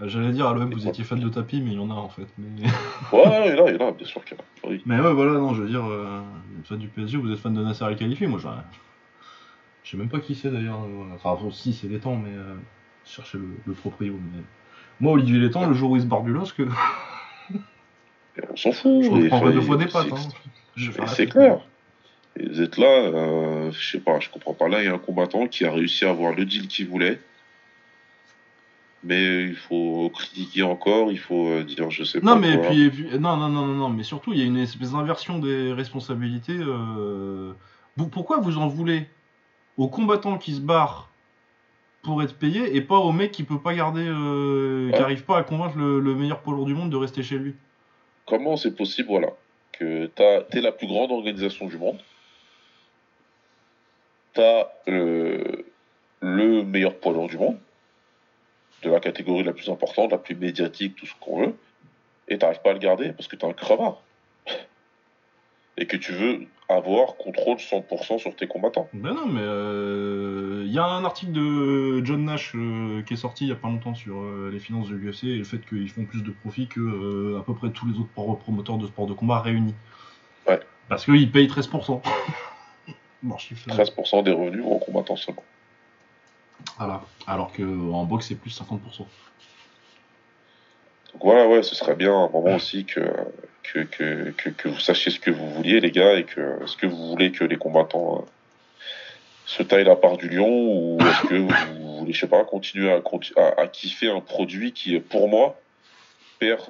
[0.00, 1.94] Euh, J'allais dire à l'OM vous étiez fan de tapis, mais il y en a
[1.94, 2.26] en fait.
[2.38, 2.62] Mais,
[3.12, 4.70] Ouais, il y en a, il y en a, bien sûr qu'il y en a.
[4.72, 4.82] Oui.
[4.86, 6.20] mais ouais, voilà, non, je veux dire, euh,
[6.52, 8.48] vous êtes fan du PSG, vous êtes fan de Nasser El Khalifi, moi je
[9.84, 10.82] je sais même pas qui c'est d'ailleurs.
[10.82, 12.56] euh, Enfin, si, c'est Létang, mais euh,
[13.04, 14.14] je cherchais le, le proprio.
[14.14, 14.42] Mais...
[15.00, 16.66] Moi, Olivier Létang, le jour où il se LOSC, euh,
[18.36, 19.04] Et on s'en fout.
[19.04, 20.08] je reprendrai deux fois des pattes.
[20.12, 20.28] Hein.
[20.76, 21.30] C'est fête.
[21.30, 21.60] clair.
[22.38, 24.68] Et vous êtes là, euh, je sais pas, je comprends pas.
[24.68, 27.20] Là, il y a un combattant qui a réussi à avoir le deal qu'il voulait.
[29.08, 32.66] Mais il faut critiquer encore, il faut euh, dire je sais Non pas mais quoi.
[32.68, 34.92] puis, et puis- non non non non non mais surtout il y a une espèce
[34.92, 36.56] d'inversion des responsabilités.
[36.58, 37.52] euh,
[37.96, 39.06] vous- pourquoi vous en voulez
[39.76, 41.08] aux combattants qui se barrent
[42.02, 45.38] pour être payés et pas au mec qui peut pas garder, euh, qui arrive pas
[45.38, 47.54] à convaincre le, le meilleur poids lourd du monde de rester chez lui?
[48.26, 49.28] Comment c'est possible, voilà,
[49.72, 51.98] que t'as- t'es la plus grande organisation du monde,
[54.34, 55.64] t'as euh,
[56.20, 57.58] le meilleur poids lourd du monde,
[58.86, 61.54] de la catégorie la plus importante, la plus médiatique, tout ce qu'on veut,
[62.28, 64.00] et t'arrives pas à le garder parce que t'es un crevard.
[65.78, 68.88] Et que tu veux avoir contrôle 100% sur tes combattants.
[68.94, 73.16] Ben non mais euh, il y a un article de John Nash euh, qui est
[73.18, 75.58] sorti il y a pas longtemps sur euh, les finances de l'UFC et le fait
[75.66, 78.78] qu'ils font plus de profit que euh, à peu près tous les autres pro- promoteurs
[78.78, 79.74] de sport de combat réunis.
[80.48, 80.58] Ouais.
[80.88, 82.00] Parce qu'ils payent 13%.
[83.22, 83.68] bon, chiffre.
[83.68, 85.44] 13% des revenus aux combattants seulement.
[86.78, 87.02] Voilà.
[87.26, 88.98] Alors qu'en boxe, c'est plus 50%.
[91.12, 93.00] Donc voilà, ouais, ce serait bien un moment aussi que,
[94.64, 97.44] vous sachiez ce que vous vouliez, les gars, et que est-ce que vous voulez que
[97.44, 98.26] les combattants euh,
[99.46, 102.92] se taillent la part du lion, ou est-ce que vous voulez, je sais pas, continuer
[102.92, 105.58] à, conti- à, à kiffer un produit qui, pour moi,
[106.38, 106.60] perd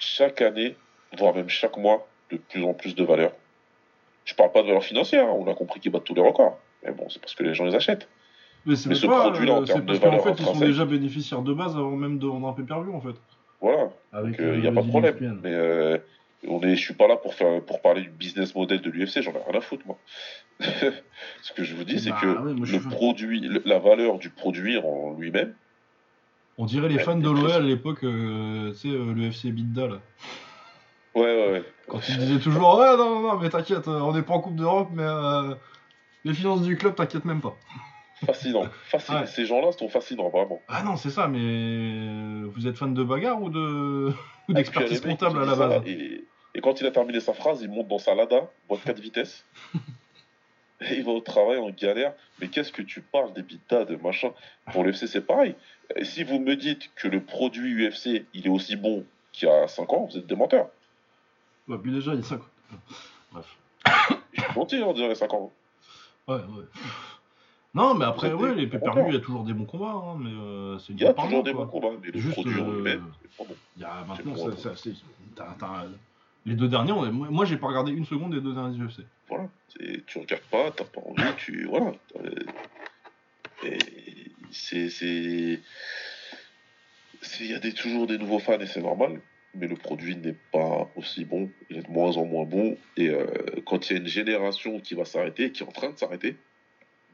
[0.00, 0.76] chaque année,
[1.16, 3.32] voire même chaque mois, de plus en plus de valeur?
[4.24, 6.58] Je parle pas de valeur financière, hein, on a compris qu'ils battent tous les records.
[6.82, 8.08] Mais bon, c'est parce que les gens les achètent.
[8.66, 10.46] Mais c'est ce pas, produit-là, en euh, termes c'est de parce qu'en valeur fait, ils
[10.46, 13.14] sont déjà bénéficiaires de base avant même de vendre un pay-per-view, en fait.
[13.60, 13.88] Voilà.
[14.12, 14.28] Il
[14.60, 15.14] n'y euh, a pas de problème.
[15.14, 15.40] ESPN.
[15.42, 15.98] Mais euh,
[16.46, 19.22] on est, je suis pas là pour faire, pour parler du business model de l'UFC.
[19.22, 19.98] J'en ai rien à foutre moi.
[20.60, 23.78] Ce que je vous dis, c'est Bah, que ouais, moi, je le produit, le- la
[23.78, 25.54] valeur du produit en lui-même.
[26.60, 29.86] On dirait les fans de l'OL à l'époque, euh, tu sais, euh, le FC Bidda,
[29.86, 30.00] là.
[31.14, 31.64] Ouais, ouais, ouais.
[31.86, 34.40] Quand ils disaient toujours, ouais, non, non, non, mais t'inquiète, euh, on n'est pas en
[34.40, 35.54] Coupe d'Europe, mais euh,
[36.24, 37.56] les finances du club, t'inquiète même pas.
[38.26, 38.66] Fascinant.
[38.84, 39.20] Fascinant.
[39.20, 39.26] Ouais.
[39.26, 40.60] Ces gens-là sont fascinants, vraiment.
[40.68, 44.14] Ah non, c'est ça, mais euh, vous êtes fan de bagarre ou de ou
[44.46, 46.24] puis, d'expertise comptable à la base Et,
[46.54, 49.44] et quand il a terminé sa phrase, il monte dans sa Lada, boîte 4 vitesses.
[50.80, 52.14] Et il va au travail en galère.
[52.40, 54.32] Mais qu'est-ce que tu parles des bitas, de machin?
[54.72, 55.56] Pour l'UFC, c'est pareil.
[55.96, 59.50] Et si vous me dites que le produit UFC, il est aussi bon qu'il y
[59.50, 60.68] a 5 ans, vous êtes des menteurs.
[61.66, 62.48] Ouais, puis déjà, il y a ça, quoi.
[63.32, 63.56] Bref.
[64.32, 65.52] Je suis menti en disant les 5 ans.
[66.28, 66.64] Ouais, ouais.
[67.74, 70.30] Non, mais après, ouais, les pay-per-view, il y a toujours des bons combats, hein, mais
[70.30, 71.64] euh, c'est une Il y a toujours des quoi.
[71.66, 73.56] bons combats, mais le Juste, produit en euh, lui-même, c'est pas bon.
[73.78, 74.92] Y a maintenant, ça, c'est-
[75.36, 75.86] t'as- t'as-
[76.46, 79.00] les deux derniers, on est- moi, j'ai pas regardé une seconde des deux derniers UFC.
[79.28, 79.48] Voilà.
[79.68, 81.66] C'est- Tu regardes pas, t'as pas envie, tu.
[81.66, 81.92] Voilà.
[82.24, 82.30] Euh,
[83.64, 83.76] Et
[84.52, 84.88] c'est.
[84.88, 85.60] c'est-
[87.20, 89.20] c'est- Il y a des, toujours des nouveaux fans et c'est normal,
[89.54, 92.76] mais le produit n'est pas aussi bon, il est de moins en moins bon.
[92.96, 93.26] Et euh,
[93.66, 96.36] quand il y a une génération qui va s'arrêter, qui est en train de s'arrêter,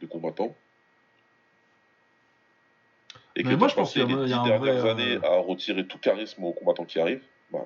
[0.05, 0.55] de combattants,
[3.37, 4.85] et que Mais moi, t'as je pense qu'il y a- les y a un dernières
[4.85, 7.61] euh, années à retirer tout charisme aux combattants qui arrivent, bah,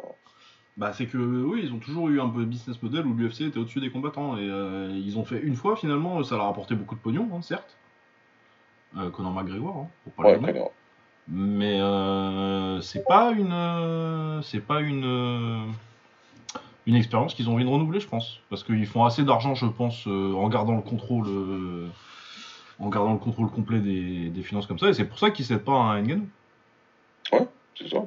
[0.76, 3.58] Bah, c'est que oui, ils ont toujours eu un peu business model où l'UFC était
[3.58, 6.74] au-dessus des combattants et euh, ils ont fait une fois finalement, ça leur a apporté
[6.74, 7.76] beaucoup de pognon, hein, certes.
[8.96, 10.52] Euh, Conor McGregor, hein, pour pas ouais, nommer.
[10.52, 10.68] connard.
[11.26, 15.72] Mais euh, c'est pas une, euh, c'est pas une,
[16.86, 19.66] une expérience qu'ils ont envie de renouveler, je pense, parce qu'ils font assez d'argent, je
[19.66, 21.26] pense, en gardant le contrôle,
[22.78, 25.44] en gardant le contrôle complet des, des finances comme ça, et c'est pour ça qu'ils
[25.44, 26.28] cèdent pas à un Ngannou.
[27.74, 28.04] c'est ça.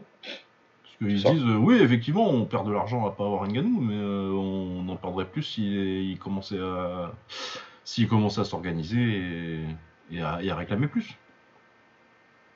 [0.83, 3.81] Parce qu'ils se disent, euh, oui, effectivement, on perd de l'argent à pas avoir Ngannou,
[3.81, 7.11] mais euh, on en perdrait plus s'il il commençait à,
[7.83, 9.59] s'il commençait à s'organiser et,
[10.11, 11.17] et à, et à réclamer plus.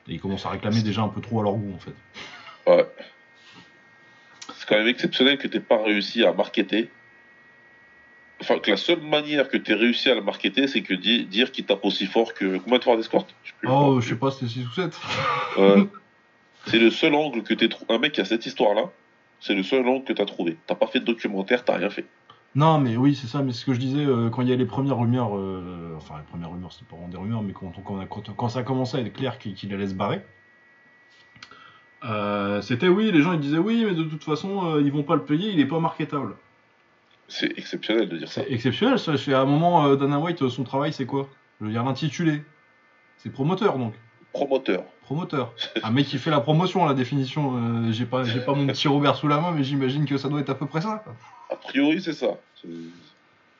[0.08, 1.94] Et ils commencent à réclamer déjà un peu trop à leur goût, en fait.
[2.66, 2.86] Ouais.
[4.54, 6.90] C'est quand même exceptionnel que t'aies pas réussi à marketer.
[8.40, 11.50] Enfin, que la seule manière que t'aies réussi à le marketer, c'est que di- dire
[11.52, 12.58] qu'il tape aussi fort que.
[12.58, 13.34] Combien de fois d'escorte.
[13.66, 14.98] Oh, je sais pas, c'était 6 ou 7.
[15.56, 15.88] Ouais.
[16.66, 17.94] c'est le seul angle que t'es trouvé.
[17.94, 18.90] Un mec qui a cette histoire-là,
[19.40, 20.58] c'est le seul angle que t'as trouvé.
[20.66, 22.04] T'as pas fait de documentaire, t'as rien fait.
[22.54, 24.52] Non, mais oui, c'est ça, mais c'est ce que je disais euh, quand il y
[24.52, 27.52] a les premières rumeurs, euh, enfin les premières rumeurs, c'était pas vraiment des rumeurs, mais
[27.52, 30.22] quand, ça a commencé à être clair qu'il allait se barrer,
[32.04, 35.02] Euh, C'était oui, les gens ils disaient oui, mais de toute façon, euh, ils vont
[35.02, 36.34] pas le payer, il est pas marketable.
[37.28, 38.42] C'est exceptionnel de dire ça.
[38.42, 39.12] C'est exceptionnel, ça.
[39.12, 41.28] À un moment, euh, Dana White, son travail, c'est quoi?
[41.60, 42.42] Je veux dire, l'intitulé.
[43.18, 43.94] C'est promoteur, donc.
[44.32, 44.84] Promoteur.
[45.02, 45.52] Promoteur.
[45.82, 47.56] Un mec qui fait la promotion, la définition.
[47.56, 50.28] euh, j'ai pas, j'ai pas mon petit Robert sous la main, mais j'imagine que ça
[50.28, 51.02] doit être à peu près ça.
[51.50, 52.28] A priori, c'est ça.
[52.60, 52.68] C'est-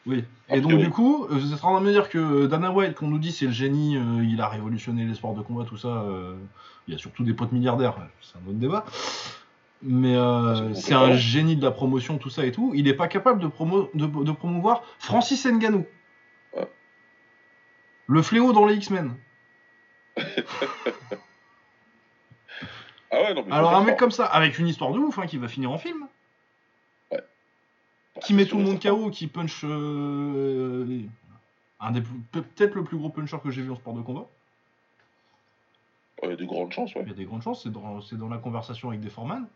[0.06, 0.24] Oui.
[0.48, 2.70] A Et donc, du coup, euh, vous êtes en train de me dire que Dana
[2.70, 5.64] White, qu'on nous dit c'est le génie, euh, il a révolutionné les sports de combat,
[5.64, 5.88] tout ça.
[5.88, 6.36] euh,
[6.86, 8.84] il y a surtout des potes milliardaires, c'est un autre débat.
[9.82, 12.72] Mais euh, C'est un génie de la promotion, tout ça et tout.
[12.74, 15.84] Il n'est pas capable de, promo de, de promouvoir Francis Ngannou.
[16.56, 16.68] Ouais.
[18.06, 19.14] Le fléau dans les X-Men.
[23.12, 25.26] Ah ouais, non, mais Alors un mec comme ça, avec une histoire de ouf, hein,
[25.26, 26.08] qui va finir en film,
[27.10, 27.18] Bah,
[28.20, 28.82] qui met c'est tout le monde.
[28.82, 31.02] KO, qui punch euh,
[31.78, 34.26] un des peut- peut-être le plus gros puncher que j'ai vu en sport de combat.
[36.22, 37.02] Ouais, Il y a de grandes chances, ouais.
[37.02, 39.46] Il y a des grandes chances, c'est dans, c'est dans la conversation avec des foreman.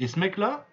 [0.00, 0.66] Et ce mec-là,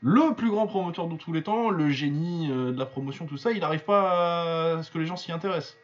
[0.00, 3.36] le plus grand promoteur de tous les temps, le génie euh, de la promotion, tout
[3.36, 5.76] ça, il n'arrive pas à ce que les gens s'y intéressent.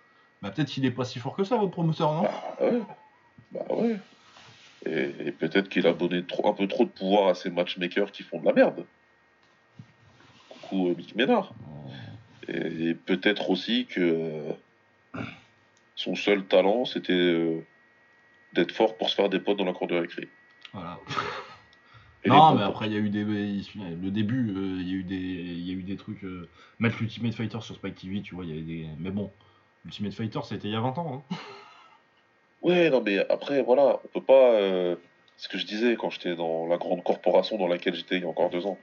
[0.42, 2.22] Bah peut-être qu'il est pas si fort que ça, votre promoteur, non?
[2.22, 2.82] Bah ouais.
[3.52, 3.96] Bah ouais.
[4.84, 8.12] Et, et peut-être qu'il a donné trop, un peu trop de pouvoir à ces matchmakers
[8.12, 8.84] qui font de la merde.
[10.48, 11.52] Coucou euh, Mick Ménard.
[12.48, 15.22] Et, et peut-être aussi que euh,
[15.94, 17.64] son seul talent, c'était euh,
[18.52, 20.28] d'être fort pour se faire des potes dans la cour de récré.
[20.72, 20.98] Voilà.
[22.28, 23.24] Non, mais après, il y a eu des.
[23.24, 26.24] Le début, euh, il y, a eu des- il y a eu des trucs.
[26.24, 26.48] euh,
[26.78, 28.88] mettre l'Ultimate Fighter sur Spike TV, tu vois, il y avait des.
[28.98, 29.32] Mais bon,
[29.84, 31.24] l'Ultimate Fighter, c'était il y a 20 ans.
[31.30, 31.36] Hein.
[32.62, 34.52] Ouais, non, mais après, voilà, on peut pas.
[34.54, 34.96] euh,
[35.36, 38.24] ce que je disais quand j'étais dans la grande corporation dans laquelle j'étais il y
[38.24, 38.78] a encore deux ans.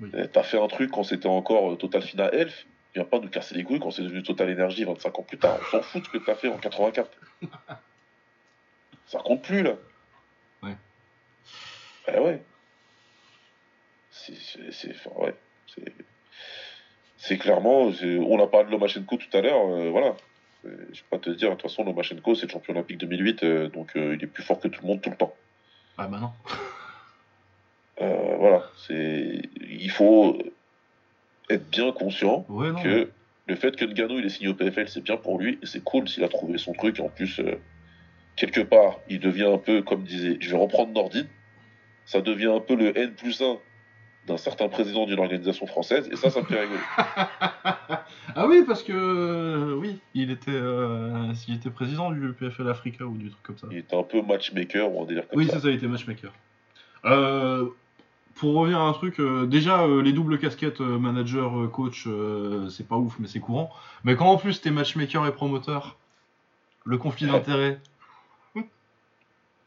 [0.00, 0.10] Oui.
[0.32, 3.62] T'as fait un truc quand c'était encore Total Fina Elf, viens pas nous casser les
[3.64, 5.58] couilles quand c'est devenu Total Energy 25 ans plus tard.
[5.62, 7.10] On s'en fout de ce que t'as fait en 84.
[9.06, 9.74] Ça compte plus, là.
[10.62, 10.76] Ouais.
[12.14, 12.42] Eh ouais.
[14.10, 14.32] C'est.
[15.16, 15.34] ouais.
[17.38, 17.90] Clairement.
[18.02, 20.16] On a parlé de Lomachenko tout à l'heure, euh, voilà.
[20.64, 23.68] Je vais pas te dire, de toute façon, Lomachenko, c'est le champion olympique 2008, euh,
[23.68, 25.34] donc euh, il est plus fort que tout le monde tout le temps.
[25.96, 26.32] Ah bah non.
[28.02, 29.42] Euh, voilà, c'est.
[29.60, 30.38] Il faut
[31.50, 32.74] être bien conscient Ouais, non.
[32.76, 33.10] mais- que
[33.46, 35.82] le fait que Ngannou il est signé au PFL, c'est bien pour lui, et c'est
[35.82, 37.40] cool s'il a trouvé son truc, et en plus,
[38.36, 41.26] quelque part, il devient un peu, comme disait, je vais reprendre Nordine,
[42.06, 43.56] ça devient un peu le N plus 1
[44.26, 46.80] d'un certain président d'une organisation française, et ça, ça me fait rigoler.
[48.36, 48.92] Ah oui, parce que.
[48.92, 53.58] euh, oui, il était, euh, il était président du PFL Africa ou du truc comme
[53.58, 53.66] ça.
[53.70, 55.54] Il était un peu matchmaker ou un délire comme Oui, ça.
[55.54, 56.32] c'est ça, il était matchmaker.
[57.06, 57.66] Euh,
[58.36, 62.96] pour revenir à un truc, euh, déjà, les doubles casquettes manager, coach, euh, c'est pas
[62.96, 63.70] ouf, mais c'est courant.
[64.04, 65.96] Mais quand en plus t'es matchmaker et promoteur,
[66.84, 67.80] le conflit d'intérêt.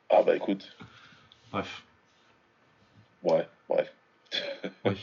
[0.09, 0.75] Ah bah écoute,
[1.51, 1.83] Bref,
[3.23, 3.93] ouais, bref.
[4.85, 4.95] ouais.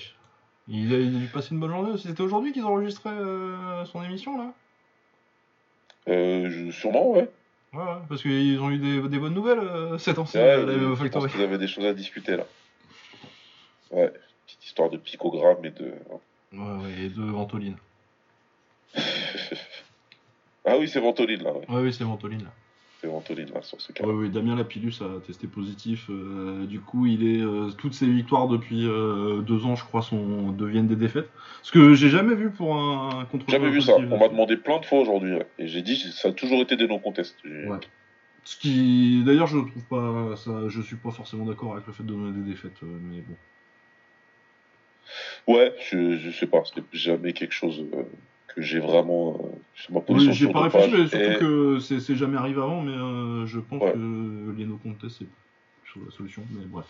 [0.69, 1.99] Il a, il a dû passer une bonne journée.
[1.99, 4.53] C'était aujourd'hui qu'ils enregistraient euh, son émission là?
[6.09, 7.29] Euh, je- sûrement, ouais.
[7.73, 10.57] Ouais, ouais, parce qu'ils ont eu des, des bonnes nouvelles euh, cette temps-ci Ouais, à
[10.59, 11.31] la Factory.
[11.31, 12.45] qu'ils avaient des choses à discuter là.
[13.93, 14.13] Ouais,
[14.47, 15.93] petite histoire de picogramme et de.
[16.53, 17.77] Ouais, ouais, et de Ventoline.
[20.65, 21.69] ah oui, c'est Ventoline là, ouais.
[21.71, 22.51] Ouais, oui, c'est Ventoline là.
[23.63, 24.05] Sur ce cas.
[24.07, 26.07] Ouais, Damien Lapillus a testé positif.
[26.11, 30.03] euh, du coup, il est euh, toutes ses victoires depuis euh, deux ans, je crois,
[30.03, 31.29] sont deviennent des défaites.
[31.63, 33.49] Ce que j'ai jamais vu pour un, contre.
[33.49, 33.97] Jamais vu ça.
[33.97, 35.33] On m'a demandé plein de fois aujourd'hui.
[35.35, 35.47] ouais.
[35.59, 37.37] Et j'ai dit, ça a toujours été des non-contestes.
[37.45, 37.79] J'ai- Ouais.
[38.45, 40.69] Ce qui, d'ailleurs, je trouve pas ça.
[40.69, 43.23] Je suis pas forcément d'accord avec le fait de donner des défaites, mais
[45.47, 45.55] bon.
[45.55, 46.63] Ouais, je, je sais pas.
[46.65, 47.85] C'était jamais quelque chose
[48.55, 49.37] que j'ai vraiment.
[49.41, 52.93] Euh, ma Oui, j'ai pas réfléchi, mais surtout Et- que c'est jamais arrivé avant, mais
[52.93, 53.93] euh, je pense Ouais.
[53.93, 56.87] que les no contests c'est la solution, mais bref.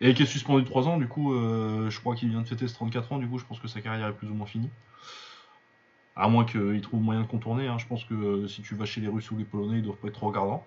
[0.00, 2.48] Et qui est suspendu de 3 ans, du coup, euh, je crois qu'il vient de
[2.48, 4.46] fêter ses 34 ans, du coup, je pense que sa carrière est plus ou moins
[4.46, 4.70] finie.
[6.16, 7.78] À moins qu'il trouve moyen de contourner, hein.
[7.78, 10.08] je pense que si tu vas chez les Russes ou les Polonais, ils doivent pas
[10.08, 10.66] être trop regardants.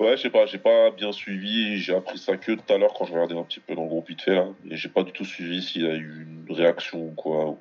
[0.00, 1.78] Ouais, je sais pas, j'ai pas bien suivi.
[1.78, 3.88] J'ai appris ça que tout à l'heure quand je regardais un petit peu dans le
[3.88, 4.46] groupe vite fait là.
[4.68, 7.50] Et j'ai pas du tout suivi s'il y a eu une réaction ou quoi.
[7.50, 7.58] ou-.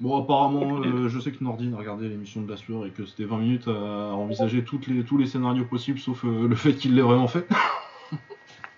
[0.00, 3.04] Bon, apparemment, euh, je sais que Nordine a regardé l'émission de la sueur et que
[3.04, 6.72] c'était 20 minutes à envisager toutes les, tous les scénarios possibles, sauf euh, le fait
[6.72, 7.46] qu'il l'ait vraiment fait.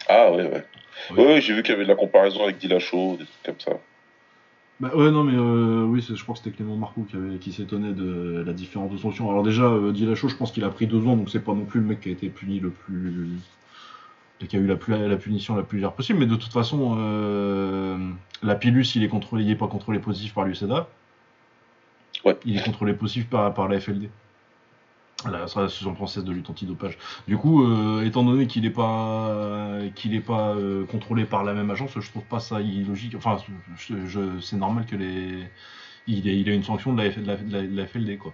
[0.09, 0.65] Ah ouais, ouais.
[1.13, 1.25] Oui.
[1.25, 3.81] Ouais, j'ai vu qu'il y avait de la comparaison avec Dillashaw, des trucs comme ça.
[4.83, 7.53] Bah ouais non mais euh, oui je crois que c'était Clément Marcoux qui, avait, qui
[7.53, 9.31] s'étonnait de la différence de sanction.
[9.31, 11.65] Alors déjà euh, Dillashaw je pense qu'il a pris deux ans donc c'est pas non
[11.65, 13.29] plus le mec qui a été puni le plus
[14.49, 16.97] qui a eu la, plus, la punition la plus légère possible mais de toute façon
[16.99, 17.97] euh,
[18.43, 20.89] la pilus il est contrôlé il est pas contrôlé positif par l'UCDA.
[22.25, 22.37] Ouais.
[22.45, 24.11] Il est contrôlé positif par, par la FLD.
[25.31, 26.99] La, la saison française de lutte antidopage.
[27.28, 31.53] Du coup, euh, étant donné qu'il n'est pas, qu'il est pas euh, contrôlé par la
[31.55, 33.15] même agence, je trouve pas ça illogique.
[33.16, 33.36] Enfin,
[33.77, 35.44] je- je- c'est normal que les,
[36.07, 37.86] il, ait- il a une sanction de la, F- de la- de la- de la
[37.86, 38.32] FLD quoi.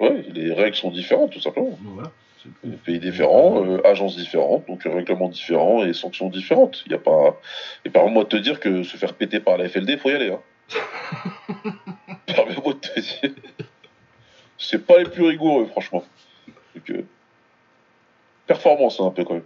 [0.00, 1.78] Ouais, les règles sont différentes, tout simplement.
[1.82, 2.10] Voilà.
[2.84, 6.82] Pays différents, euh, agences différentes, donc règlements différents et sanctions différentes.
[6.86, 7.40] Il y a pas.
[7.84, 10.30] Et permets-moi de te dire que se faire péter par la FLD, faut y aller.
[10.30, 10.40] Hein.
[12.26, 13.34] permets-moi de te dire.
[14.70, 16.04] C'est pas les plus rigoureux, franchement.
[16.74, 17.02] Donc, euh,
[18.46, 19.42] Performance, hein, un peu quand même.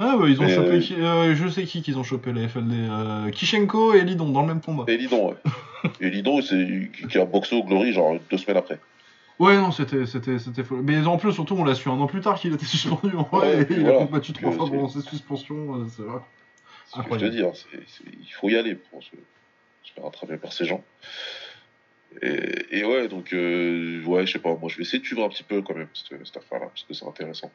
[0.00, 3.30] Ah bah ils ont chopé, euh, euh, je sais qui qu'ils ont chopé la FLD.
[3.32, 4.84] Kishenko et Lidon dans le même combat.
[4.88, 5.36] Et Lidon, ouais.
[6.00, 8.78] et Lidon, c'est qui a boxé au Glory, genre deux semaines après.
[9.38, 10.76] Ouais non c'était c'était c'était faux.
[10.82, 13.22] Mais en plus surtout on l'a su un an plus tard qu'il était suspendu en
[13.24, 13.98] vrai Ouais, et puis il voilà.
[14.02, 15.86] a combattu trois fois pendant ses suspensions.
[15.90, 16.20] C'est vrai.
[16.86, 19.10] C'est ce que je te dis, hein, c'est- c'est- il faut y aller pour se,
[19.82, 20.82] se faire attraper par ces gens.
[22.22, 25.24] Et, et ouais, donc, euh, ouais, je sais pas, moi je vais essayer de suivre
[25.24, 27.50] un petit peu quand même cette, cette affaire-là, parce que c'est intéressant.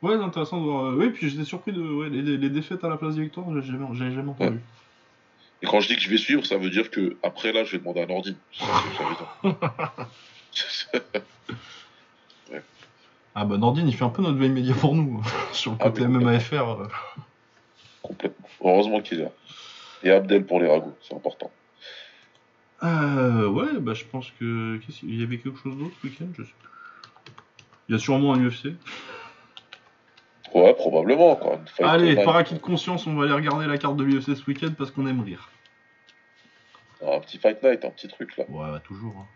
[0.00, 0.84] Ouais c'est intéressant de voir.
[0.86, 4.10] euh, Oui puis j'étais surpris de ouais, les, défaites à la place des victoires j'avais
[4.12, 4.58] jamais, entendu.
[5.62, 7.72] Et quand je dis que je vais suivre, ça veut dire que après là, je
[7.72, 8.64] vais demander ça
[9.44, 11.22] veut dire.
[13.34, 15.22] Ah bah Nordine il fait un peu notre veille média pour nous
[15.52, 16.54] sur le Ah, côté MMAFR.
[16.82, 16.86] euh.
[18.02, 18.46] Complètement.
[18.62, 19.30] Heureusement qu'il est là.
[20.02, 21.50] Et Abdel pour les ragots, c'est important.
[22.84, 24.78] Euh, ouais, bah je pense que.
[24.78, 26.50] qu'il y avait quelque chose d'autre ce week-end Je sais.
[27.88, 28.74] Il y a sûrement un UFC.
[30.54, 31.60] Ouais, probablement, quoi.
[31.80, 34.72] Allez, par acquis de conscience, on va aller regarder la carte de l'UFC ce week-end
[34.76, 35.48] parce qu'on aime rire.
[37.04, 38.44] Un petit fight night, un petit truc là.
[38.48, 39.14] Ouais, bah toujours.
[39.18, 39.26] hein.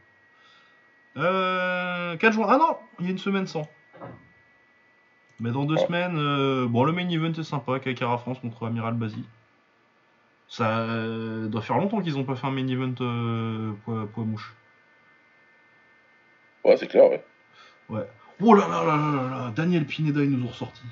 [1.20, 2.46] Euh, 4 juin.
[2.48, 3.68] Ah non, il y a une semaine sans.
[5.40, 5.86] Mais dans deux Ah.
[5.86, 9.24] semaines, euh, bon, le main event est sympa, Kakara France contre Amiral Bazi.
[10.48, 14.24] Ça euh, doit faire longtemps qu'ils n'ont pas fait un main event euh, poids, poids
[14.24, 14.54] mouche.
[16.64, 17.24] Ouais, c'est clair, ouais.
[17.88, 18.06] Ouais.
[18.40, 20.82] Oh là là là là là là, Daniel Pineda, ils nous ont ressorti.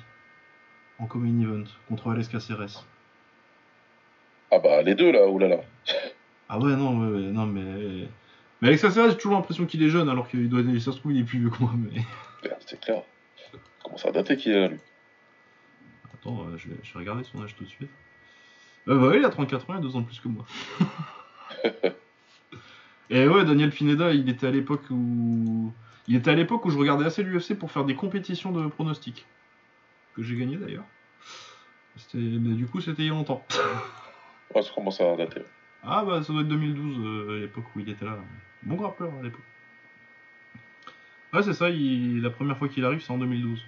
[0.99, 2.85] En main event contre Alex Caceres.
[4.51, 5.57] Ah bah, les deux là, oh là là.
[6.47, 8.07] Ah ouais, non, ouais, ouais, non, mais.
[8.61, 10.61] Mais Alex Caceres, j'ai toujours l'impression qu'il est jeune alors qu'il doit.
[10.79, 12.01] Ça se trouve, il est plus vieux que moi, mais.
[12.67, 13.01] C'est clair.
[13.83, 14.79] Comment ça a daté qu'il est là, lui?
[16.13, 17.89] Attends, euh, je, vais, je vais regarder son âge tout de suite.
[18.87, 20.45] Euh, bah, oui, il a 34 ans, il a 2 ans de plus que moi.
[23.09, 25.71] Et ouais, Daniel Pineda, il était à l'époque où.
[26.07, 29.25] Il était à l'époque où je regardais assez l'UFC pour faire des compétitions de pronostics.
[30.15, 30.83] Que j'ai gagné d'ailleurs.
[32.13, 33.45] Mais du coup, c'était il y a longtemps.
[34.53, 35.41] Ouais, ça commence à dater.
[35.83, 38.17] Ah bah ça doit être 2012, euh, à l'époque où il était là.
[38.63, 39.41] Bon grappeur à l'époque.
[41.33, 43.65] Ouais c'est ça, il- la première fois qu'il arrive c'est en 2012.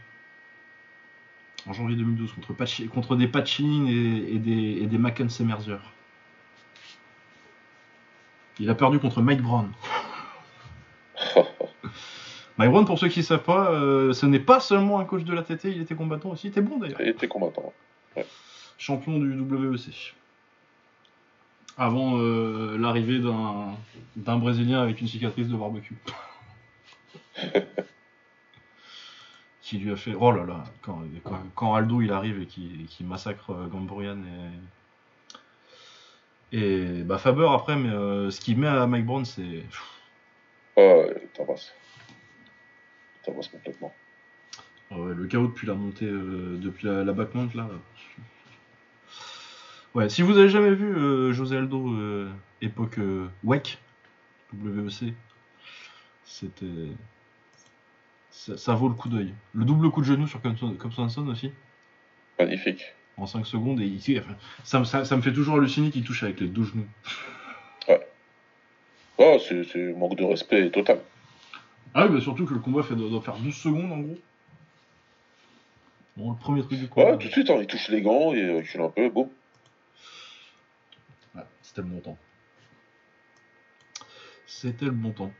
[1.65, 5.77] En janvier 2012, contre, Pachi- contre des Pachin et, et des, et des Mackenzie Mercer.
[8.59, 9.71] Il a perdu contre Mike Brown.
[12.57, 15.23] Mike Brown, pour ceux qui ne savent pas, euh, ce n'est pas seulement un coach
[15.23, 17.01] de la TT, il était combattant aussi, il était bon d'ailleurs.
[17.01, 17.73] Il était combattant.
[18.77, 20.15] champion du WEC.
[21.77, 23.75] Avant euh, l'arrivée d'un
[24.15, 25.95] d'un Brésilien avec une cicatrice de barbecue.
[29.67, 30.15] qui lui a fait.
[30.17, 34.17] Oh là là, quand, quand, quand Aldo il arrive et qui, qui massacre euh, Gamborian
[34.23, 34.51] et.
[36.53, 39.65] Et bah Faber après, mais euh, ce qu'il met à Mike Brown, c'est.
[40.77, 41.73] Ouais, tabasse.
[43.23, 43.93] Tabasse complètement.
[44.89, 47.67] Ah ouais, le chaos depuis la montée, euh, depuis la, la backmount là.
[49.95, 52.31] Ouais, si vous avez jamais vu euh, José Aldo euh,
[52.61, 53.77] époque euh, WEC,
[54.53, 55.13] WEC,
[56.23, 56.65] c'était.
[58.37, 59.33] Ça, ça vaut le coup d'œil.
[59.53, 61.51] Le double coup de genou sur Cobb Swanson aussi,
[62.39, 62.83] Magnifique.
[63.17, 66.03] en 5 secondes, et ici, enfin, ça, me- ça- ça me fait toujours halluciner qu'il
[66.03, 66.85] touche avec les deux genoux.
[69.19, 70.99] Ah, c'est c'est manque de respect total.
[71.95, 74.17] Ah oui, bah surtout que le combat fait, doit, doit faire 12 secondes en gros.
[76.15, 77.11] Bon, le premier truc du combat.
[77.13, 79.29] Ouais, tout de suite, hein, il touche les gants, il recule un peu, boum.
[81.33, 82.17] Ouais, c'était le bon temps.
[84.45, 85.31] C'était le bon temps.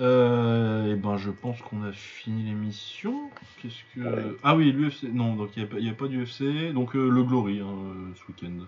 [0.00, 3.30] Euh, et ben, je pense qu'on a fini l'émission.
[3.60, 4.00] Qu'est-ce que.
[4.00, 4.36] Ouais.
[4.44, 5.04] Ah oui, l'UFC.
[5.12, 6.72] Non, donc il n'y a, pas d'UFC.
[6.72, 8.64] Donc euh, le Glory hein, euh, ce week-end.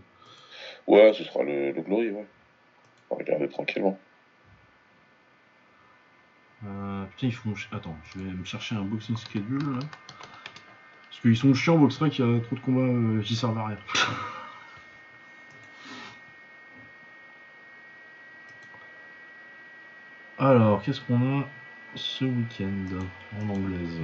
[0.86, 2.27] Ouais, ce sera le, le Glory, ouais.
[3.11, 3.98] On va regarder tranquillement.
[6.66, 7.55] Euh, putain, ils font.
[7.73, 9.78] Attends, je vais me chercher un boxing schedule là.
[11.09, 13.66] Parce qu'ils sont chiants, Boxrec, il y a trop de combats euh, qui servent à
[13.66, 13.78] rien.
[20.51, 21.45] Alors, qu'est-ce qu'on a
[21.95, 22.99] ce week-end
[23.41, 24.01] en anglaise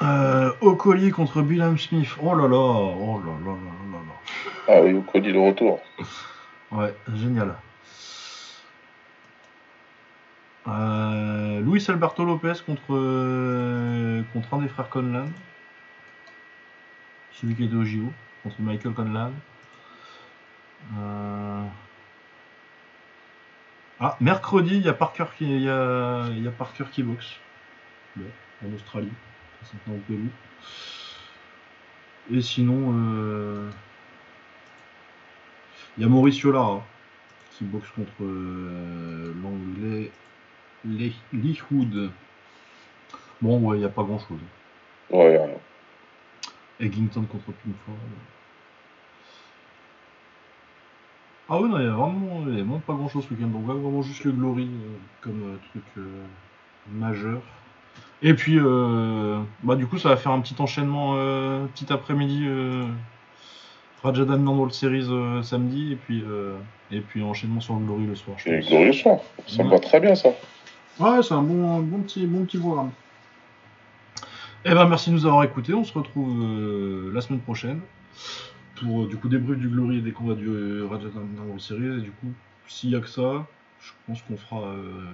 [0.00, 2.08] euh, Okoli contre Bilham Smith.
[2.22, 4.14] Oh là là, oh là là là là là.
[4.68, 5.80] Ah oui, Oconi le retour.
[6.70, 7.56] Ouais, génial.
[10.66, 15.26] Euh, Luis Alberto Lopez contre, euh, contre un des frères Conlan.
[17.32, 18.10] Celui qui était au JO,
[18.42, 19.32] contre Michael Conlan.
[20.96, 21.66] Euh,
[24.04, 27.04] Ah, mercredi, il y a Parker qui, il y a, il y a Parker qui
[27.04, 27.36] boxe.
[28.18, 29.12] En Australie.
[29.62, 30.28] S'entend au Pérou.
[32.32, 33.70] Et sinon, euh,
[35.96, 36.84] il y a Mauricio Lara
[37.52, 40.10] qui boxe contre euh, l'anglais
[40.84, 42.10] Lee Hood.
[43.40, 44.40] Bon, ouais, il n'y a pas grand chose.
[45.10, 45.60] Ouais.
[46.80, 47.94] Eggington contre Pinkford.
[51.48, 53.34] Ah oui, non, il n'y a vraiment, il y a vraiment pas grand chose ce
[53.34, 53.48] week-end.
[53.48, 56.24] Donc, ouais, vraiment juste le Glory euh, comme euh, truc euh,
[56.92, 57.40] majeur.
[58.22, 58.56] Et puis,
[59.64, 61.14] bah, du coup, ça va faire un petit enchaînement,
[61.74, 62.46] petit après-midi.
[64.04, 65.08] Rajadam World Series
[65.42, 65.92] samedi.
[65.92, 66.22] Et puis,
[66.92, 68.36] et puis enchaînement sur le Glory le soir.
[68.38, 68.68] je Et pense.
[68.68, 69.18] glorieux soir.
[69.48, 69.74] Ça me Ouais.
[69.74, 70.28] va très bien, ça.
[71.00, 72.92] Ouais, c'est un bon, bon petit, bon petit programme.
[74.64, 75.74] Eh ben, merci de nous avoir écoutés.
[75.74, 77.80] On se retrouve la semaine prochaine
[78.82, 81.98] pour euh, du coup débrief du Glory et des combats du euh, Rajadam World Series.
[81.98, 82.32] Et du coup,
[82.66, 83.46] s'il y a que ça,
[83.80, 85.04] je pense qu'on fera, euh,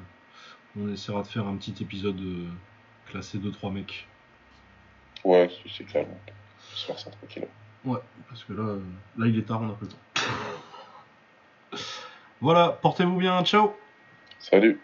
[0.79, 2.47] on essaiera de faire un petit épisode euh,
[3.11, 4.07] classé 2-3 mecs.
[5.25, 6.19] Ouais, c'est- clairement.
[6.27, 7.47] On va se faire ça tranquille.
[7.85, 8.77] Ouais, parce que là,
[9.17, 11.79] là il est tard, on a peu le temps.
[12.41, 13.75] voilà, portez-vous bien, ciao
[14.39, 14.81] Salut.